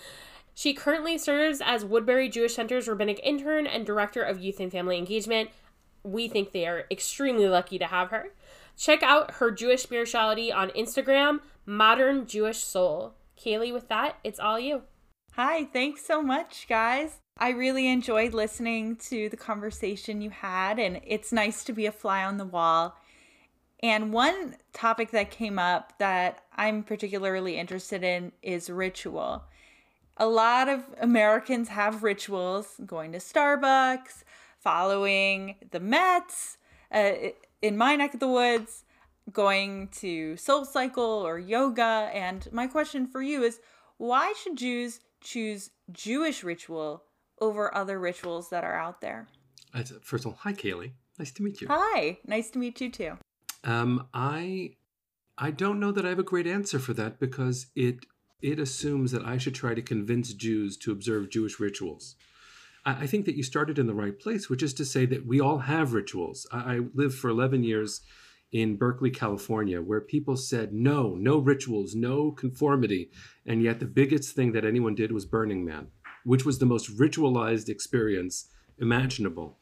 She 0.53 0.73
currently 0.73 1.17
serves 1.17 1.61
as 1.63 1.85
Woodbury 1.85 2.27
Jewish 2.27 2.55
Center's 2.55 2.89
rabbinic 2.89 3.21
intern 3.23 3.65
and 3.65 3.85
director 3.85 4.21
of 4.21 4.41
youth 4.41 4.59
and 4.59 4.73
family 4.73 4.97
engagement. 4.97 5.51
We 6.03 6.27
think 6.27 6.51
they 6.51 6.67
are 6.67 6.83
extremely 6.91 7.47
lucky 7.47 7.79
to 7.79 7.85
have 7.85 8.09
her. 8.09 8.33
Check 8.77 9.01
out 9.03 9.35
her 9.35 9.51
Jewish 9.51 9.83
spirituality 9.83 10.51
on 10.51 10.69
Instagram, 10.71 11.39
Modern 11.65 12.27
Jewish 12.27 12.57
Soul. 12.57 13.13
Kaylee, 13.43 13.73
with 13.73 13.89
that, 13.89 14.17
it's 14.23 14.39
all 14.39 14.59
you. 14.59 14.83
Hi, 15.33 15.65
thanks 15.65 16.05
so 16.05 16.21
much, 16.21 16.67
guys. 16.69 17.19
I 17.37 17.49
really 17.49 17.87
enjoyed 17.87 18.33
listening 18.33 18.95
to 19.07 19.29
the 19.29 19.37
conversation 19.37 20.21
you 20.21 20.29
had, 20.29 20.79
and 20.79 21.01
it's 21.03 21.33
nice 21.33 21.63
to 21.65 21.73
be 21.73 21.85
a 21.85 21.91
fly 21.91 22.23
on 22.23 22.37
the 22.37 22.45
wall. 22.45 22.95
And 23.81 24.13
one 24.13 24.55
topic 24.71 25.11
that 25.11 25.31
came 25.31 25.59
up 25.59 25.97
that 25.97 26.43
I'm 26.55 26.83
particularly 26.83 27.57
interested 27.57 28.03
in 28.03 28.31
is 28.41 28.69
ritual. 28.69 29.43
A 30.15 30.27
lot 30.27 30.69
of 30.69 30.83
Americans 31.01 31.69
have 31.69 32.03
rituals 32.03 32.75
going 32.85 33.11
to 33.11 33.17
Starbucks, 33.17 34.23
following 34.59 35.55
the 35.71 35.79
Mets, 35.79 36.57
uh, 36.91 37.13
in 37.61 37.75
my 37.75 37.95
neck 37.95 38.13
of 38.13 38.19
the 38.19 38.27
woods, 38.27 38.82
going 39.31 39.87
to 39.89 40.35
Soul 40.37 40.65
Cycle 40.65 41.03
or 41.03 41.39
yoga. 41.39 42.09
And 42.13 42.47
my 42.51 42.67
question 42.67 43.07
for 43.07 43.21
you 43.21 43.43
is 43.43 43.59
why 43.97 44.33
should 44.41 44.57
Jews 44.57 44.99
choose 45.21 45.69
Jewish 45.91 46.43
ritual 46.43 47.03
over 47.39 47.75
other 47.75 47.99
rituals 47.99 48.49
that 48.49 48.63
are 48.63 48.77
out 48.77 49.01
there? 49.01 49.27
First 50.01 50.25
of 50.25 50.33
all, 50.33 50.37
hi 50.41 50.53
Kaylee. 50.53 50.91
Nice 51.17 51.31
to 51.31 51.43
meet 51.43 51.61
you. 51.61 51.67
Hi, 51.69 52.17
nice 52.25 52.49
to 52.51 52.59
meet 52.59 52.81
you 52.81 52.89
too. 52.89 53.17
Um, 53.63 54.07
I 54.13 54.71
I 55.37 55.51
don't 55.51 55.79
know 55.79 55.91
that 55.91 56.05
I 56.05 56.09
have 56.09 56.19
a 56.19 56.23
great 56.23 56.47
answer 56.47 56.79
for 56.79 56.93
that 56.93 57.19
because 57.19 57.67
it 57.75 58.05
it 58.41 58.59
assumes 58.59 59.11
that 59.11 59.25
I 59.25 59.37
should 59.37 59.55
try 59.55 59.73
to 59.73 59.81
convince 59.81 60.33
Jews 60.33 60.75
to 60.77 60.91
observe 60.91 61.29
Jewish 61.29 61.59
rituals. 61.59 62.15
I, 62.85 63.03
I 63.03 63.07
think 63.07 63.25
that 63.25 63.35
you 63.35 63.43
started 63.43 63.79
in 63.79 63.87
the 63.87 63.93
right 63.93 64.19
place, 64.19 64.49
which 64.49 64.61
is 64.61 64.73
to 64.75 64.85
say 64.85 65.05
that 65.05 65.25
we 65.25 65.39
all 65.39 65.59
have 65.59 65.93
rituals. 65.93 66.45
I, 66.51 66.75
I 66.75 66.79
lived 66.93 67.15
for 67.15 67.29
11 67.29 67.63
years 67.63 68.01
in 68.53 68.75
Berkeley, 68.75 69.09
California, 69.09 69.81
where 69.81 69.99
people 69.99 70.37
said 70.37 70.71
no, 70.71 71.15
no 71.15 71.39
rituals, 71.39 71.95
no 71.95 72.31
conformity. 72.31 73.09
And 73.47 73.63
yet 73.63 73.79
the 73.79 73.85
biggest 73.87 74.35
thing 74.35 74.51
that 74.51 74.63
anyone 74.63 74.93
did 74.93 75.11
was 75.11 75.25
Burning 75.25 75.65
Man, 75.65 75.87
which 76.23 76.45
was 76.45 76.59
the 76.59 76.67
most 76.67 76.95
ritualized 76.97 77.67
experience 77.67 78.47
imaginable. 78.77 79.57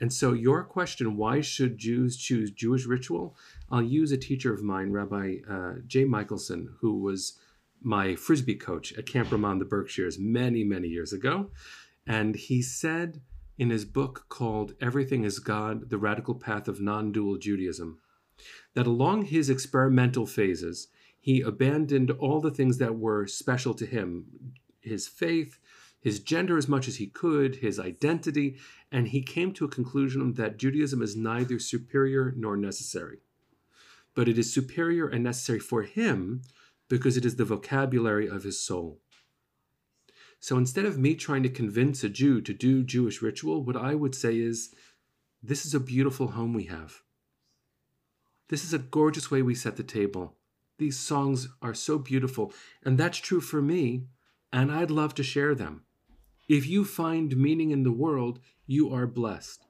And 0.00 0.12
so, 0.12 0.32
your 0.32 0.62
question, 0.62 1.16
why 1.16 1.40
should 1.40 1.78
Jews 1.78 2.16
choose 2.16 2.52
Jewish 2.52 2.86
ritual? 2.86 3.36
I'll 3.70 3.82
use 3.82 4.12
a 4.12 4.16
teacher 4.16 4.54
of 4.54 4.62
mine, 4.62 4.92
Rabbi 4.92 5.38
uh, 5.50 5.72
Jay 5.86 6.04
Michaelson, 6.04 6.76
who 6.80 7.00
was 7.00 7.38
my 7.82 8.14
frisbee 8.14 8.54
coach 8.54 8.92
at 8.96 9.06
Camp 9.06 9.32
Ramah, 9.32 9.58
the 9.58 9.64
Berkshires, 9.64 10.16
many, 10.18 10.62
many 10.62 10.88
years 10.88 11.12
ago. 11.12 11.50
And 12.06 12.36
he 12.36 12.62
said 12.62 13.20
in 13.58 13.70
his 13.70 13.84
book 13.84 14.26
called 14.28 14.74
Everything 14.80 15.24
is 15.24 15.40
God 15.40 15.90
The 15.90 15.98
Radical 15.98 16.36
Path 16.36 16.68
of 16.68 16.80
Non 16.80 17.10
Dual 17.12 17.36
Judaism 17.36 17.98
that 18.74 18.86
along 18.86 19.26
his 19.26 19.50
experimental 19.50 20.26
phases, 20.26 20.88
he 21.18 21.40
abandoned 21.40 22.10
all 22.12 22.40
the 22.40 22.50
things 22.50 22.78
that 22.78 22.98
were 22.98 23.26
special 23.26 23.74
to 23.74 23.86
him 23.86 24.52
his 24.80 25.06
faith, 25.06 25.58
his 26.00 26.20
gender 26.20 26.56
as 26.56 26.68
much 26.68 26.88
as 26.88 26.96
he 26.96 27.06
could, 27.06 27.56
his 27.56 27.78
identity, 27.78 28.56
and 28.90 29.08
he 29.08 29.20
came 29.20 29.52
to 29.52 29.64
a 29.64 29.68
conclusion 29.68 30.32
that 30.34 30.56
Judaism 30.56 31.02
is 31.02 31.16
neither 31.16 31.58
superior 31.58 32.32
nor 32.36 32.56
necessary. 32.56 33.18
But 34.14 34.28
it 34.28 34.38
is 34.38 34.52
superior 34.52 35.08
and 35.08 35.24
necessary 35.24 35.58
for 35.58 35.82
him 35.82 36.42
because 36.88 37.16
it 37.16 37.24
is 37.24 37.36
the 37.36 37.44
vocabulary 37.44 38.28
of 38.28 38.44
his 38.44 38.58
soul. 38.58 39.00
So 40.40 40.56
instead 40.56 40.84
of 40.84 40.98
me 40.98 41.14
trying 41.14 41.42
to 41.42 41.48
convince 41.48 42.02
a 42.04 42.08
Jew 42.08 42.40
to 42.42 42.54
do 42.54 42.84
Jewish 42.84 43.20
ritual, 43.20 43.62
what 43.62 43.76
I 43.76 43.94
would 43.94 44.14
say 44.14 44.38
is 44.38 44.74
this 45.42 45.66
is 45.66 45.74
a 45.74 45.80
beautiful 45.80 46.28
home 46.28 46.54
we 46.54 46.64
have. 46.64 47.02
This 48.48 48.64
is 48.64 48.72
a 48.72 48.78
gorgeous 48.78 49.30
way 49.30 49.42
we 49.42 49.54
set 49.54 49.76
the 49.76 49.82
table. 49.82 50.36
These 50.78 50.98
songs 50.98 51.48
are 51.60 51.74
so 51.74 51.98
beautiful, 51.98 52.52
and 52.84 52.96
that's 52.96 53.18
true 53.18 53.40
for 53.40 53.60
me, 53.60 54.04
and 54.52 54.70
I'd 54.70 54.90
love 54.90 55.14
to 55.16 55.22
share 55.22 55.54
them. 55.54 55.82
If 56.48 56.66
you 56.66 56.84
find 56.84 57.36
meaning 57.36 57.72
in 57.72 57.82
the 57.82 57.92
world, 57.92 58.38
you 58.66 58.92
are 58.94 59.06
blessed. 59.06 59.66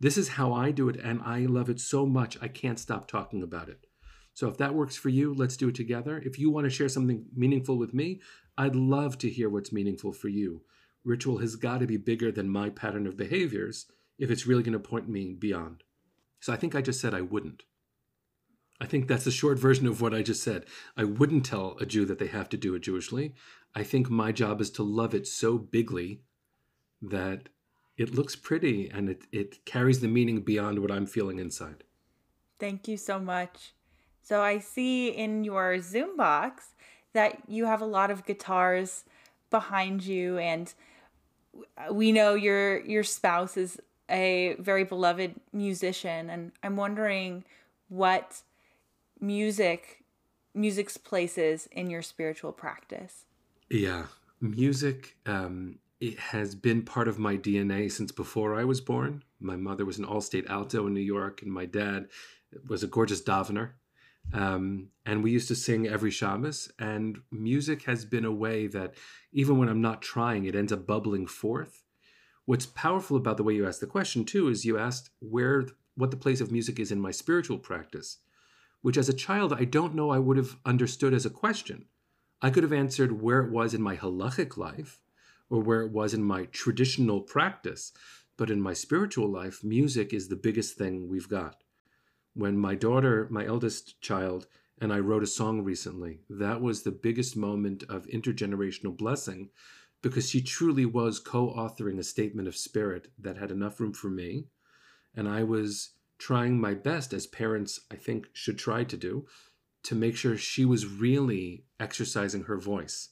This 0.00 0.16
is 0.16 0.30
how 0.30 0.52
I 0.52 0.70
do 0.70 0.88
it, 0.88 0.96
and 0.96 1.20
I 1.22 1.40
love 1.40 1.68
it 1.68 1.78
so 1.78 2.06
much 2.06 2.36
I 2.40 2.48
can't 2.48 2.80
stop 2.80 3.06
talking 3.06 3.42
about 3.42 3.68
it. 3.68 3.86
So 4.34 4.48
if 4.48 4.56
that 4.56 4.74
works 4.74 4.96
for 4.96 5.10
you, 5.10 5.34
let's 5.34 5.56
do 5.56 5.68
it 5.68 5.74
together. 5.74 6.20
If 6.24 6.38
you 6.38 6.50
want 6.50 6.64
to 6.64 6.70
share 6.70 6.88
something 6.88 7.26
meaningful 7.36 7.76
with 7.76 7.92
me, 7.92 8.20
I'd 8.56 8.74
love 8.74 9.18
to 9.18 9.30
hear 9.30 9.48
what's 9.48 9.72
meaningful 9.72 10.12
for 10.12 10.28
you. 10.28 10.62
Ritual 11.04 11.38
has 11.38 11.56
got 11.56 11.78
to 11.78 11.86
be 11.86 11.96
bigger 11.96 12.32
than 12.32 12.48
my 12.48 12.70
pattern 12.70 13.06
of 13.06 13.16
behaviors 13.16 13.86
if 14.18 14.30
it's 14.30 14.46
really 14.46 14.62
going 14.62 14.72
to 14.72 14.78
point 14.78 15.08
me 15.08 15.34
beyond. 15.34 15.84
So 16.40 16.52
I 16.52 16.56
think 16.56 16.74
I 16.74 16.80
just 16.80 17.00
said 17.00 17.14
I 17.14 17.20
wouldn't. 17.20 17.62
I 18.80 18.86
think 18.86 19.06
that's 19.06 19.26
a 19.26 19.32
short 19.32 19.58
version 19.58 19.86
of 19.86 20.00
what 20.00 20.14
I 20.14 20.22
just 20.22 20.42
said. 20.42 20.64
I 20.96 21.04
wouldn't 21.04 21.44
tell 21.44 21.76
a 21.80 21.86
Jew 21.86 22.04
that 22.06 22.18
they 22.18 22.28
have 22.28 22.48
to 22.50 22.56
do 22.56 22.74
it 22.74 22.82
Jewishly. 22.82 23.34
I 23.74 23.82
think 23.82 24.08
my 24.08 24.32
job 24.32 24.60
is 24.60 24.70
to 24.72 24.82
love 24.82 25.14
it 25.14 25.26
so 25.26 25.58
bigly 25.58 26.22
that 27.02 27.50
it 27.96 28.14
looks 28.14 28.34
pretty 28.34 28.88
and 28.88 29.10
it, 29.10 29.24
it 29.30 29.64
carries 29.64 30.00
the 30.00 30.08
meaning 30.08 30.40
beyond 30.40 30.78
what 30.78 30.90
I'm 30.90 31.06
feeling 31.06 31.38
inside. 31.38 31.84
Thank 32.58 32.88
you 32.88 32.96
so 32.96 33.18
much. 33.18 33.74
So 34.22 34.40
I 34.40 34.58
see 34.58 35.08
in 35.08 35.44
your 35.44 35.80
Zoom 35.80 36.16
box 36.16 36.74
that 37.12 37.42
you 37.48 37.66
have 37.66 37.82
a 37.82 37.86
lot 37.86 38.10
of 38.10 38.24
guitars 38.24 39.04
behind 39.50 40.04
you 40.04 40.38
and 40.38 40.72
we 41.90 42.12
know 42.12 42.34
your 42.34 42.80
your 42.86 43.02
spouse 43.02 43.56
is 43.56 43.80
a 44.08 44.54
very 44.58 44.84
beloved 44.84 45.34
musician 45.52 46.30
and 46.30 46.52
I'm 46.62 46.76
wondering 46.76 47.44
what 47.88 48.42
music 49.20 50.04
music's 50.54 50.96
places 50.96 51.68
in 51.70 51.90
your 51.90 52.02
spiritual 52.02 52.52
practice. 52.52 53.26
Yeah, 53.70 54.06
music 54.40 55.16
um 55.26 55.78
it 56.00 56.18
has 56.18 56.54
been 56.54 56.82
part 56.82 57.08
of 57.08 57.18
my 57.18 57.36
DNA 57.36 57.92
since 57.92 58.10
before 58.10 58.58
I 58.58 58.64
was 58.64 58.80
born. 58.80 59.22
My 59.38 59.56
mother 59.56 59.84
was 59.84 59.98
an 59.98 60.06
all-state 60.06 60.46
alto 60.48 60.86
in 60.86 60.94
New 60.94 61.00
York 61.00 61.42
and 61.42 61.52
my 61.52 61.66
dad 61.66 62.08
was 62.66 62.82
a 62.82 62.86
gorgeous 62.86 63.22
davener. 63.22 63.72
Um, 64.32 64.88
and 65.04 65.22
we 65.22 65.30
used 65.30 65.48
to 65.48 65.54
sing 65.54 65.88
every 65.88 66.10
Shabbos, 66.10 66.70
and 66.78 67.18
music 67.30 67.82
has 67.84 68.04
been 68.04 68.24
a 68.24 68.32
way 68.32 68.66
that 68.68 68.94
even 69.32 69.58
when 69.58 69.68
I'm 69.68 69.80
not 69.80 70.02
trying, 70.02 70.44
it 70.44 70.54
ends 70.54 70.72
up 70.72 70.86
bubbling 70.86 71.26
forth. 71.26 71.82
What's 72.44 72.66
powerful 72.66 73.16
about 73.16 73.36
the 73.36 73.42
way 73.42 73.54
you 73.54 73.66
asked 73.66 73.80
the 73.80 73.86
question, 73.86 74.24
too, 74.24 74.48
is 74.48 74.64
you 74.64 74.78
asked 74.78 75.10
where 75.20 75.66
what 75.96 76.10
the 76.10 76.16
place 76.16 76.40
of 76.40 76.52
music 76.52 76.78
is 76.78 76.92
in 76.92 77.00
my 77.00 77.10
spiritual 77.10 77.58
practice, 77.58 78.18
which 78.82 78.96
as 78.96 79.08
a 79.08 79.14
child 79.14 79.52
I 79.52 79.64
don't 79.64 79.94
know 79.94 80.10
I 80.10 80.18
would 80.18 80.36
have 80.36 80.56
understood 80.64 81.14
as 81.14 81.26
a 81.26 81.30
question. 81.30 81.86
I 82.42 82.50
could 82.50 82.62
have 82.62 82.72
answered 82.72 83.20
where 83.20 83.40
it 83.40 83.50
was 83.50 83.74
in 83.74 83.82
my 83.82 83.96
halachic 83.96 84.56
life 84.56 85.00
or 85.48 85.60
where 85.60 85.82
it 85.82 85.92
was 85.92 86.14
in 86.14 86.22
my 86.22 86.44
traditional 86.46 87.20
practice, 87.20 87.92
but 88.36 88.50
in 88.50 88.60
my 88.60 88.72
spiritual 88.72 89.28
life, 89.28 89.62
music 89.62 90.14
is 90.14 90.28
the 90.28 90.36
biggest 90.36 90.76
thing 90.76 91.08
we've 91.08 91.28
got 91.28 91.62
when 92.34 92.56
my 92.56 92.74
daughter, 92.74 93.28
my 93.30 93.44
eldest 93.44 94.00
child, 94.00 94.46
and 94.80 94.92
I 94.92 94.98
wrote 94.98 95.22
a 95.22 95.26
song 95.26 95.62
recently, 95.62 96.20
that 96.30 96.60
was 96.60 96.82
the 96.82 96.90
biggest 96.90 97.36
moment 97.36 97.82
of 97.88 98.06
intergenerational 98.06 98.96
blessing 98.96 99.50
because 100.02 100.30
she 100.30 100.40
truly 100.40 100.86
was 100.86 101.20
co 101.20 101.52
authoring 101.52 101.98
a 101.98 102.04
statement 102.04 102.48
of 102.48 102.56
spirit 102.56 103.08
that 103.18 103.36
had 103.36 103.50
enough 103.50 103.78
room 103.80 103.92
for 103.92 104.08
me. 104.08 104.46
And 105.14 105.28
I 105.28 105.42
was 105.42 105.90
trying 106.20 106.60
my 106.60 106.74
best, 106.74 107.14
as 107.14 107.26
parents, 107.26 107.80
I 107.90 107.96
think, 107.96 108.28
should 108.34 108.58
try 108.58 108.84
to 108.84 108.96
do, 108.96 109.26
to 109.82 109.94
make 109.94 110.16
sure 110.16 110.36
she 110.36 110.66
was 110.66 110.86
really 110.86 111.64
exercising 111.80 112.44
her 112.44 112.58
voice. 112.58 113.08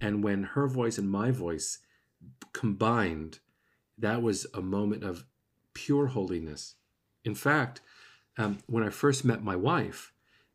And 0.00 0.24
when 0.24 0.42
her 0.42 0.66
voice 0.66 0.96
and 0.96 1.08
my 1.08 1.30
voice 1.30 1.78
combined, 2.54 3.40
that 3.98 4.22
was 4.22 4.46
a 4.54 4.62
moment 4.62 5.04
of 5.04 5.26
pure 5.74 6.06
holiness. 6.06 6.76
In 7.24 7.34
fact, 7.34 7.82
um, 8.38 8.58
when 8.66 8.82
I 8.82 8.88
first 8.88 9.22
met 9.22 9.44
my 9.44 9.56
wife, 9.56 10.12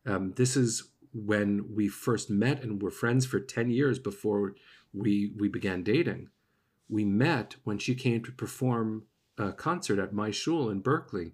um, 0.07 0.33
this 0.35 0.57
is 0.57 0.89
when 1.13 1.75
we 1.75 1.87
first 1.87 2.31
met 2.31 2.63
and 2.63 2.81
were 2.81 2.89
friends 2.89 3.27
for 3.27 3.39
10 3.39 3.69
years 3.69 3.99
before 3.99 4.55
we, 4.91 5.33
we 5.37 5.47
began 5.47 5.83
dating. 5.83 6.29
We 6.89 7.05
met 7.05 7.57
when 7.63 7.77
she 7.77 7.93
came 7.93 8.23
to 8.23 8.31
perform 8.31 9.03
a 9.37 9.51
concert 9.51 9.99
at 9.99 10.13
my 10.13 10.31
shul 10.31 10.69
in 10.69 10.79
Berkeley, 10.79 11.33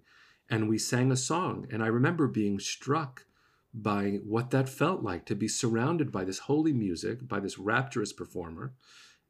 and 0.50 0.68
we 0.68 0.78
sang 0.78 1.10
a 1.10 1.16
song. 1.16 1.66
And 1.70 1.82
I 1.82 1.88
remember 1.88 2.26
being 2.26 2.58
struck 2.58 3.26
by 3.74 4.20
what 4.24 4.50
that 4.50 4.68
felt 4.68 5.02
like 5.02 5.26
to 5.26 5.34
be 5.34 5.48
surrounded 5.48 6.10
by 6.10 6.24
this 6.24 6.40
holy 6.40 6.72
music, 6.72 7.28
by 7.28 7.40
this 7.40 7.58
rapturous 7.58 8.12
performer, 8.12 8.72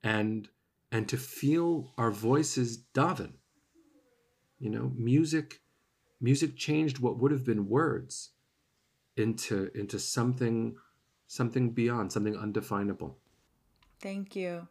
and 0.03 0.49
and 0.91 1.09
to 1.09 1.17
feel 1.17 1.93
our 1.99 2.11
voices 2.11 2.79
daven. 2.95 3.33
You 4.59 4.71
know, 4.71 4.93
music 4.97 5.61
music 6.21 6.57
changed 6.57 6.99
what 6.99 7.19
would 7.19 7.33
have 7.33 7.45
been 7.45 7.69
words 7.69 8.31
into 9.17 9.71
into 9.75 9.99
something 9.99 10.77
something 11.27 11.71
beyond 11.71 12.13
something 12.13 12.37
undefinable 12.37 13.19
thank 14.01 14.35
you 14.35 14.67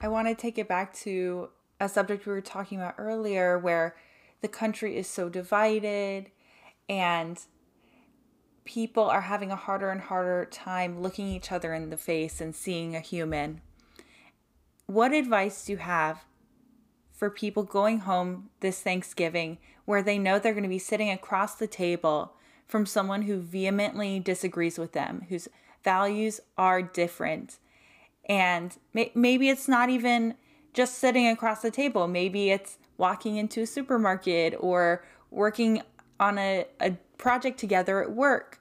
i 0.00 0.08
want 0.08 0.28
to 0.28 0.34
take 0.34 0.58
it 0.58 0.68
back 0.68 0.92
to 0.94 1.48
a 1.80 1.88
subject 1.88 2.26
we 2.26 2.32
were 2.32 2.40
talking 2.40 2.78
about 2.78 2.94
earlier 2.98 3.58
where 3.58 3.96
the 4.40 4.48
country 4.48 4.96
is 4.96 5.06
so 5.06 5.28
divided 5.28 6.30
and 6.88 7.40
people 8.64 9.04
are 9.04 9.22
having 9.22 9.50
a 9.50 9.56
harder 9.56 9.90
and 9.90 10.02
harder 10.02 10.46
time 10.50 11.00
looking 11.00 11.28
each 11.28 11.50
other 11.50 11.72
in 11.74 11.90
the 11.90 11.96
face 11.96 12.40
and 12.40 12.54
seeing 12.54 12.94
a 12.94 13.00
human 13.00 13.60
what 14.86 15.12
advice 15.12 15.66
do 15.66 15.72
you 15.72 15.78
have 15.78 16.24
for 17.12 17.28
people 17.28 17.62
going 17.62 18.00
home 18.00 18.48
this 18.60 18.80
Thanksgiving 18.80 19.58
where 19.84 20.02
they 20.02 20.18
know 20.18 20.38
they're 20.38 20.52
going 20.52 20.62
to 20.62 20.68
be 20.68 20.78
sitting 20.78 21.10
across 21.10 21.56
the 21.56 21.66
table 21.66 22.34
from 22.66 22.86
someone 22.86 23.22
who 23.22 23.40
vehemently 23.40 24.20
disagrees 24.20 24.78
with 24.78 24.92
them, 24.92 25.26
whose 25.28 25.48
values 25.82 26.40
are 26.56 26.80
different. 26.80 27.58
And 28.28 28.76
may- 28.94 29.12
maybe 29.14 29.48
it's 29.48 29.68
not 29.68 29.90
even 29.90 30.34
just 30.72 30.98
sitting 30.98 31.26
across 31.26 31.60
the 31.60 31.70
table, 31.70 32.06
maybe 32.06 32.50
it's 32.50 32.78
walking 32.98 33.36
into 33.36 33.62
a 33.62 33.66
supermarket 33.66 34.54
or 34.60 35.04
working 35.30 35.82
on 36.20 36.38
a, 36.38 36.66
a 36.80 36.92
project 37.16 37.58
together 37.58 38.02
at 38.02 38.12
work. 38.12 38.60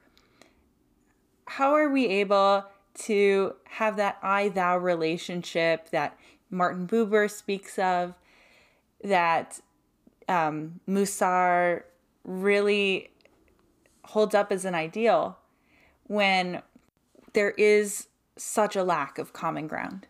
How 1.48 1.74
are 1.74 1.90
we 1.90 2.08
able 2.08 2.66
to 3.00 3.56
have 3.66 3.98
that 3.98 4.18
I 4.22 4.50
thou 4.50 4.78
relationship 4.78 5.90
that 5.90 6.18
Martin 6.50 6.88
Buber 6.88 7.30
speaks 7.30 7.78
of? 7.78 8.14
that 9.04 9.60
um, 10.28 10.80
Musar 10.88 11.84
really 12.24 13.10
holds 14.06 14.36
up 14.36 14.52
as 14.52 14.66
an 14.66 14.76
ideal 14.76 15.38
when 16.04 16.62
there 17.34 17.52
is 17.52 18.08
such 18.38 18.76
a 18.76 18.84
lack 18.84 19.18
of 19.18 19.34
common 19.34 19.68
ground. 19.68 20.08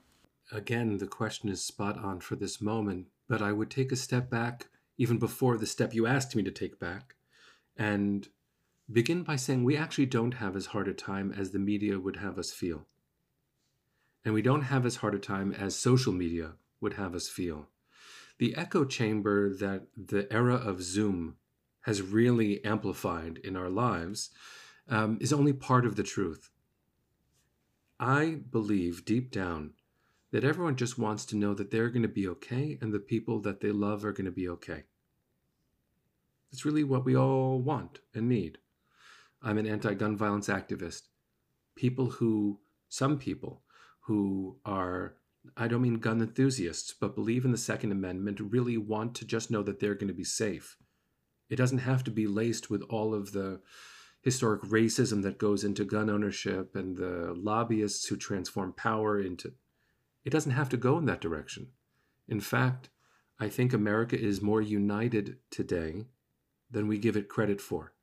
Again, 0.52 0.98
the 0.98 1.08
question 1.08 1.50
is 1.50 1.62
spot 1.62 1.98
on 1.98 2.20
for 2.20 2.36
this 2.36 2.62
moment, 2.62 3.08
but 3.28 3.42
I 3.42 3.52
would 3.52 3.70
take 3.70 3.92
a 3.92 3.96
step 3.96 4.30
back 4.30 4.68
even 4.98 5.18
before 5.18 5.58
the 5.58 5.66
step 5.66 5.94
you 5.94 6.08
asked 6.08 6.36
me 6.36 6.44
to 6.44 6.52
take 6.52 6.80
back 6.80 7.16
and 7.78 8.28
begin 8.92 9.24
by 9.24 9.36
saying 9.36 9.64
we 9.64 9.78
actually 9.78 10.06
don't 10.06 10.36
have 10.36 10.56
as 10.56 10.68
hard 10.68 10.88
a 10.88 10.94
time 10.94 11.34
as 11.38 11.52
the 11.52 11.60
media 11.60 12.00
would 12.00 12.18
have 12.18 12.40
us 12.40 12.52
feel. 12.52 12.86
And 14.26 14.34
we 14.34 14.42
don't 14.42 14.64
have 14.64 14.86
as 14.86 14.98
hard 14.98 15.16
a 15.16 15.20
time 15.20 15.52
as 15.54 15.76
social 15.76 16.14
media 16.14 16.54
would 16.82 16.94
have 16.94 17.14
us 17.16 17.28
feel 17.30 17.70
the 18.38 18.56
echo 18.56 18.86
chamber 18.86 19.54
that 19.54 19.88
the 19.96 20.32
era 20.32 20.56
of 20.56 20.82
Zoom 20.82 21.36
has 21.82 22.02
really 22.02 22.64
amplified 22.64 23.40
in 23.44 23.56
our 23.56 23.70
lives 23.70 24.30
um, 24.90 25.18
is 25.20 25.34
only 25.34 25.54
part 25.54 25.86
of 25.86 25.96
the 25.96 26.04
truth. 26.04 26.50
I 28.00 28.40
believe 28.52 29.06
deep 29.06 29.32
down 29.32 29.74
that 30.32 30.44
everyone 30.44 30.76
just 30.76 30.98
wants 30.98 31.26
to 31.26 31.36
know 31.36 31.54
that 31.54 31.72
they're 31.72 31.90
going 31.90 32.02
to 32.02 32.08
be 32.08 32.28
okay 32.28 32.78
and 32.82 32.94
the 32.94 33.00
people 33.00 33.40
that 33.42 33.62
they 33.62 33.72
love 33.72 34.04
are 34.04 34.12
going 34.12 34.26
to 34.26 34.32
be 34.32 34.48
okay. 34.50 34.84
It's 36.52 36.66
really 36.66 36.84
what 36.84 37.06
we 37.06 37.16
all 37.16 37.60
want 37.60 38.00
and 38.14 38.28
need. 38.28 38.58
I'm 39.42 39.58
an 39.58 39.68
anti 39.68 39.94
gun 39.94 40.18
violence 40.18 40.48
activist. 40.48 41.04
People 41.76 42.10
who, 42.10 42.60
some 42.90 43.18
people 43.18 43.62
who 44.02 44.58
are, 44.66 45.16
I 45.56 45.68
don't 45.68 45.82
mean 45.82 46.00
gun 46.00 46.22
enthusiasts, 46.22 46.94
but 47.00 47.16
believe 47.16 47.46
in 47.46 47.52
the 47.52 47.58
Second 47.58 47.92
Amendment, 47.92 48.40
really 48.40 48.78
want 48.78 49.16
to 49.16 49.26
just 49.26 49.52
know 49.52 49.64
that 49.64 49.80
they're 49.80 49.96
going 49.96 50.08
to 50.08 50.14
be 50.14 50.24
safe. 50.24 50.78
It 51.50 51.56
doesn't 51.56 51.80
have 51.80 52.04
to 52.06 52.12
be 52.12 52.28
laced 52.28 52.70
with 52.70 52.82
all 52.90 53.14
of 53.14 53.32
the 53.32 53.62
historic 54.22 54.64
racism 54.64 55.22
that 55.24 55.38
goes 55.38 55.64
into 55.64 55.86
gun 55.86 56.10
ownership 56.10 56.76
and 56.76 56.98
the 56.98 57.34
lobbyists 57.38 58.08
who 58.08 58.18
transform 58.18 58.74
power 58.74 59.22
into. 59.22 59.54
It 60.28 60.32
doesn't 60.32 60.52
have 60.52 60.68
to 60.72 60.76
go 60.76 60.98
in 60.98 61.06
that 61.06 61.22
direction. 61.22 61.68
In 62.28 62.42
fact, 62.42 62.90
I 63.40 63.48
think 63.48 63.72
America 63.72 64.20
is 64.20 64.42
more 64.42 64.62
united 64.62 65.38
today 65.50 66.08
than 66.70 66.90
we 66.90 66.98
give 66.98 67.16
it 67.16 67.30
credit 67.30 67.62
for. 67.62 67.94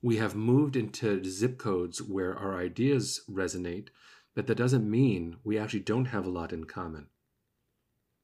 We 0.00 0.16
have 0.16 0.34
moved 0.34 0.74
into 0.74 1.22
zip 1.24 1.58
codes 1.58 2.00
where 2.00 2.34
our 2.34 2.58
ideas 2.58 3.20
resonate, 3.30 3.88
but 4.34 4.46
that 4.46 4.54
doesn't 4.54 4.90
mean 4.90 5.36
we 5.44 5.58
actually 5.58 5.80
don't 5.80 6.06
have 6.06 6.24
a 6.24 6.30
lot 6.30 6.54
in 6.54 6.64
common. 6.64 7.08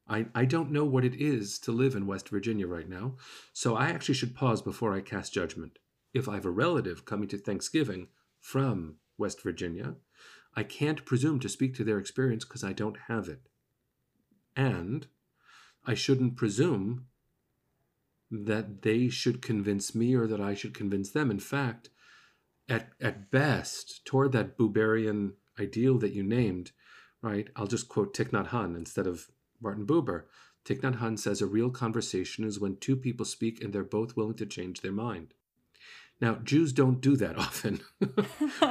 I, 0.07 0.25
I 0.33 0.45
don't 0.45 0.71
know 0.71 0.85
what 0.85 1.05
it 1.05 1.13
is 1.13 1.59
to 1.59 1.71
live 1.71 1.93
in 1.93 2.07
West 2.07 2.29
Virginia 2.29 2.65
right 2.65 2.89
now, 2.89 3.17
so 3.53 3.75
I 3.75 3.89
actually 3.89 4.15
should 4.15 4.33
pause 4.33 4.63
before 4.63 4.95
I 4.95 5.01
cast 5.01 5.35
judgment. 5.35 5.77
If 6.15 6.27
I 6.27 6.33
have 6.33 6.45
a 6.45 6.49
relative 6.49 7.05
coming 7.05 7.27
to 7.27 7.37
Thanksgiving 7.37 8.07
from 8.39 8.95
West 9.19 9.43
Virginia, 9.43 9.97
I 10.55 10.63
can't 10.63 11.05
presume 11.05 11.39
to 11.39 11.49
speak 11.49 11.75
to 11.75 11.83
their 11.83 11.97
experience 11.97 12.45
because 12.45 12.63
I 12.63 12.73
don't 12.73 12.97
have 13.07 13.27
it. 13.27 13.47
And 14.55 15.07
I 15.85 15.93
shouldn't 15.95 16.35
presume 16.35 17.07
that 18.29 18.81
they 18.81 19.09
should 19.09 19.41
convince 19.41 19.93
me 19.93 20.15
or 20.15 20.27
that 20.27 20.41
I 20.41 20.53
should 20.53 20.73
convince 20.73 21.11
them. 21.11 21.29
In 21.29 21.39
fact, 21.39 21.89
at, 22.69 22.89
at 23.01 23.29
best, 23.29 24.05
toward 24.05 24.31
that 24.31 24.57
Buberian 24.57 25.33
ideal 25.59 25.97
that 25.99 26.13
you 26.13 26.23
named, 26.23 26.71
right? 27.21 27.49
I'll 27.55 27.67
just 27.67 27.89
quote 27.89 28.15
Thich 28.15 28.29
Nhat 28.29 28.49
Hanh 28.49 28.75
instead 28.75 29.07
of 29.07 29.27
Martin 29.61 29.85
Buber. 29.85 30.23
Thich 30.65 30.81
Nhat 30.81 30.99
Hanh 30.99 31.19
says 31.19 31.41
a 31.41 31.47
real 31.47 31.69
conversation 31.69 32.43
is 32.43 32.59
when 32.59 32.77
two 32.77 32.95
people 32.95 33.25
speak 33.25 33.61
and 33.61 33.73
they're 33.73 33.83
both 33.83 34.15
willing 34.15 34.35
to 34.35 34.45
change 34.45 34.81
their 34.81 34.91
mind. 34.91 35.33
Now, 36.23 36.35
Jews 36.35 36.71
don't 36.71 37.01
do 37.01 37.17
that 37.17 37.37
often. 37.37 37.81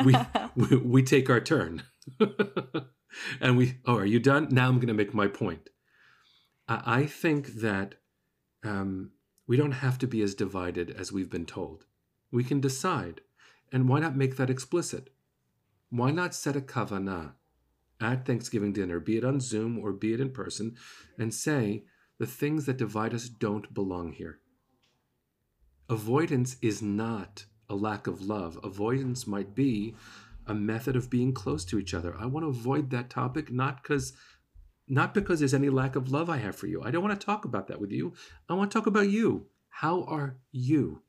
we, 0.06 0.14
we, 0.56 0.76
we 0.78 1.02
take 1.02 1.28
our 1.28 1.38
turn. 1.38 1.82
and 3.42 3.58
we, 3.58 3.74
oh, 3.84 3.98
are 3.98 4.06
you 4.06 4.20
done? 4.20 4.48
Now 4.50 4.68
I'm 4.68 4.76
going 4.76 4.86
to 4.86 4.94
make 4.94 5.12
my 5.12 5.26
point. 5.26 5.68
I, 6.66 7.00
I 7.00 7.06
think 7.06 7.48
that 7.56 7.96
um, 8.64 9.10
we 9.46 9.58
don't 9.58 9.72
have 9.72 9.98
to 9.98 10.06
be 10.06 10.22
as 10.22 10.34
divided 10.34 10.92
as 10.92 11.12
we've 11.12 11.28
been 11.28 11.44
told. 11.44 11.84
We 12.30 12.42
can 12.42 12.58
decide. 12.58 13.20
And 13.70 13.86
why 13.86 14.00
not 14.00 14.16
make 14.16 14.38
that 14.38 14.48
explicit? 14.48 15.10
Why 15.90 16.10
not 16.10 16.34
set 16.34 16.56
a 16.56 16.62
kavanah 16.62 17.32
at 18.00 18.24
Thanksgiving 18.24 18.72
dinner, 18.72 18.98
be 18.98 19.18
it 19.18 19.26
on 19.26 19.40
Zoom 19.40 19.78
or 19.78 19.92
be 19.92 20.14
it 20.14 20.20
in 20.20 20.30
person, 20.30 20.76
and 21.18 21.34
say, 21.34 21.84
the 22.18 22.26
things 22.26 22.64
that 22.64 22.78
divide 22.78 23.12
us 23.12 23.28
don't 23.28 23.74
belong 23.74 24.12
here? 24.12 24.38
Avoidance 25.88 26.56
is 26.62 26.80
not 26.80 27.44
a 27.68 27.74
lack 27.74 28.06
of 28.06 28.22
love. 28.22 28.58
Avoidance 28.62 29.26
might 29.26 29.54
be 29.54 29.94
a 30.46 30.54
method 30.54 30.96
of 30.96 31.10
being 31.10 31.32
close 31.32 31.64
to 31.66 31.78
each 31.78 31.94
other. 31.94 32.14
I 32.18 32.26
want 32.26 32.44
to 32.44 32.48
avoid 32.48 32.90
that 32.90 33.10
topic 33.10 33.50
not 33.50 33.82
because 33.82 34.12
not 34.88 35.14
because 35.14 35.38
there's 35.38 35.54
any 35.54 35.70
lack 35.70 35.96
of 35.96 36.10
love 36.10 36.28
I 36.28 36.38
have 36.38 36.56
for 36.56 36.66
you. 36.66 36.82
I 36.82 36.90
don't 36.90 37.04
want 37.04 37.18
to 37.18 37.24
talk 37.24 37.44
about 37.44 37.68
that 37.68 37.80
with 37.80 37.92
you. 37.92 38.14
I 38.48 38.54
want 38.54 38.70
to 38.70 38.78
talk 38.78 38.86
about 38.86 39.08
you. 39.08 39.46
How 39.68 40.02
are 40.04 40.36
you? 40.50 41.02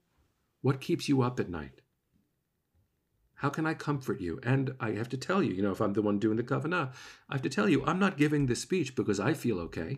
What 0.61 0.79
keeps 0.79 1.09
you 1.09 1.21
up 1.21 1.39
at 1.39 1.49
night? 1.49 1.81
How 3.35 3.49
can 3.49 3.65
I 3.65 3.73
comfort 3.73 4.21
you? 4.21 4.39
And 4.43 4.73
I 4.79 4.91
have 4.91 5.09
to 5.09 5.17
tell 5.17 5.43
you, 5.43 5.51
you 5.51 5.61
know, 5.61 5.71
if 5.71 5.81
I'm 5.81 5.93
the 5.93 6.01
one 6.01 6.17
doing 6.17 6.37
the 6.37 6.43
kavanah, 6.43 6.93
I 7.27 7.33
have 7.33 7.41
to 7.41 7.49
tell 7.49 7.67
you, 7.67 7.83
I'm 7.85 7.99
not 7.99 8.17
giving 8.17 8.45
this 8.45 8.61
speech 8.61 8.95
because 8.95 9.19
I 9.19 9.33
feel 9.33 9.59
okay. 9.59 9.97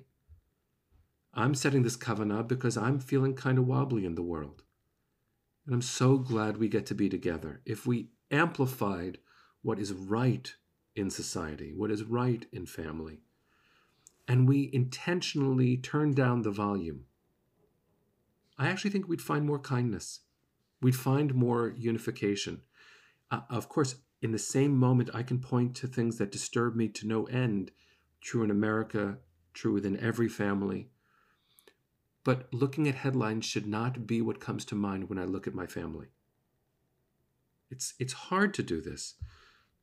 I'm 1.34 1.54
setting 1.54 1.84
this 1.84 1.98
kavanah 1.98 2.48
because 2.48 2.78
I'm 2.78 2.98
feeling 2.98 3.36
kind 3.36 3.60
of 3.60 3.68
wobbly 3.68 4.06
in 4.06 4.16
the 4.16 4.24
world. 4.24 4.64
And 5.66 5.74
I'm 5.74 5.82
so 5.82 6.18
glad 6.18 6.58
we 6.58 6.70
get 6.70 6.86
to 6.88 6.96
be 6.96 7.10
together. 7.10 7.62
If 7.66 7.88
we 7.88 8.10
amplified 8.30 9.18
what 9.62 9.80
is 9.80 9.94
right 9.94 10.54
in 10.96 11.10
society, 11.10 11.74
what 11.76 11.92
is 11.92 12.04
right 12.04 12.46
in 12.52 12.66
family, 12.66 13.22
and 14.28 14.48
we 14.48 14.70
intentionally 14.74 15.78
turn 15.78 16.14
down 16.14 16.42
the 16.42 16.52
volume, 16.52 17.06
I 18.58 18.68
actually 18.68 18.92
think 18.92 19.08
we'd 19.08 19.22
find 19.22 19.46
more 19.46 19.60
kindness. 19.60 20.22
We'd 20.82 20.96
find 20.96 21.34
more 21.34 21.74
unification. 21.76 22.62
Uh, 23.32 23.42
of 23.50 23.68
course, 23.70 23.96
in 24.22 24.32
the 24.32 24.40
same 24.40 24.78
moment, 24.78 25.10
I 25.14 25.24
can 25.24 25.40
point 25.40 25.76
to 25.78 25.88
things 25.88 26.18
that 26.18 26.32
disturb 26.32 26.76
me 26.76 26.88
to 26.90 27.08
no 27.08 27.26
end, 27.26 27.72
true 28.22 28.44
in 28.44 28.52
America, 28.52 29.18
true 29.54 29.74
within 29.74 30.00
every 30.00 30.30
family. 30.30 30.90
But 32.26 32.52
looking 32.52 32.88
at 32.90 32.96
headlines 32.96 33.46
should 33.46 33.68
not 33.68 34.06
be 34.06 34.22
what 34.22 34.42
comes 34.42 34.66
to 34.66 34.76
mind 34.76 35.10
when 35.10 35.20
I 35.20 35.24
look 35.24 35.48
at 35.48 35.54
my 35.54 35.68
family. 35.68 36.08
It's, 37.70 37.94
it's 38.00 38.14
hard 38.14 38.54
to 38.56 38.64
do 38.64 38.82
this, 38.82 39.14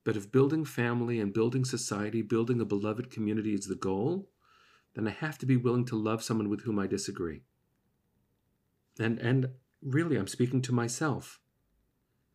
but 0.04 0.16
if 0.16 0.32
building 0.32 0.64
family 0.64 1.20
and 1.20 1.32
building 1.32 1.64
society, 1.64 2.20
building 2.20 2.60
a 2.60 2.64
beloved 2.64 3.10
community 3.10 3.54
is 3.54 3.66
the 3.66 3.76
goal, 3.76 4.28
then 4.94 5.06
I 5.06 5.10
have 5.12 5.38
to 5.38 5.46
be 5.46 5.56
willing 5.56 5.84
to 5.86 5.96
love 5.96 6.22
someone 6.22 6.48
with 6.48 6.62
whom 6.62 6.78
I 6.78 6.86
disagree. 6.86 7.42
And 8.98 9.18
and 9.20 9.50
really 9.80 10.16
I'm 10.16 10.26
speaking 10.26 10.62
to 10.62 10.74
myself. 10.74 11.40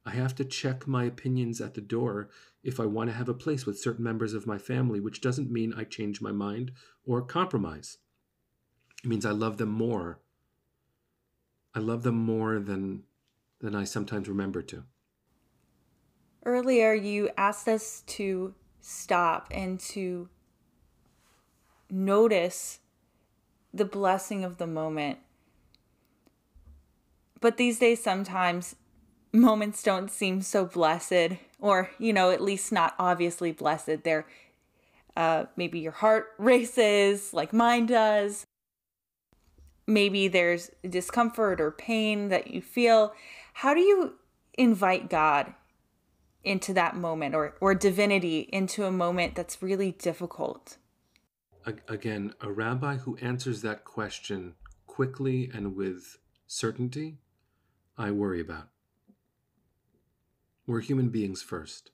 I 0.06 0.12
have 0.12 0.36
to 0.36 0.46
check 0.46 0.88
my 0.88 1.04
opinions 1.04 1.60
at 1.60 1.74
the 1.74 1.82
door 1.82 2.30
if 2.64 2.80
I 2.80 2.86
want 2.86 3.10
to 3.10 3.16
have 3.16 3.28
a 3.28 3.34
place 3.34 3.66
with 3.66 3.80
certain 3.80 4.06
members 4.06 4.34
of 4.34 4.48
my 4.48 4.58
family, 4.58 5.02
which 5.02 5.22
doesn't 5.22 5.52
mean 5.52 5.74
I 5.74 5.84
change 5.84 6.22
my 6.22 6.32
mind 6.32 6.72
or 7.06 7.22
compromise. 7.22 7.98
It 9.04 9.10
means 9.10 9.26
I 9.26 9.32
love 9.32 9.58
them 9.58 9.70
more. 9.70 10.20
I 11.74 11.80
love 11.80 12.04
them 12.04 12.16
more 12.16 12.60
than 12.60 13.04
than 13.60 13.76
I 13.76 13.84
sometimes 13.84 14.28
remember 14.28 14.62
to. 14.64 14.84
Earlier 16.46 16.94
you 16.94 17.30
asked 17.38 17.68
us 17.68 18.04
to 18.08 18.54
stop 18.82 19.48
and 19.52 19.80
to 19.80 20.30
notice 21.90 22.80
the 23.74 23.86
blessing 23.86 24.44
of 24.44 24.58
the 24.58 24.68
moment. 24.68 25.20
But 27.40 27.58
these 27.58 27.80
days, 27.80 28.02
sometimes 28.02 28.76
moments 29.32 29.84
don't 29.84 30.10
seem 30.10 30.42
so 30.42 30.66
blessed, 30.66 31.38
or, 31.60 31.92
you 32.00 32.12
know, 32.12 32.32
at 32.32 32.42
least 32.42 32.72
not 32.72 32.96
obviously 32.98 33.52
blessed. 33.52 34.04
They're 34.04 34.26
uh, 35.16 35.46
maybe 35.56 35.80
your 35.80 35.92
heart 35.92 36.30
races 36.40 37.34
like 37.34 37.54
mine 37.54 37.86
does. 37.86 38.47
Maybe 39.88 40.28
there's 40.28 40.70
discomfort 40.88 41.62
or 41.62 41.72
pain 41.72 42.28
that 42.30 42.48
you 42.48 42.62
feel. 42.62 43.14
How 43.54 43.74
do 43.74 43.80
you 43.80 44.16
invite 44.58 45.10
God 45.10 45.54
into 46.44 46.74
that 46.74 46.96
moment 46.96 47.36
or, 47.36 47.56
or 47.62 47.74
divinity 47.74 48.50
into 48.52 48.86
a 48.86 48.92
moment 48.92 49.36
that's 49.36 49.62
really 49.62 49.92
difficult? 49.92 50.78
again, 51.88 52.34
a 52.40 52.52
rabbi 52.52 52.96
who 52.96 53.18
answers 53.18 53.62
that 53.62 53.84
question 53.84 54.56
quickly 54.86 55.52
and 55.54 55.76
with 55.76 56.18
certainty, 56.48 57.18
I 57.98 58.12
worry 58.12 58.40
about. 58.40 58.70
We're 60.66 60.82
human 60.82 61.10
beings 61.10 61.42
first. 61.42 61.92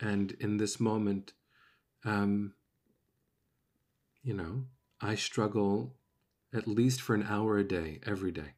And 0.00 0.32
in 0.38 0.58
this 0.58 0.78
moment, 0.78 1.32
um, 2.04 2.54
you 4.22 4.34
know, 4.34 4.64
I 5.00 5.14
struggle 5.14 5.96
at 6.52 6.66
least 6.66 7.00
for 7.00 7.14
an 7.14 7.26
hour 7.28 7.58
a 7.58 7.64
day, 7.64 8.00
every 8.06 8.32
day. 8.32 8.54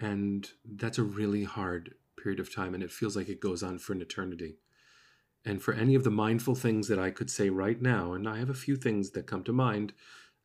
And 0.00 0.48
that's 0.64 0.98
a 0.98 1.02
really 1.02 1.44
hard 1.44 1.94
period 2.16 2.40
of 2.40 2.54
time, 2.54 2.74
and 2.74 2.82
it 2.82 2.90
feels 2.90 3.16
like 3.16 3.28
it 3.28 3.40
goes 3.40 3.62
on 3.62 3.78
for 3.78 3.92
an 3.92 4.02
eternity. 4.02 4.58
And 5.44 5.62
for 5.62 5.72
any 5.74 5.94
of 5.94 6.04
the 6.04 6.10
mindful 6.10 6.54
things 6.54 6.88
that 6.88 6.98
I 6.98 7.10
could 7.10 7.30
say 7.30 7.48
right 7.48 7.80
now, 7.80 8.12
and 8.12 8.28
I 8.28 8.38
have 8.38 8.50
a 8.50 8.54
few 8.54 8.76
things 8.76 9.10
that 9.10 9.26
come 9.26 9.42
to 9.44 9.52
mind, 9.52 9.92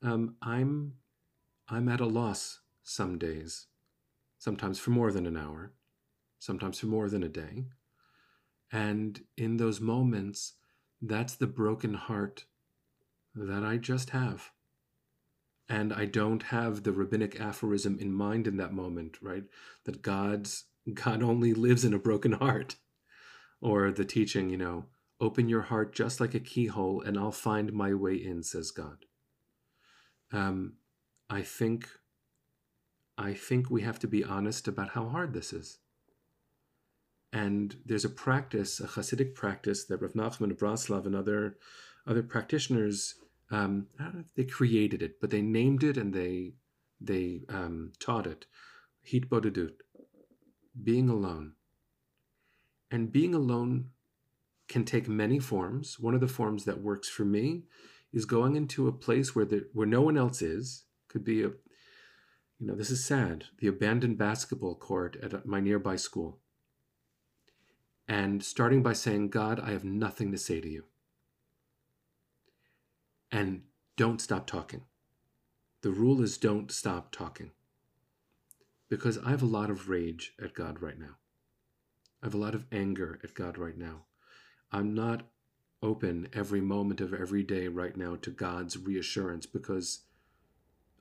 um, 0.01 0.35
I'm 0.41 0.93
I'm 1.67 1.87
at 1.89 2.01
a 2.01 2.05
loss 2.05 2.59
some 2.83 3.17
days, 3.17 3.67
sometimes 4.37 4.79
for 4.79 4.91
more 4.91 5.11
than 5.11 5.25
an 5.25 5.37
hour, 5.37 5.73
sometimes 6.39 6.79
for 6.79 6.87
more 6.87 7.09
than 7.09 7.23
a 7.23 7.29
day. 7.29 7.65
And 8.71 9.21
in 9.37 9.57
those 9.57 9.79
moments, 9.79 10.53
that's 11.01 11.35
the 11.35 11.47
broken 11.47 11.93
heart 11.93 12.45
that 13.35 13.63
I 13.63 13.77
just 13.77 14.11
have. 14.11 14.52
And 15.69 15.93
I 15.93 16.05
don't 16.05 16.43
have 16.43 16.83
the 16.83 16.91
rabbinic 16.91 17.39
aphorism 17.39 17.97
in 17.99 18.11
mind 18.11 18.47
in 18.47 18.57
that 18.57 18.73
moment, 18.73 19.17
right? 19.21 19.45
That 19.85 20.01
God's 20.01 20.65
God 20.93 21.23
only 21.23 21.53
lives 21.53 21.85
in 21.85 21.93
a 21.93 21.99
broken 21.99 22.33
heart. 22.33 22.75
Or 23.61 23.91
the 23.91 24.03
teaching, 24.03 24.49
you 24.49 24.57
know, 24.57 24.85
open 25.21 25.47
your 25.47 25.61
heart 25.61 25.95
just 25.95 26.19
like 26.19 26.33
a 26.33 26.39
keyhole 26.39 27.01
and 27.01 27.17
I'll 27.17 27.31
find 27.31 27.71
my 27.71 27.93
way 27.93 28.15
in, 28.15 28.43
says 28.43 28.71
God. 28.71 29.05
Um, 30.33 30.73
I 31.29 31.41
think 31.41 31.87
I 33.17 33.33
think 33.33 33.69
we 33.69 33.83
have 33.83 33.99
to 33.99 34.07
be 34.07 34.23
honest 34.23 34.67
about 34.67 34.89
how 34.89 35.07
hard 35.07 35.33
this 35.33 35.53
is. 35.53 35.77
And 37.31 37.75
there's 37.85 38.05
a 38.05 38.09
practice, 38.09 38.79
a 38.79 38.87
Hasidic 38.87 39.33
practice 39.33 39.85
that 39.85 40.01
Rav 40.01 40.13
Nachman 40.13 40.51
of 40.51 40.57
Braslav 40.57 41.05
and 41.05 41.15
other 41.15 41.57
other 42.05 42.23
practitioners, 42.23 43.15
um, 43.51 43.87
I 43.99 44.03
don't 44.03 44.15
know 44.15 44.21
if 44.21 44.33
they 44.35 44.45
created 44.45 45.01
it, 45.01 45.19
but 45.21 45.29
they 45.29 45.41
named 45.41 45.83
it 45.83 45.97
and 45.97 46.13
they 46.13 46.53
they 46.99 47.41
um, 47.49 47.91
taught 47.99 48.25
it. 48.25 48.45
Heat 49.01 49.29
Hitbodedut, 49.29 49.73
being 50.81 51.09
alone. 51.09 51.53
And 52.89 53.11
being 53.11 53.33
alone 53.35 53.89
can 54.67 54.85
take 54.85 55.07
many 55.09 55.39
forms. 55.39 55.99
One 55.99 56.13
of 56.13 56.21
the 56.21 56.27
forms 56.27 56.63
that 56.65 56.81
works 56.81 57.09
for 57.09 57.25
me 57.25 57.63
is 58.13 58.25
going 58.25 58.55
into 58.55 58.87
a 58.87 58.93
place 58.93 59.35
where 59.35 59.45
there, 59.45 59.63
where 59.73 59.87
no 59.87 60.01
one 60.01 60.17
else 60.17 60.41
is. 60.41 60.85
Could 61.09 61.25
be 61.25 61.43
a, 61.43 61.47
you 61.47 62.67
know, 62.67 62.75
this 62.75 62.89
is 62.89 63.03
sad. 63.03 63.45
The 63.59 63.67
abandoned 63.67 64.17
basketball 64.17 64.75
court 64.75 65.17
at 65.21 65.45
my 65.45 65.59
nearby 65.59 65.95
school 65.95 66.39
and 68.07 68.43
starting 68.43 68.83
by 68.83 68.93
saying, 68.93 69.29
God, 69.29 69.59
I 69.59 69.71
have 69.71 69.83
nothing 69.83 70.31
to 70.31 70.37
say 70.37 70.59
to 70.61 70.69
you. 70.69 70.85
And 73.33 73.63
don't 73.97 74.21
stop 74.21 74.47
talking. 74.47 74.83
The 75.81 75.91
rule 75.91 76.21
is 76.21 76.37
don't 76.37 76.71
stop 76.71 77.11
talking. 77.11 77.51
Because 78.89 79.17
I 79.17 79.31
have 79.31 79.41
a 79.41 79.47
lot 79.47 79.69
of 79.69 79.89
rage 79.89 80.33
at 80.41 80.53
God 80.53 80.81
right 80.81 80.97
now. 80.97 81.17
I 82.21 82.27
have 82.27 82.35
a 82.35 82.37
lot 82.37 82.55
of 82.55 82.65
anger 82.71 83.19
at 83.23 83.33
God 83.33 83.57
right 83.57 83.77
now. 83.77 84.05
I'm 84.71 84.93
not 84.93 85.23
open 85.81 86.29
every 86.31 86.61
moment 86.61 87.01
of 87.01 87.13
every 87.13 87.43
day 87.43 87.67
right 87.67 87.97
now 87.97 88.15
to 88.21 88.31
God's 88.31 88.77
reassurance 88.77 89.45
because 89.45 90.05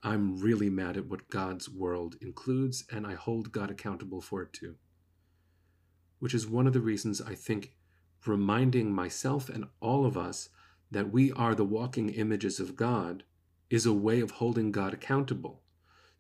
I'm 0.03 0.41
really 0.41 0.68
mad 0.68 0.97
at 0.97 1.07
what 1.07 1.30
God's 1.30 1.68
world 1.68 2.16
includes 2.20 2.85
and 2.91 3.07
I 3.07 3.14
hold 3.14 3.53
God 3.53 3.70
accountable 3.70 4.20
for 4.20 4.43
it 4.43 4.53
too 4.53 4.74
which 6.22 6.35
is 6.35 6.47
one 6.47 6.68
of 6.68 6.72
the 6.72 6.80
reasons 6.80 7.20
I 7.20 7.35
think 7.35 7.72
reminding 8.24 8.93
myself 8.93 9.49
and 9.49 9.64
all 9.80 10.07
of 10.07 10.16
us 10.16 10.49
that 10.93 11.11
we 11.11 11.32
are 11.32 11.55
the 11.55 11.64
walking 11.64 12.11
images 12.11 12.61
of 12.61 12.76
God 12.76 13.24
is 13.70 13.86
a 13.86 13.93
way 13.93 14.20
of 14.20 14.32
holding 14.32 14.70
God 14.70 14.93
accountable. 14.93 15.62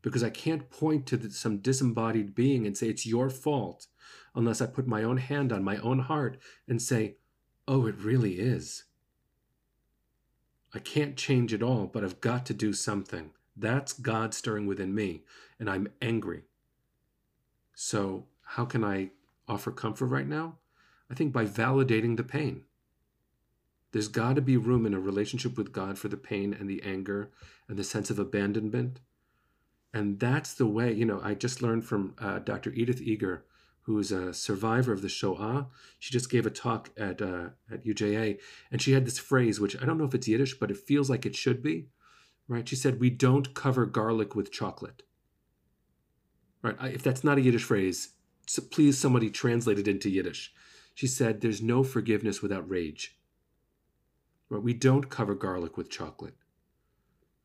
Because 0.00 0.24
I 0.24 0.30
can't 0.30 0.70
point 0.70 1.06
to 1.06 1.30
some 1.30 1.58
disembodied 1.58 2.34
being 2.34 2.66
and 2.66 2.76
say 2.76 2.88
it's 2.88 3.06
your 3.06 3.30
fault 3.30 3.86
unless 4.34 4.60
I 4.60 4.66
put 4.66 4.86
my 4.86 5.02
own 5.02 5.18
hand 5.18 5.52
on 5.52 5.62
my 5.62 5.76
own 5.76 6.00
heart 6.00 6.38
and 6.66 6.80
say, 6.80 7.16
oh, 7.68 7.86
it 7.86 7.96
really 7.98 8.40
is. 8.40 8.84
I 10.74 10.78
can't 10.78 11.16
change 11.16 11.52
it 11.52 11.62
all, 11.62 11.86
but 11.86 12.02
I've 12.02 12.20
got 12.20 12.46
to 12.46 12.54
do 12.54 12.72
something. 12.72 13.30
That's 13.54 13.92
God 13.92 14.32
stirring 14.32 14.66
within 14.66 14.94
me, 14.94 15.22
and 15.60 15.68
I'm 15.68 15.88
angry. 16.00 16.44
So, 17.74 18.26
how 18.42 18.64
can 18.64 18.82
I 18.82 19.10
offer 19.46 19.70
comfort 19.70 20.06
right 20.06 20.26
now? 20.26 20.56
I 21.10 21.14
think 21.14 21.32
by 21.32 21.44
validating 21.44 22.16
the 22.16 22.24
pain. 22.24 22.64
There's 23.92 24.08
got 24.08 24.36
to 24.36 24.42
be 24.42 24.56
room 24.56 24.86
in 24.86 24.94
a 24.94 25.00
relationship 25.00 25.56
with 25.56 25.72
God 25.72 25.98
for 25.98 26.08
the 26.08 26.16
pain 26.16 26.56
and 26.58 26.68
the 26.68 26.82
anger 26.82 27.30
and 27.68 27.78
the 27.78 27.84
sense 27.84 28.10
of 28.10 28.18
abandonment. 28.18 29.00
And 29.92 30.18
that's 30.18 30.54
the 30.54 30.66
way, 30.66 30.92
you 30.92 31.04
know, 31.04 31.20
I 31.22 31.34
just 31.34 31.60
learned 31.60 31.84
from 31.84 32.14
uh, 32.18 32.38
Dr. 32.38 32.70
Edith 32.70 33.02
Eger, 33.02 33.44
who 33.82 33.98
is 33.98 34.10
a 34.10 34.32
survivor 34.32 34.92
of 34.92 35.02
the 35.02 35.08
Shoah. 35.10 35.66
She 35.98 36.12
just 36.12 36.30
gave 36.30 36.46
a 36.46 36.50
talk 36.50 36.90
at, 36.96 37.20
uh, 37.20 37.50
at 37.70 37.84
UJA, 37.84 38.38
and 38.70 38.80
she 38.80 38.92
had 38.92 39.04
this 39.04 39.18
phrase, 39.18 39.60
which 39.60 39.80
I 39.80 39.84
don't 39.84 39.98
know 39.98 40.04
if 40.04 40.14
it's 40.14 40.28
Yiddish, 40.28 40.58
but 40.58 40.70
it 40.70 40.78
feels 40.78 41.10
like 41.10 41.26
it 41.26 41.36
should 41.36 41.62
be, 41.62 41.88
right? 42.48 42.66
She 42.66 42.76
said, 42.76 43.00
We 43.00 43.10
don't 43.10 43.54
cover 43.54 43.84
garlic 43.84 44.34
with 44.34 44.52
chocolate. 44.52 45.02
Right? 46.62 46.76
If 46.94 47.02
that's 47.02 47.24
not 47.24 47.38
a 47.38 47.42
Yiddish 47.42 47.64
phrase, 47.64 48.10
so 48.46 48.62
please 48.62 48.96
somebody 48.96 49.28
translate 49.28 49.78
it 49.78 49.88
into 49.88 50.08
Yiddish. 50.08 50.54
She 50.94 51.06
said, 51.06 51.40
There's 51.40 51.60
no 51.60 51.82
forgiveness 51.82 52.40
without 52.40 52.70
rage. 52.70 53.18
Right? 54.52 54.62
We 54.62 54.74
don't 54.74 55.08
cover 55.08 55.34
garlic 55.34 55.78
with 55.78 55.88
chocolate. 55.88 56.34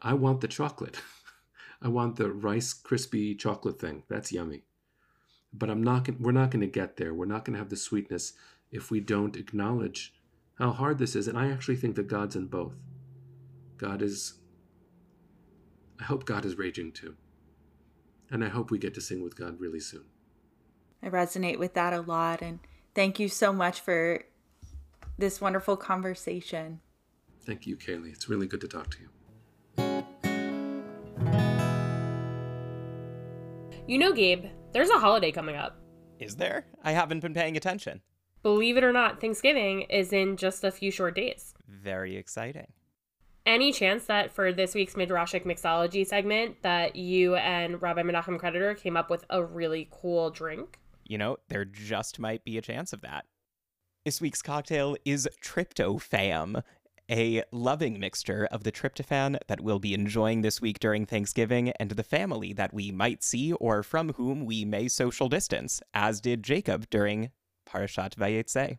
I 0.02 0.14
want 0.14 0.42
the 0.42 0.48
chocolate. 0.50 0.98
I 1.82 1.88
want 1.88 2.18
the 2.18 2.30
rice 2.30 2.74
crispy 2.74 3.34
chocolate 3.34 3.80
thing. 3.80 4.04
That's 4.10 4.34
yummy. 4.34 4.64
But 5.54 5.70
I'm 5.70 5.82
not 5.82 6.10
we're 6.20 6.34
not 6.34 6.52
going 6.52 6.62
to 6.62 6.68
get 6.68 6.98
there. 6.98 7.14
We're 7.14 7.26
not 7.26 7.46
going 7.46 7.54
to 7.54 7.60
have 7.60 7.70
the 7.70 7.78
sweetness 7.78 8.34
if 8.72 8.92
we 8.92 9.00
don't 9.00 9.38
acknowledge 9.38 10.14
how 10.56 10.72
hard 10.72 10.98
this 10.98 11.16
is. 11.16 11.30
And 11.30 11.38
I 11.38 11.50
actually 11.50 11.78
think 11.78 11.96
that 11.96 12.08
God's 12.08 12.36
in 12.36 12.48
both. 12.48 12.76
God 13.78 14.02
is 14.02 14.34
I 16.02 16.04
hope 16.04 16.26
God 16.26 16.44
is 16.44 16.58
raging 16.58 16.92
too. 16.92 17.16
And 18.30 18.44
I 18.44 18.50
hope 18.50 18.70
we 18.70 18.80
get 18.80 18.94
to 18.96 19.02
sing 19.02 19.24
with 19.24 19.38
God 19.38 19.62
really 19.62 19.80
soon. 19.80 20.04
I 21.02 21.08
resonate 21.08 21.58
with 21.58 21.74
that 21.76 21.94
a 21.94 22.02
lot. 22.02 22.42
And 22.42 22.60
thank 22.94 23.18
you 23.18 23.30
so 23.30 23.54
much 23.54 23.80
for 23.80 24.26
this 25.18 25.40
wonderful 25.40 25.78
conversation. 25.78 26.82
Thank 27.48 27.66
you, 27.66 27.78
Kaylee. 27.78 28.14
It's 28.14 28.30
really 28.30 28.46
good 28.46 28.62
to 28.62 28.68
talk 28.68 28.90
to 28.92 28.98
you. 29.00 29.08
You 33.88 33.98
know, 33.98 34.14
Gabe, 34.14 34.46
there's 34.74 34.90
a 34.90 35.00
holiday 35.00 35.32
coming 35.32 35.56
up. 35.56 35.80
Is 36.20 36.36
there? 36.36 36.66
I 36.84 36.92
haven't 36.92 37.22
been 37.22 37.34
paying 37.34 37.58
attention. 37.58 38.02
Believe 38.44 38.78
it 38.78 38.84
or 38.84 38.92
not, 38.92 39.20
Thanksgiving 39.22 39.84
is 39.84 40.14
in 40.14 40.38
just 40.38 40.64
a 40.64 40.72
few 40.72 40.92
short 40.92 41.16
days. 41.16 41.54
Very 41.68 42.18
exciting. 42.18 42.74
Any 43.46 43.72
chance 43.72 44.04
that 44.06 44.32
for 44.32 44.52
this 44.52 44.76
week's 44.76 44.96
Midrashic 44.96 45.46
Mixology 45.46 46.06
segment 46.06 46.62
that 46.64 46.98
you 46.98 47.36
and 47.36 47.82
Rabbi 47.82 48.04
Menachem 48.04 48.38
Creditor 48.38 48.76
came 48.76 48.98
up 48.98 49.10
with 49.10 49.24
a 49.30 49.42
really 49.44 49.88
cool 49.90 50.30
drink? 50.30 50.80
you 51.08 51.18
know, 51.18 51.38
there 51.50 51.66
just 51.66 52.20
might 52.20 52.44
be 52.44 52.58
a 52.58 52.62
chance 52.62 52.94
of 52.94 53.02
that. 53.02 53.26
This 54.06 54.22
week's 54.22 54.42
cocktail 54.42 54.96
is 55.06 55.28
Tryptophan, 55.44 56.64
a 57.10 57.44
loving 57.52 58.00
mixture 58.00 58.48
of 58.52 58.64
the 58.64 58.72
tryptophan 58.72 59.38
that 59.48 59.62
we'll 59.62 59.80
be 59.80 59.94
enjoying 59.94 60.42
this 60.42 60.62
week 60.62 60.80
during 60.80 61.06
Thanksgiving 61.06 61.72
and 61.80 61.92
the 61.92 62.04
family 62.04 62.54
that 62.54 62.74
we 62.74 62.92
might 62.92 63.24
see 63.24 63.54
or 63.54 63.84
from 63.84 64.14
whom 64.14 64.46
we 64.46 64.66
may 64.66 64.88
social 64.88 65.30
distance, 65.30 65.82
as 65.94 66.20
did 66.20 66.44
Jacob 66.44 66.90
during 66.90 67.32
Parashat 67.66 68.16
Vayetze. 68.16 68.78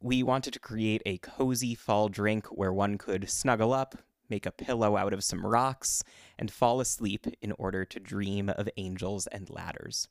We 0.00 0.22
wanted 0.22 0.52
to 0.54 0.60
create 0.60 1.02
a 1.04 1.18
cozy 1.18 1.74
fall 1.74 2.08
drink 2.08 2.46
where 2.46 2.72
one 2.72 2.96
could 2.96 3.28
snuggle 3.28 3.72
up, 3.72 3.96
make 4.28 4.46
a 4.46 4.52
pillow 4.52 4.96
out 4.96 5.12
of 5.12 5.24
some 5.24 5.44
rocks, 5.44 6.02
and 6.38 6.50
fall 6.50 6.80
asleep 6.80 7.26
in 7.42 7.52
order 7.52 7.84
to 7.84 8.00
dream 8.00 8.48
of 8.48 8.68
angels 8.76 9.26
and 9.26 9.50
ladders. 9.50 10.08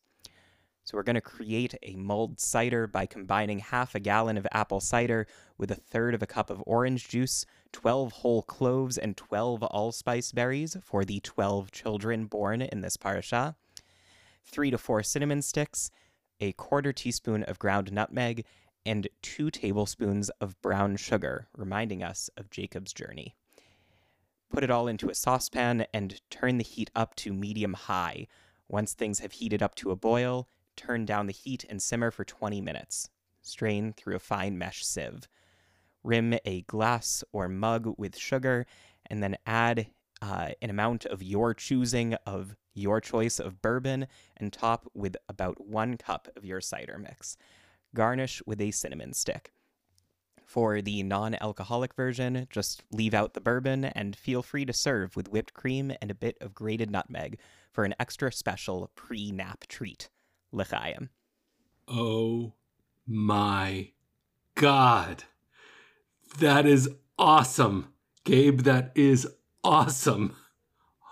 So 0.89 0.97
we're 0.97 1.03
going 1.03 1.13
to 1.13 1.21
create 1.21 1.75
a 1.83 1.95
mulled 1.97 2.39
cider 2.39 2.87
by 2.87 3.05
combining 3.05 3.59
half 3.59 3.93
a 3.93 3.99
gallon 3.99 4.39
of 4.39 4.47
apple 4.51 4.79
cider 4.79 5.27
with 5.55 5.69
a 5.69 5.75
third 5.75 6.15
of 6.15 6.23
a 6.23 6.25
cup 6.25 6.49
of 6.49 6.63
orange 6.65 7.07
juice, 7.07 7.45
12 7.73 8.11
whole 8.11 8.41
cloves, 8.41 8.97
and 8.97 9.15
12 9.15 9.61
allspice 9.61 10.31
berries 10.31 10.75
for 10.81 11.05
the 11.05 11.19
12 11.19 11.69
children 11.69 12.25
born 12.25 12.63
in 12.63 12.81
this 12.81 12.97
parasha, 12.97 13.55
three 14.43 14.71
to 14.71 14.79
four 14.79 15.03
cinnamon 15.03 15.43
sticks, 15.43 15.91
a 16.39 16.53
quarter 16.53 16.91
teaspoon 16.91 17.43
of 17.43 17.59
ground 17.59 17.91
nutmeg, 17.91 18.43
and 18.83 19.09
two 19.21 19.51
tablespoons 19.51 20.31
of 20.41 20.59
brown 20.59 20.95
sugar, 20.95 21.49
reminding 21.55 22.01
us 22.01 22.31
of 22.35 22.49
Jacob's 22.49 22.93
journey. 22.93 23.35
Put 24.49 24.63
it 24.63 24.71
all 24.71 24.87
into 24.87 25.11
a 25.11 25.13
saucepan 25.13 25.85
and 25.93 26.19
turn 26.31 26.57
the 26.57 26.63
heat 26.63 26.89
up 26.95 27.13
to 27.17 27.31
medium 27.31 27.75
high. 27.75 28.25
Once 28.67 28.95
things 28.95 29.19
have 29.19 29.33
heated 29.33 29.61
up 29.61 29.75
to 29.75 29.91
a 29.91 29.95
boil, 29.95 30.47
turn 30.79 31.05
down 31.05 31.27
the 31.27 31.33
heat 31.33 31.65
and 31.69 31.81
simmer 31.81 32.09
for 32.09 32.23
20 32.23 32.61
minutes. 32.61 33.09
Strain 33.41 33.93
through 33.93 34.15
a 34.15 34.19
fine 34.19 34.57
mesh 34.57 34.85
sieve. 34.85 35.27
Rim 36.03 36.37
a 36.45 36.61
glass 36.61 37.23
or 37.33 37.49
mug 37.49 37.93
with 37.97 38.17
sugar, 38.17 38.65
and 39.07 39.21
then 39.21 39.37
add 39.45 39.87
uh, 40.21 40.49
an 40.61 40.69
amount 40.69 41.05
of 41.05 41.21
your 41.21 41.53
choosing 41.53 42.13
of 42.25 42.55
your 42.73 43.01
choice 43.01 43.39
of 43.39 43.61
bourbon, 43.61 44.07
and 44.37 44.53
top 44.53 44.89
with 44.93 45.17
about 45.27 45.67
one 45.67 45.97
cup 45.97 46.29
of 46.37 46.45
your 46.45 46.61
cider 46.61 46.97
mix. 46.97 47.35
Garnish 47.93 48.41
with 48.45 48.61
a 48.61 48.71
cinnamon 48.71 49.13
stick. 49.13 49.51
For 50.45 50.81
the 50.81 51.03
non 51.03 51.35
alcoholic 51.41 51.93
version, 51.93 52.47
just 52.49 52.83
leave 52.91 53.13
out 53.13 53.33
the 53.33 53.41
bourbon 53.41 53.85
and 53.85 54.15
feel 54.15 54.41
free 54.41 54.65
to 54.65 54.73
serve 54.73 55.15
with 55.15 55.29
whipped 55.29 55.53
cream 55.53 55.93
and 56.01 56.09
a 56.09 56.15
bit 56.15 56.37
of 56.39 56.55
grated 56.55 56.89
nutmeg 56.89 57.37
for 57.71 57.83
an 57.83 57.95
extra 57.99 58.31
special 58.31 58.89
pre 58.95 59.31
nap 59.31 59.65
treat. 59.67 60.09
L'chaim. 60.51 61.09
Oh 61.87 62.53
my 63.07 63.91
God. 64.55 65.23
That 66.39 66.65
is 66.65 66.89
awesome. 67.17 67.93
Gabe, 68.23 68.61
that 68.61 68.91
is 68.95 69.27
awesome. 69.63 70.35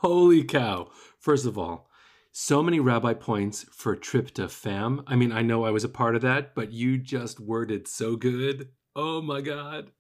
Holy 0.02 0.44
cow. 0.44 0.90
First 1.20 1.46
of 1.46 1.58
all, 1.58 1.90
so 2.32 2.62
many 2.62 2.80
rabbi 2.80 3.14
points 3.14 3.66
for 3.72 3.96
tryptophan. 3.96 5.04
I 5.08 5.16
mean, 5.16 5.32
I 5.32 5.42
know 5.42 5.66
I 5.66 5.72
was 5.72 5.84
a 5.84 5.90
part 5.90 6.16
of 6.16 6.22
that, 6.22 6.54
but 6.54 6.72
you 6.72 6.98
just 7.00 7.40
worded 7.40 7.88
so 7.88 8.16
good. 8.16 8.70
Oh 8.96 9.22
my 9.22 9.42
God. 9.42 9.92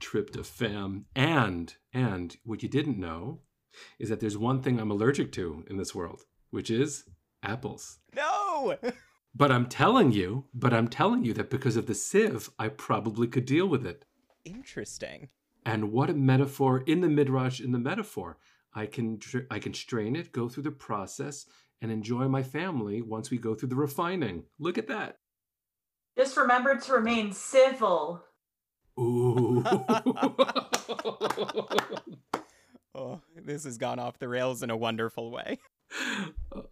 Tryptophan. 0.00 1.04
And, 1.16 1.74
and 1.94 2.36
what 2.44 2.62
you 2.62 2.68
didn't 2.68 2.98
know 2.98 3.40
is 3.98 4.10
that 4.10 4.20
there's 4.20 4.36
one 4.36 4.60
thing 4.60 4.78
I'm 4.78 4.90
allergic 4.90 5.32
to 5.32 5.64
in 5.70 5.78
this 5.78 5.94
world, 5.94 6.20
which 6.50 6.70
is 6.70 7.04
apples. 7.42 7.98
No! 8.14 8.41
But 9.34 9.50
I'm 9.50 9.64
telling 9.66 10.12
you, 10.12 10.44
but 10.52 10.74
I'm 10.74 10.88
telling 10.88 11.24
you 11.24 11.32
that 11.32 11.48
because 11.48 11.76
of 11.76 11.86
the 11.86 11.94
sieve, 11.94 12.50
I 12.58 12.68
probably 12.68 13.26
could 13.26 13.46
deal 13.46 13.66
with 13.66 13.86
it. 13.86 14.04
Interesting. 14.44 15.30
And 15.64 15.90
what 15.90 16.10
a 16.10 16.14
metaphor 16.14 16.82
in 16.86 17.00
the 17.00 17.08
midrash 17.08 17.58
in 17.58 17.72
the 17.72 17.78
metaphor. 17.78 18.36
I 18.74 18.84
can 18.84 19.20
I 19.50 19.58
can 19.58 19.72
strain 19.72 20.16
it, 20.16 20.32
go 20.32 20.50
through 20.50 20.64
the 20.64 20.70
process, 20.70 21.46
and 21.80 21.90
enjoy 21.90 22.28
my 22.28 22.42
family 22.42 23.00
once 23.00 23.30
we 23.30 23.38
go 23.38 23.54
through 23.54 23.70
the 23.70 23.76
refining. 23.76 24.44
Look 24.58 24.76
at 24.76 24.88
that. 24.88 25.16
Just 26.14 26.36
remember 26.36 26.76
to 26.76 26.92
remain 26.92 27.32
civil. 27.32 28.22
Ooh. 29.00 29.64
Oh, 32.94 33.20
this 33.34 33.64
has 33.64 33.78
gone 33.78 33.98
off 33.98 34.18
the 34.18 34.28
rails 34.28 34.62
in 34.62 34.70
a 34.70 34.76
wonderful 34.76 35.30
way. 35.30 35.58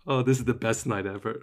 oh, 0.07 0.23
this 0.23 0.39
is 0.39 0.45
the 0.45 0.55
best 0.55 0.87
night 0.87 1.07
ever. 1.07 1.41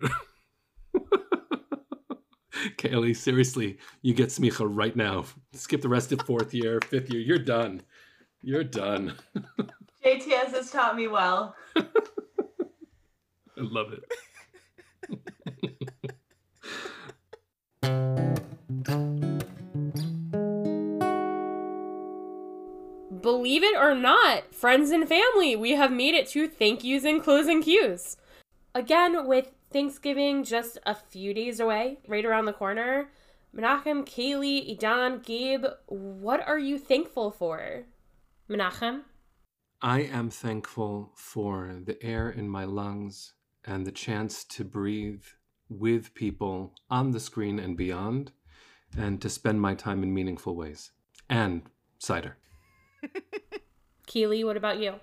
Kaylee, 2.77 3.15
seriously, 3.15 3.77
you 4.01 4.13
get 4.13 4.29
smicha 4.29 4.67
right 4.69 4.95
now. 4.95 5.25
Skip 5.53 5.81
the 5.81 5.89
rest 5.89 6.11
of 6.11 6.21
fourth 6.21 6.53
year, 6.53 6.79
fifth 6.81 7.09
year. 7.11 7.21
You're 7.21 7.37
done. 7.37 7.81
You're 8.41 8.63
done. 8.63 9.15
JTS 10.05 10.51
has 10.53 10.71
taught 10.71 10.95
me 10.95 11.07
well. 11.07 11.55
I 11.75 11.83
love 13.57 13.93
it. 13.93 14.03
Believe 23.21 23.63
it 23.63 23.75
or 23.75 23.93
not, 23.93 24.53
friends 24.53 24.91
and 24.91 25.07
family, 25.07 25.55
we 25.55 25.71
have 25.71 25.91
made 25.91 26.13
it 26.13 26.27
to 26.29 26.47
thank 26.47 26.83
yous 26.83 27.03
and 27.03 27.21
closing 27.21 27.61
cues. 27.61 28.15
Again, 28.73 29.27
with 29.27 29.51
Thanksgiving 29.71 30.43
just 30.43 30.77
a 30.85 30.95
few 30.95 31.33
days 31.33 31.59
away, 31.59 31.99
right 32.07 32.25
around 32.25 32.45
the 32.45 32.53
corner, 32.53 33.09
Menachem, 33.55 34.05
Kaylee, 34.05 34.77
Idan, 34.77 35.23
Gabe, 35.25 35.65
what 35.87 36.47
are 36.47 36.59
you 36.59 36.77
thankful 36.77 37.31
for? 37.31 37.83
Menachem? 38.49 39.01
I 39.81 40.01
am 40.01 40.29
thankful 40.29 41.11
for 41.15 41.79
the 41.83 42.01
air 42.03 42.29
in 42.29 42.47
my 42.47 42.63
lungs 42.63 43.33
and 43.65 43.85
the 43.85 43.91
chance 43.91 44.45
to 44.45 44.63
breathe 44.63 45.23
with 45.69 46.13
people 46.13 46.73
on 46.89 47.11
the 47.11 47.19
screen 47.19 47.59
and 47.59 47.75
beyond, 47.75 48.31
and 48.97 49.21
to 49.21 49.29
spend 49.29 49.59
my 49.59 49.75
time 49.75 50.01
in 50.01 50.13
meaningful 50.13 50.55
ways. 50.55 50.91
And 51.29 51.63
cider. 51.99 52.37
Keely, 54.07 54.45
what 54.45 54.55
about 54.55 54.79
you? 54.79 54.95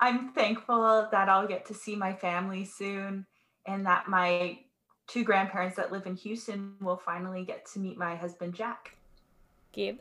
I'm 0.00 0.32
thankful 0.32 1.08
that 1.12 1.28
I'll 1.28 1.46
get 1.46 1.66
to 1.66 1.74
see 1.74 1.96
my 1.96 2.14
family 2.14 2.64
soon 2.64 3.26
and 3.66 3.86
that 3.86 4.08
my 4.08 4.58
two 5.06 5.24
grandparents 5.24 5.76
that 5.76 5.92
live 5.92 6.06
in 6.06 6.16
Houston 6.16 6.74
will 6.80 6.96
finally 6.96 7.44
get 7.44 7.66
to 7.72 7.78
meet 7.78 7.98
my 7.98 8.16
husband 8.16 8.54
Jack. 8.54 8.96
Gabe? 9.72 9.98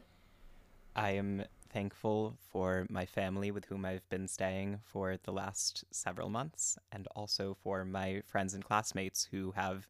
I 0.95 1.11
am 1.11 1.43
thankful 1.70 2.38
for 2.51 2.86
my 2.89 3.05
family 3.05 3.49
with 3.51 3.66
whom 3.66 3.84
I've 3.84 4.07
been 4.09 4.28
staying 4.28 4.80
for 4.84 5.18
the 5.24 5.32
last 5.32 5.84
several 5.91 6.30
months, 6.30 6.78
and 6.91 7.07
also 7.16 7.57
for 7.64 7.84
my 7.84 8.22
friends 8.28 8.53
and 8.53 8.64
classmates 8.64 9.28
who 9.32 9.51
have 9.51 9.88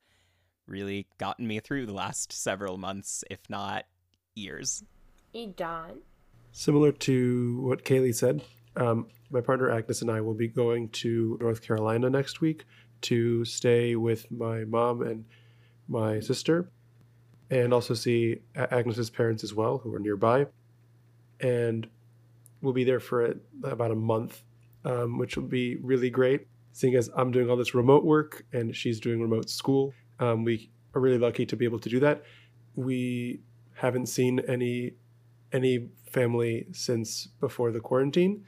really 0.65 1.07
gotten 1.17 1.45
me 1.45 1.59
through 1.59 1.85
the 1.85 1.93
last 1.93 2.31
several 2.31 2.77
months, 2.77 3.23
if 3.29 3.39
not 3.49 3.83
years. 4.33 4.83
Idan? 5.35 5.97
Similar 6.53 6.93
to 6.93 7.61
what 7.61 7.83
Kaylee 7.83 8.15
said, 8.15 8.41
um, 8.77 9.07
my 9.29 9.41
partner 9.41 9.69
Agnes 9.69 10.01
and 10.01 10.09
I 10.09 10.21
will 10.21 10.33
be 10.33 10.47
going 10.47 10.89
to 10.89 11.37
North 11.41 11.61
Carolina 11.61 12.09
next 12.09 12.39
week 12.39 12.65
to 13.03 13.45
stay 13.45 13.95
with 13.95 14.29
my 14.31 14.63
mom 14.65 15.01
and 15.01 15.25
my 15.87 16.19
sister, 16.19 16.69
and 17.49 17.73
also 17.73 17.93
see 17.93 18.39
Agnes's 18.55 19.09
parents 19.09 19.43
as 19.43 19.53
well, 19.53 19.77
who 19.77 19.93
are 19.93 19.99
nearby. 19.99 20.47
And 21.39 21.87
we'll 22.61 22.73
be 22.73 22.83
there 22.83 22.99
for 22.99 23.35
about 23.63 23.91
a 23.91 23.95
month, 23.95 24.41
um, 24.85 25.17
which 25.17 25.35
will 25.35 25.43
be 25.43 25.75
really 25.77 26.09
great. 26.09 26.47
Seeing 26.71 26.95
as 26.95 27.09
I'm 27.15 27.31
doing 27.31 27.49
all 27.49 27.57
this 27.57 27.75
remote 27.75 28.03
work 28.03 28.45
and 28.53 28.75
she's 28.75 28.99
doing 28.99 29.21
remote 29.21 29.49
school, 29.49 29.93
um, 30.19 30.43
we 30.43 30.71
are 30.95 31.01
really 31.01 31.19
lucky 31.19 31.45
to 31.45 31.55
be 31.55 31.65
able 31.65 31.79
to 31.79 31.89
do 31.89 31.99
that. 31.99 32.23
We 32.75 33.41
haven't 33.75 34.07
seen 34.07 34.39
any 34.47 34.93
any 35.51 35.89
family 36.09 36.65
since 36.71 37.27
before 37.39 37.71
the 37.71 37.79
quarantine. 37.79 38.43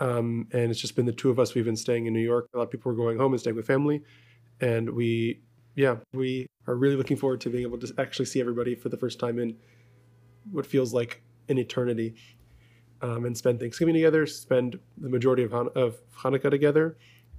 Um, 0.00 0.48
and 0.52 0.70
it's 0.70 0.80
just 0.80 0.96
been 0.96 1.06
the 1.06 1.12
two 1.12 1.30
of 1.30 1.38
us. 1.38 1.54
We've 1.54 1.64
been 1.64 1.76
staying 1.76 2.06
in 2.06 2.12
New 2.12 2.20
York. 2.20 2.48
A 2.54 2.58
lot 2.58 2.64
of 2.64 2.70
people 2.70 2.90
are 2.90 2.94
going 2.94 3.18
home 3.18 3.32
and 3.32 3.40
staying 3.40 3.56
with 3.56 3.66
family. 3.66 4.02
And 4.60 4.90
we, 4.90 5.42
yeah, 5.76 5.96
we 6.12 6.46
are 6.66 6.74
really 6.74 6.96
looking 6.96 7.16
forward 7.16 7.40
to 7.42 7.50
being 7.50 7.64
able 7.64 7.78
to 7.78 7.94
actually 7.98 8.24
see 8.24 8.40
everybody 8.40 8.74
for 8.74 8.88
the 8.88 8.96
first 8.96 9.20
time 9.20 9.38
in 9.38 9.56
what 10.50 10.66
feels 10.66 10.94
like 10.94 11.22
an 11.48 11.58
eternity 11.58 12.14
um, 13.02 13.24
and 13.24 13.36
spend 13.36 13.60
Thanksgiving 13.60 13.94
together, 13.94 14.26
spend 14.26 14.78
the 14.98 15.08
majority 15.08 15.42
of, 15.42 15.52
Han- 15.52 15.70
of 15.74 15.98
Hanukkah 16.16 16.50
together. 16.50 16.96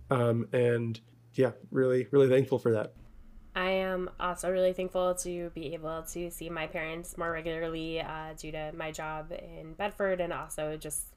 Um, 0.10 0.48
and 0.54 1.00
yeah, 1.34 1.52
really, 1.72 2.08
really 2.12 2.30
thankful 2.30 2.60
for 2.60 2.72
that. 2.74 2.94
I 3.56 3.72
am 3.72 4.10
also 4.20 4.50
really 4.50 4.72
thankful 4.72 5.14
to 5.16 5.50
be 5.50 5.74
able 5.74 6.04
to 6.14 6.32
see 6.32 6.50
my 6.50 6.68
parents 6.68 7.18
more 7.18 7.32
regularly 7.32 8.00
uh, 8.00 8.34
due 8.38 8.52
to 8.52 8.72
my 8.74 8.92
job 8.92 9.32
in 9.32 9.74
Bedford 9.74 10.22
and 10.22 10.32
also 10.32 10.78
just 10.78 11.11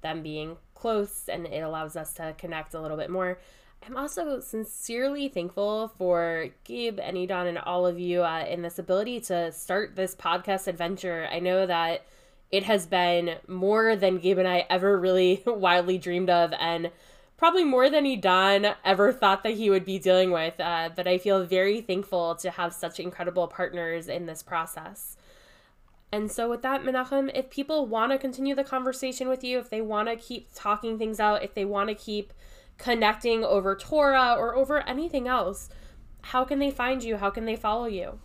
them 0.00 0.22
being 0.22 0.56
close 0.74 1.28
and 1.28 1.46
it 1.46 1.60
allows 1.60 1.96
us 1.96 2.12
to 2.14 2.34
connect 2.38 2.74
a 2.74 2.80
little 2.80 2.96
bit 2.96 3.10
more. 3.10 3.38
I'm 3.86 3.96
also 3.96 4.40
sincerely 4.40 5.28
thankful 5.28 5.92
for 5.98 6.48
Gabe 6.64 6.98
and 7.00 7.16
Idan 7.16 7.48
and 7.48 7.58
all 7.58 7.86
of 7.86 7.98
you 7.98 8.22
uh, 8.22 8.44
in 8.48 8.62
this 8.62 8.78
ability 8.78 9.20
to 9.22 9.52
start 9.52 9.94
this 9.96 10.14
podcast 10.14 10.66
adventure. 10.66 11.28
I 11.30 11.38
know 11.38 11.64
that 11.66 12.04
it 12.50 12.64
has 12.64 12.86
been 12.86 13.36
more 13.46 13.94
than 13.94 14.18
Gabe 14.18 14.38
and 14.38 14.48
I 14.48 14.66
ever 14.70 14.98
really 14.98 15.42
wildly 15.46 15.98
dreamed 15.98 16.30
of, 16.30 16.52
and 16.58 16.90
probably 17.36 17.64
more 17.64 17.90
than 17.90 18.04
Idan 18.04 18.74
ever 18.84 19.12
thought 19.12 19.42
that 19.42 19.54
he 19.54 19.70
would 19.70 19.84
be 19.84 19.98
dealing 19.98 20.30
with. 20.30 20.58
Uh, 20.58 20.90
but 20.94 21.06
I 21.06 21.18
feel 21.18 21.44
very 21.44 21.80
thankful 21.80 22.34
to 22.36 22.50
have 22.50 22.74
such 22.74 22.98
incredible 23.00 23.46
partners 23.46 24.08
in 24.08 24.26
this 24.26 24.42
process. 24.42 25.16
And 26.10 26.30
so, 26.30 26.48
with 26.48 26.62
that, 26.62 26.82
Menachem, 26.82 27.30
if 27.34 27.50
people 27.50 27.86
want 27.86 28.12
to 28.12 28.18
continue 28.18 28.54
the 28.54 28.64
conversation 28.64 29.28
with 29.28 29.44
you, 29.44 29.58
if 29.58 29.68
they 29.68 29.82
want 29.82 30.08
to 30.08 30.16
keep 30.16 30.48
talking 30.54 30.98
things 30.98 31.20
out, 31.20 31.42
if 31.42 31.54
they 31.54 31.66
want 31.66 31.90
to 31.90 31.94
keep 31.94 32.32
connecting 32.78 33.44
over 33.44 33.76
Torah 33.76 34.34
or 34.38 34.56
over 34.56 34.80
anything 34.88 35.28
else, 35.28 35.68
how 36.22 36.44
can 36.44 36.58
they 36.58 36.70
find 36.70 37.02
you? 37.02 37.16
How 37.16 37.30
can 37.30 37.44
they 37.44 37.56
follow 37.56 37.86
you? 37.86 38.20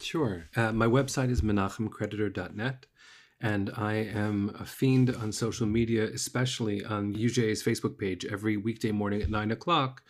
Sure. 0.00 0.48
Uh, 0.56 0.72
my 0.72 0.86
website 0.86 1.30
is 1.30 1.40
menachemcreditor.net, 1.40 2.86
and 3.40 3.70
I 3.76 3.94
am 3.94 4.54
a 4.58 4.64
fiend 4.64 5.14
on 5.14 5.32
social 5.32 5.66
media, 5.66 6.04
especially 6.04 6.84
on 6.84 7.14
UJA's 7.14 7.62
Facebook 7.62 7.98
page 7.98 8.26
every 8.26 8.56
weekday 8.56 8.92
morning 8.92 9.22
at 9.22 9.30
9 9.30 9.50
o'clock, 9.50 10.02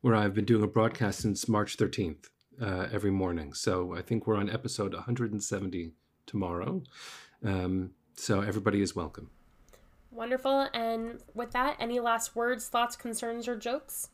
where 0.00 0.14
I've 0.14 0.34
been 0.34 0.44
doing 0.44 0.62
a 0.62 0.68
broadcast 0.68 1.20
since 1.20 1.48
March 1.48 1.76
13th 1.76 2.28
uh, 2.60 2.88
every 2.92 3.10
morning. 3.10 3.52
So 3.52 3.94
I 3.94 4.02
think 4.02 4.26
we're 4.26 4.36
on 4.36 4.50
episode 4.50 4.94
170 4.94 5.92
tomorrow. 6.28 6.82
Um, 7.44 7.90
so 8.14 8.40
everybody 8.40 8.80
is 8.80 8.94
welcome. 8.94 9.30
Wonderful. 10.12 10.68
And 10.72 11.18
with 11.34 11.50
that, 11.52 11.76
any 11.80 11.98
last 11.98 12.36
words, 12.36 12.68
thoughts, 12.68 12.94
concerns, 12.94 13.48
or 13.48 13.56
jokes? 13.56 14.10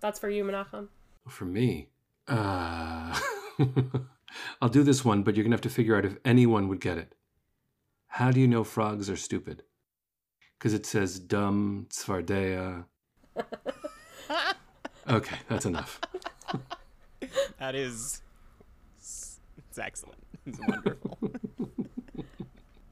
That's 0.00 0.18
for 0.18 0.30
you, 0.30 0.44
Menachem. 0.44 0.88
For 1.28 1.44
me, 1.44 1.88
uh, 2.28 3.18
I'll 4.62 4.68
do 4.68 4.82
this 4.82 5.04
one, 5.04 5.22
but 5.22 5.34
you're 5.34 5.44
gonna 5.44 5.54
have 5.54 5.60
to 5.62 5.70
figure 5.70 5.96
out 5.96 6.04
if 6.04 6.16
anyone 6.24 6.68
would 6.68 6.80
get 6.80 6.98
it. 6.98 7.14
How 8.06 8.30
do 8.30 8.40
you 8.40 8.46
know 8.46 8.64
frogs 8.64 9.08
are 9.10 9.16
stupid? 9.16 9.62
Because 10.58 10.74
it 10.74 10.86
says 10.86 11.18
dumb 11.18 11.86
tzvardea. 11.90 12.84
okay, 15.10 15.36
that's 15.48 15.66
enough. 15.66 16.00
that 17.58 17.74
is, 17.74 18.22
it's 18.98 19.40
excellent. 19.78 20.24
It's 20.46 20.58
wonderful. 20.66 21.18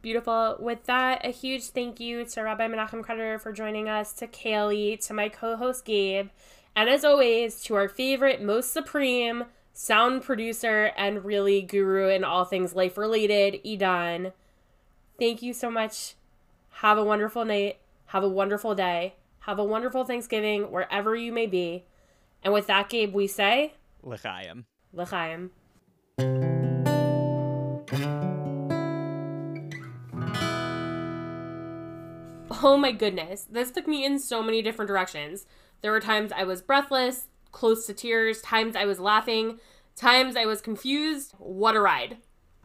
Beautiful. 0.03 0.57
With 0.59 0.84
that, 0.86 1.24
a 1.24 1.30
huge 1.30 1.66
thank 1.66 2.00
you 2.00 2.24
to 2.24 2.42
Rabbi 2.42 2.66
Menachem 2.66 3.05
Creditor 3.05 3.38
for 3.38 3.53
joining 3.53 3.88
us, 3.88 4.12
to 4.14 4.26
Kaylee, 4.26 5.05
to 5.07 5.14
my 5.14 5.28
co 5.28 5.57
host 5.57 5.84
Gabe, 5.84 6.28
and 6.74 6.90
as 6.90 7.05
always, 7.05 7.62
to 7.62 7.76
our 7.76 7.88
favorite, 7.88 8.42
most 8.42 8.72
supreme 8.72 9.44
sound 9.72 10.22
producer 10.22 10.90
and 10.96 11.24
really 11.24 11.62
guru 11.62 12.09
in 12.09 12.24
all 12.24 12.44
things 12.44 12.74
life 12.74 12.98
related, 12.98 13.62
Idan. 13.64 14.32
Thank 15.20 15.40
you 15.40 15.53
so 15.53 15.70
much. 15.70 16.14
Have 16.76 16.98
a 16.98 17.05
wonderful 17.05 17.44
night. 17.44 17.78
Have 18.07 18.24
a 18.24 18.28
wonderful 18.28 18.74
day. 18.74 19.14
Have 19.40 19.59
a 19.59 19.64
wonderful 19.64 20.05
Thanksgiving 20.05 20.70
wherever 20.72 21.14
you 21.14 21.32
may 21.32 21.46
be. 21.46 21.84
And 22.42 22.53
with 22.53 22.66
that, 22.66 22.88
Gabe, 22.88 23.14
we 23.14 23.28
say 23.28 23.74
L'chaim. 24.03 24.66
L'chaim. 24.92 25.50
Oh 32.65 32.77
my 32.77 32.93
goodness, 32.93 33.45
this 33.51 33.73
took 33.73 33.89
me 33.89 34.05
in 34.05 34.21
so 34.21 34.41
many 34.41 34.63
different 34.63 34.89
directions. 34.89 35.47
There 35.81 35.91
were 35.91 35.99
times 35.99 36.31
I 36.31 36.45
was 36.45 36.63
breathless, 36.63 37.27
close 37.51 37.87
to 37.87 37.93
tears, 37.93 38.41
times 38.41 38.77
I 38.77 38.85
was 38.85 39.01
laughing, 39.01 39.59
times 39.97 40.37
I 40.37 40.47
was 40.47 40.61
confused. 40.61 41.35
What 41.39 41.75
a 41.75 41.81
ride. 41.81 42.19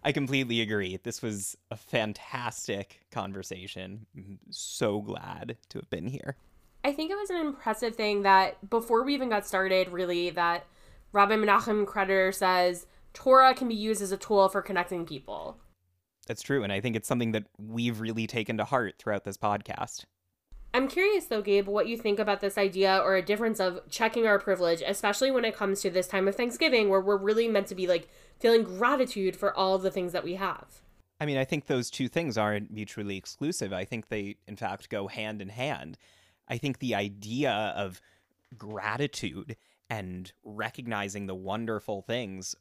I 0.04 0.12
completely 0.12 0.62
agree. 0.62 1.00
This 1.02 1.24
was 1.24 1.58
a 1.72 1.76
fantastic 1.76 3.02
conversation. 3.12 4.06
I'm 4.16 4.38
so 4.52 5.02
glad 5.02 5.58
to 5.70 5.80
have 5.80 5.90
been 5.90 6.08
here. 6.08 6.38
I 6.84 6.94
think 6.94 7.10
it 7.10 7.18
was 7.18 7.32
an 7.32 7.38
impressive 7.38 7.96
thing 7.96 8.22
that 8.22 8.70
before 8.70 9.04
we 9.04 9.16
even 9.16 9.30
got 9.30 9.48
started, 9.48 9.90
really, 9.90 10.30
that 10.30 10.68
Rabbi 11.12 11.36
Menachem 11.36 11.88
Creditor 11.88 12.32
says 12.32 12.86
Torah 13.14 13.56
can 13.56 13.68
be 13.68 13.76
used 13.76 14.04
as 14.04 14.12
a 14.12 14.18
tool 14.18 14.48
for 14.48 14.62
connecting 14.62 15.08
people. 15.08 15.58
That's 16.28 16.42
true. 16.42 16.64
And 16.64 16.72
I 16.72 16.80
think 16.80 16.96
it's 16.96 17.08
something 17.08 17.32
that 17.32 17.46
we've 17.58 18.00
really 18.00 18.28
taken 18.28 18.58
to 18.58 18.66
heart 18.66 18.96
throughout 19.00 19.24
this 19.24 19.38
podcast. 19.38 20.06
I'm 20.74 20.88
curious 20.88 21.26
though, 21.26 21.42
Gabe, 21.42 21.68
what 21.68 21.88
you 21.88 21.98
think 21.98 22.20
about 22.20 22.42
this 22.42 22.58
idea 22.58 23.02
or 23.04 23.16
a 23.16 23.22
difference 23.22 23.60
of 23.60 23.80
checking 23.90 24.28
our 24.28 24.38
privilege, 24.38 24.84
especially 24.86 25.32
when 25.32 25.46
it 25.46 25.56
comes 25.56 25.82
to 25.82 25.90
this 25.90 26.08
time 26.08 26.28
of 26.28 26.36
Thanksgiving 26.36 26.90
where 26.90 27.02
we're 27.02 27.18
really 27.18 27.48
meant 27.48 27.68
to 27.68 27.76
be 27.76 27.88
like 27.88 28.10
feeling 28.40 28.64
gratitude 28.64 29.36
for 29.36 29.56
all 29.56 29.78
the 29.78 29.90
things 29.90 30.12
that 30.12 30.24
we 30.24 30.36
have. 30.36 30.82
I 31.20 31.26
mean, 31.26 31.38
I 31.38 31.46
think 31.46 31.66
those 31.66 31.90
two 31.90 32.08
things 32.08 32.38
aren't 32.38 32.70
mutually 32.70 33.18
exclusive. 33.18 33.74
I 33.74 33.86
think 33.86 34.10
they, 34.10 34.36
in 34.48 34.56
fact, 34.56 34.90
go 34.90 35.08
hand 35.08 35.42
in 35.42 35.50
hand. 35.50 35.98
I 36.48 36.58
think 36.58 36.78
the 36.78 36.94
idea 36.94 37.52
of 37.52 38.00
gratitude 38.56 39.56
and 39.90 40.32
recognizing 40.44 41.26
the 41.26 41.36
wonderful 41.36 42.04
things 42.04 42.56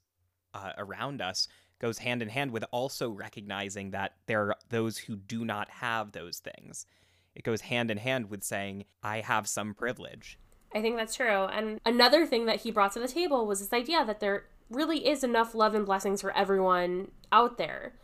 uh, 0.54 0.72
around 0.78 1.20
us 1.20 1.48
goes 1.78 1.98
hand 1.98 2.22
in 2.22 2.28
hand 2.28 2.50
with 2.50 2.64
also 2.70 3.10
recognizing 3.10 3.90
that 3.90 4.12
there 4.26 4.48
are 4.48 4.56
those 4.68 4.98
who 4.98 5.16
do 5.16 5.44
not 5.44 5.68
have 5.68 6.12
those 6.12 6.38
things. 6.38 6.86
It 7.34 7.44
goes 7.44 7.60
hand 7.60 7.90
in 7.90 7.98
hand 7.98 8.30
with 8.30 8.42
saying, 8.42 8.84
I 9.02 9.20
have 9.20 9.46
some 9.46 9.74
privilege. 9.74 10.38
I 10.74 10.80
think 10.80 10.96
that's 10.96 11.14
true. 11.14 11.44
And 11.44 11.80
another 11.84 12.26
thing 12.26 12.46
that 12.46 12.60
he 12.60 12.70
brought 12.70 12.92
to 12.92 12.98
the 12.98 13.08
table 13.08 13.46
was 13.46 13.60
this 13.60 13.72
idea 13.72 14.04
that 14.04 14.20
there 14.20 14.46
really 14.70 15.06
is 15.06 15.22
enough 15.22 15.54
love 15.54 15.74
and 15.74 15.86
blessings 15.86 16.20
for 16.20 16.36
everyone 16.36 17.10
out 17.30 17.58
there, 17.58 17.94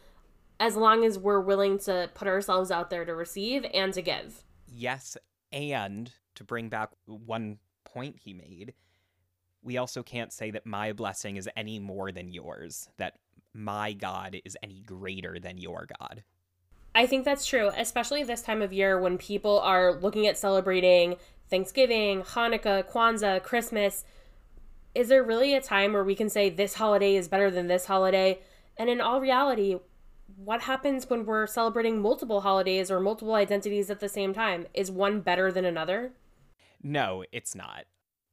as 0.61 0.77
long 0.77 1.05
as 1.05 1.19
we're 1.19 1.41
willing 1.41 1.79
to 1.81 2.11
put 2.15 2.29
ourselves 2.29 2.71
out 2.71 2.91
there 2.91 3.05
to 3.05 3.15
receive 3.15 3.67
and 3.75 3.93
to 3.95 4.03
give. 4.03 4.45
Yes, 4.69 5.17
and 5.51 6.13
to 6.35 6.45
bring 6.45 6.69
back 6.69 6.91
one 7.07 7.59
point 7.85 8.17
he 8.23 8.33
made, 8.33 8.75
we 9.63 9.77
also 9.77 10.03
can't 10.03 10.33
say 10.33 10.51
that 10.51 10.67
my 10.67 10.93
blessing 10.93 11.37
is 11.37 11.49
any 11.57 11.79
more 11.79 12.13
than 12.13 12.33
yours, 12.33 12.89
that 12.99 13.19
my 13.55 13.93
God 13.93 14.37
is 14.45 14.57
any 14.63 14.81
greater 14.81 15.39
than 15.39 15.59
your 15.59 15.87
God. 16.01 16.23
I 16.95 17.07
think 17.07 17.25
that's 17.25 17.47
true, 17.47 17.71
especially 17.77 18.23
this 18.23 18.43
time 18.43 18.61
of 18.61 18.73
year 18.73 19.01
when 19.01 19.17
people 19.17 19.61
are 19.61 19.95
looking 19.95 20.27
at 20.27 20.37
celebrating 20.37 21.17
Thanksgiving, 21.49 22.23
Hanukkah, 22.23 22.85
Kwanzaa, 22.85 23.43
Christmas. 23.43 24.05
Is 24.95 25.09
there 25.09 25.23
really 25.23 25.55
a 25.55 25.61
time 25.61 25.95
where 25.95 26.05
we 26.05 26.15
can 26.15 26.29
say 26.29 26.51
this 26.51 26.75
holiday 26.75 27.17
is 27.17 27.29
better 27.29 27.51
than 27.51 27.67
this 27.67 27.87
holiday? 27.87 28.41
And 28.77 28.91
in 28.91 29.01
all 29.01 29.21
reality, 29.21 29.79
what 30.37 30.63
happens 30.63 31.09
when 31.09 31.25
we're 31.25 31.47
celebrating 31.47 32.01
multiple 32.01 32.43
holidays 32.43 32.91
or 32.91 33.01
multiple 33.01 33.35
identities 33.35 33.91
at 33.91 34.01
the 34.01 34.09
same 34.09 34.35
time? 34.35 34.67
Is 34.75 34.91
one 34.91 35.21
better 35.21 35.51
than 35.51 35.65
another? 35.65 36.13
No, 36.83 37.25
it's 37.33 37.55
not. 37.55 37.85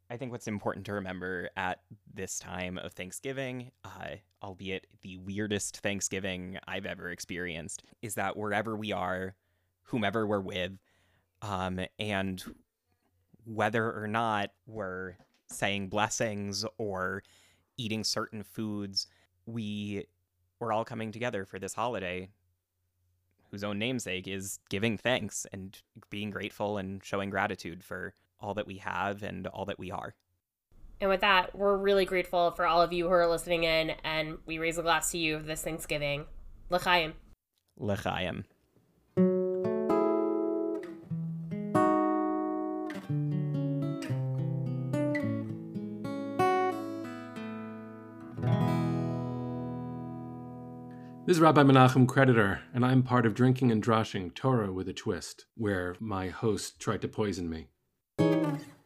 I 0.10 0.18
think 0.18 0.32
what's 0.32 0.48
important 0.48 0.86
to 0.88 0.94
remember 0.94 1.50
at 1.56 1.82
this 2.12 2.40
time 2.40 2.80
of 2.80 2.94
Thanksgiving, 2.94 3.72
uh, 3.86 4.16
albeit 4.42 4.88
the 5.04 5.18
weirdest 5.18 5.78
Thanksgiving 5.78 6.58
I've 6.68 6.88
ever 6.88 7.12
experienced, 7.12 7.84
is 8.02 8.16
that 8.16 8.36
wherever 8.36 8.76
we 8.76 8.92
are, 8.92 9.36
whomever 9.84 10.26
we're 10.26 10.40
with, 10.40 10.72
um, 11.44 11.80
and 12.00 12.44
whether 13.46 13.92
or 13.92 14.08
not 14.08 14.50
we're 14.66 15.16
saying 15.48 15.90
blessings 15.90 16.66
or 16.80 17.24
eating 17.78 18.04
certain 18.04 18.44
foods, 18.44 19.08
we 19.46 20.06
we're 20.60 20.74
all 20.74 20.86
coming 20.86 21.12
together 21.12 21.46
for 21.46 21.60
this 21.60 21.74
holiday 21.74 22.30
whose 23.50 23.64
own 23.64 23.80
namesake 23.80 24.28
is 24.28 24.60
giving 24.70 24.98
thanks 24.98 25.46
and 25.54 25.82
being 26.10 26.30
grateful 26.30 26.78
and 26.78 27.04
showing 27.04 27.30
gratitude 27.30 27.84
for 27.84 28.14
all 28.40 28.54
that 28.56 28.68
we 28.68 28.78
have 28.78 29.24
and 29.24 29.48
all 29.48 29.66
that 29.66 29.80
we 29.80 29.92
are. 29.92 30.16
And 31.02 31.10
with 31.10 31.22
that, 31.22 31.56
we're 31.56 31.78
really 31.78 32.06
grateful 32.06 32.52
for 32.52 32.68
all 32.68 32.82
of 32.82 32.92
you 32.92 33.06
who 33.06 33.14
are 33.14 33.28
listening 33.28 33.64
in, 33.64 33.92
and 34.04 34.38
we 34.46 34.60
raise 34.60 34.78
a 34.78 34.82
glass 34.82 35.12
to 35.12 35.18
you 35.18 35.42
this 35.42 35.62
Thanksgiving. 35.62 36.26
L'chaim. 36.70 37.14
L'chaim. 37.78 38.44
This 51.26 51.38
is 51.38 51.42
Rabbi 51.42 51.62
Menachem 51.62 52.08
Creditor, 52.08 52.62
and 52.74 52.84
I'm 52.84 53.04
part 53.04 53.28
of 53.28 53.36
Drinking 53.36 53.72
and 53.72 53.84
Droshing 53.84 54.34
Torah 54.34 54.72
with 54.72 54.90
a 54.90 54.94
Twist, 54.94 55.46
where 55.56 55.96
my 56.00 56.30
host 56.30 56.80
tried 56.80 57.02
to 57.04 57.08
poison 57.08 57.48
me. 57.48 57.68
Mm-hmm. 58.20 58.79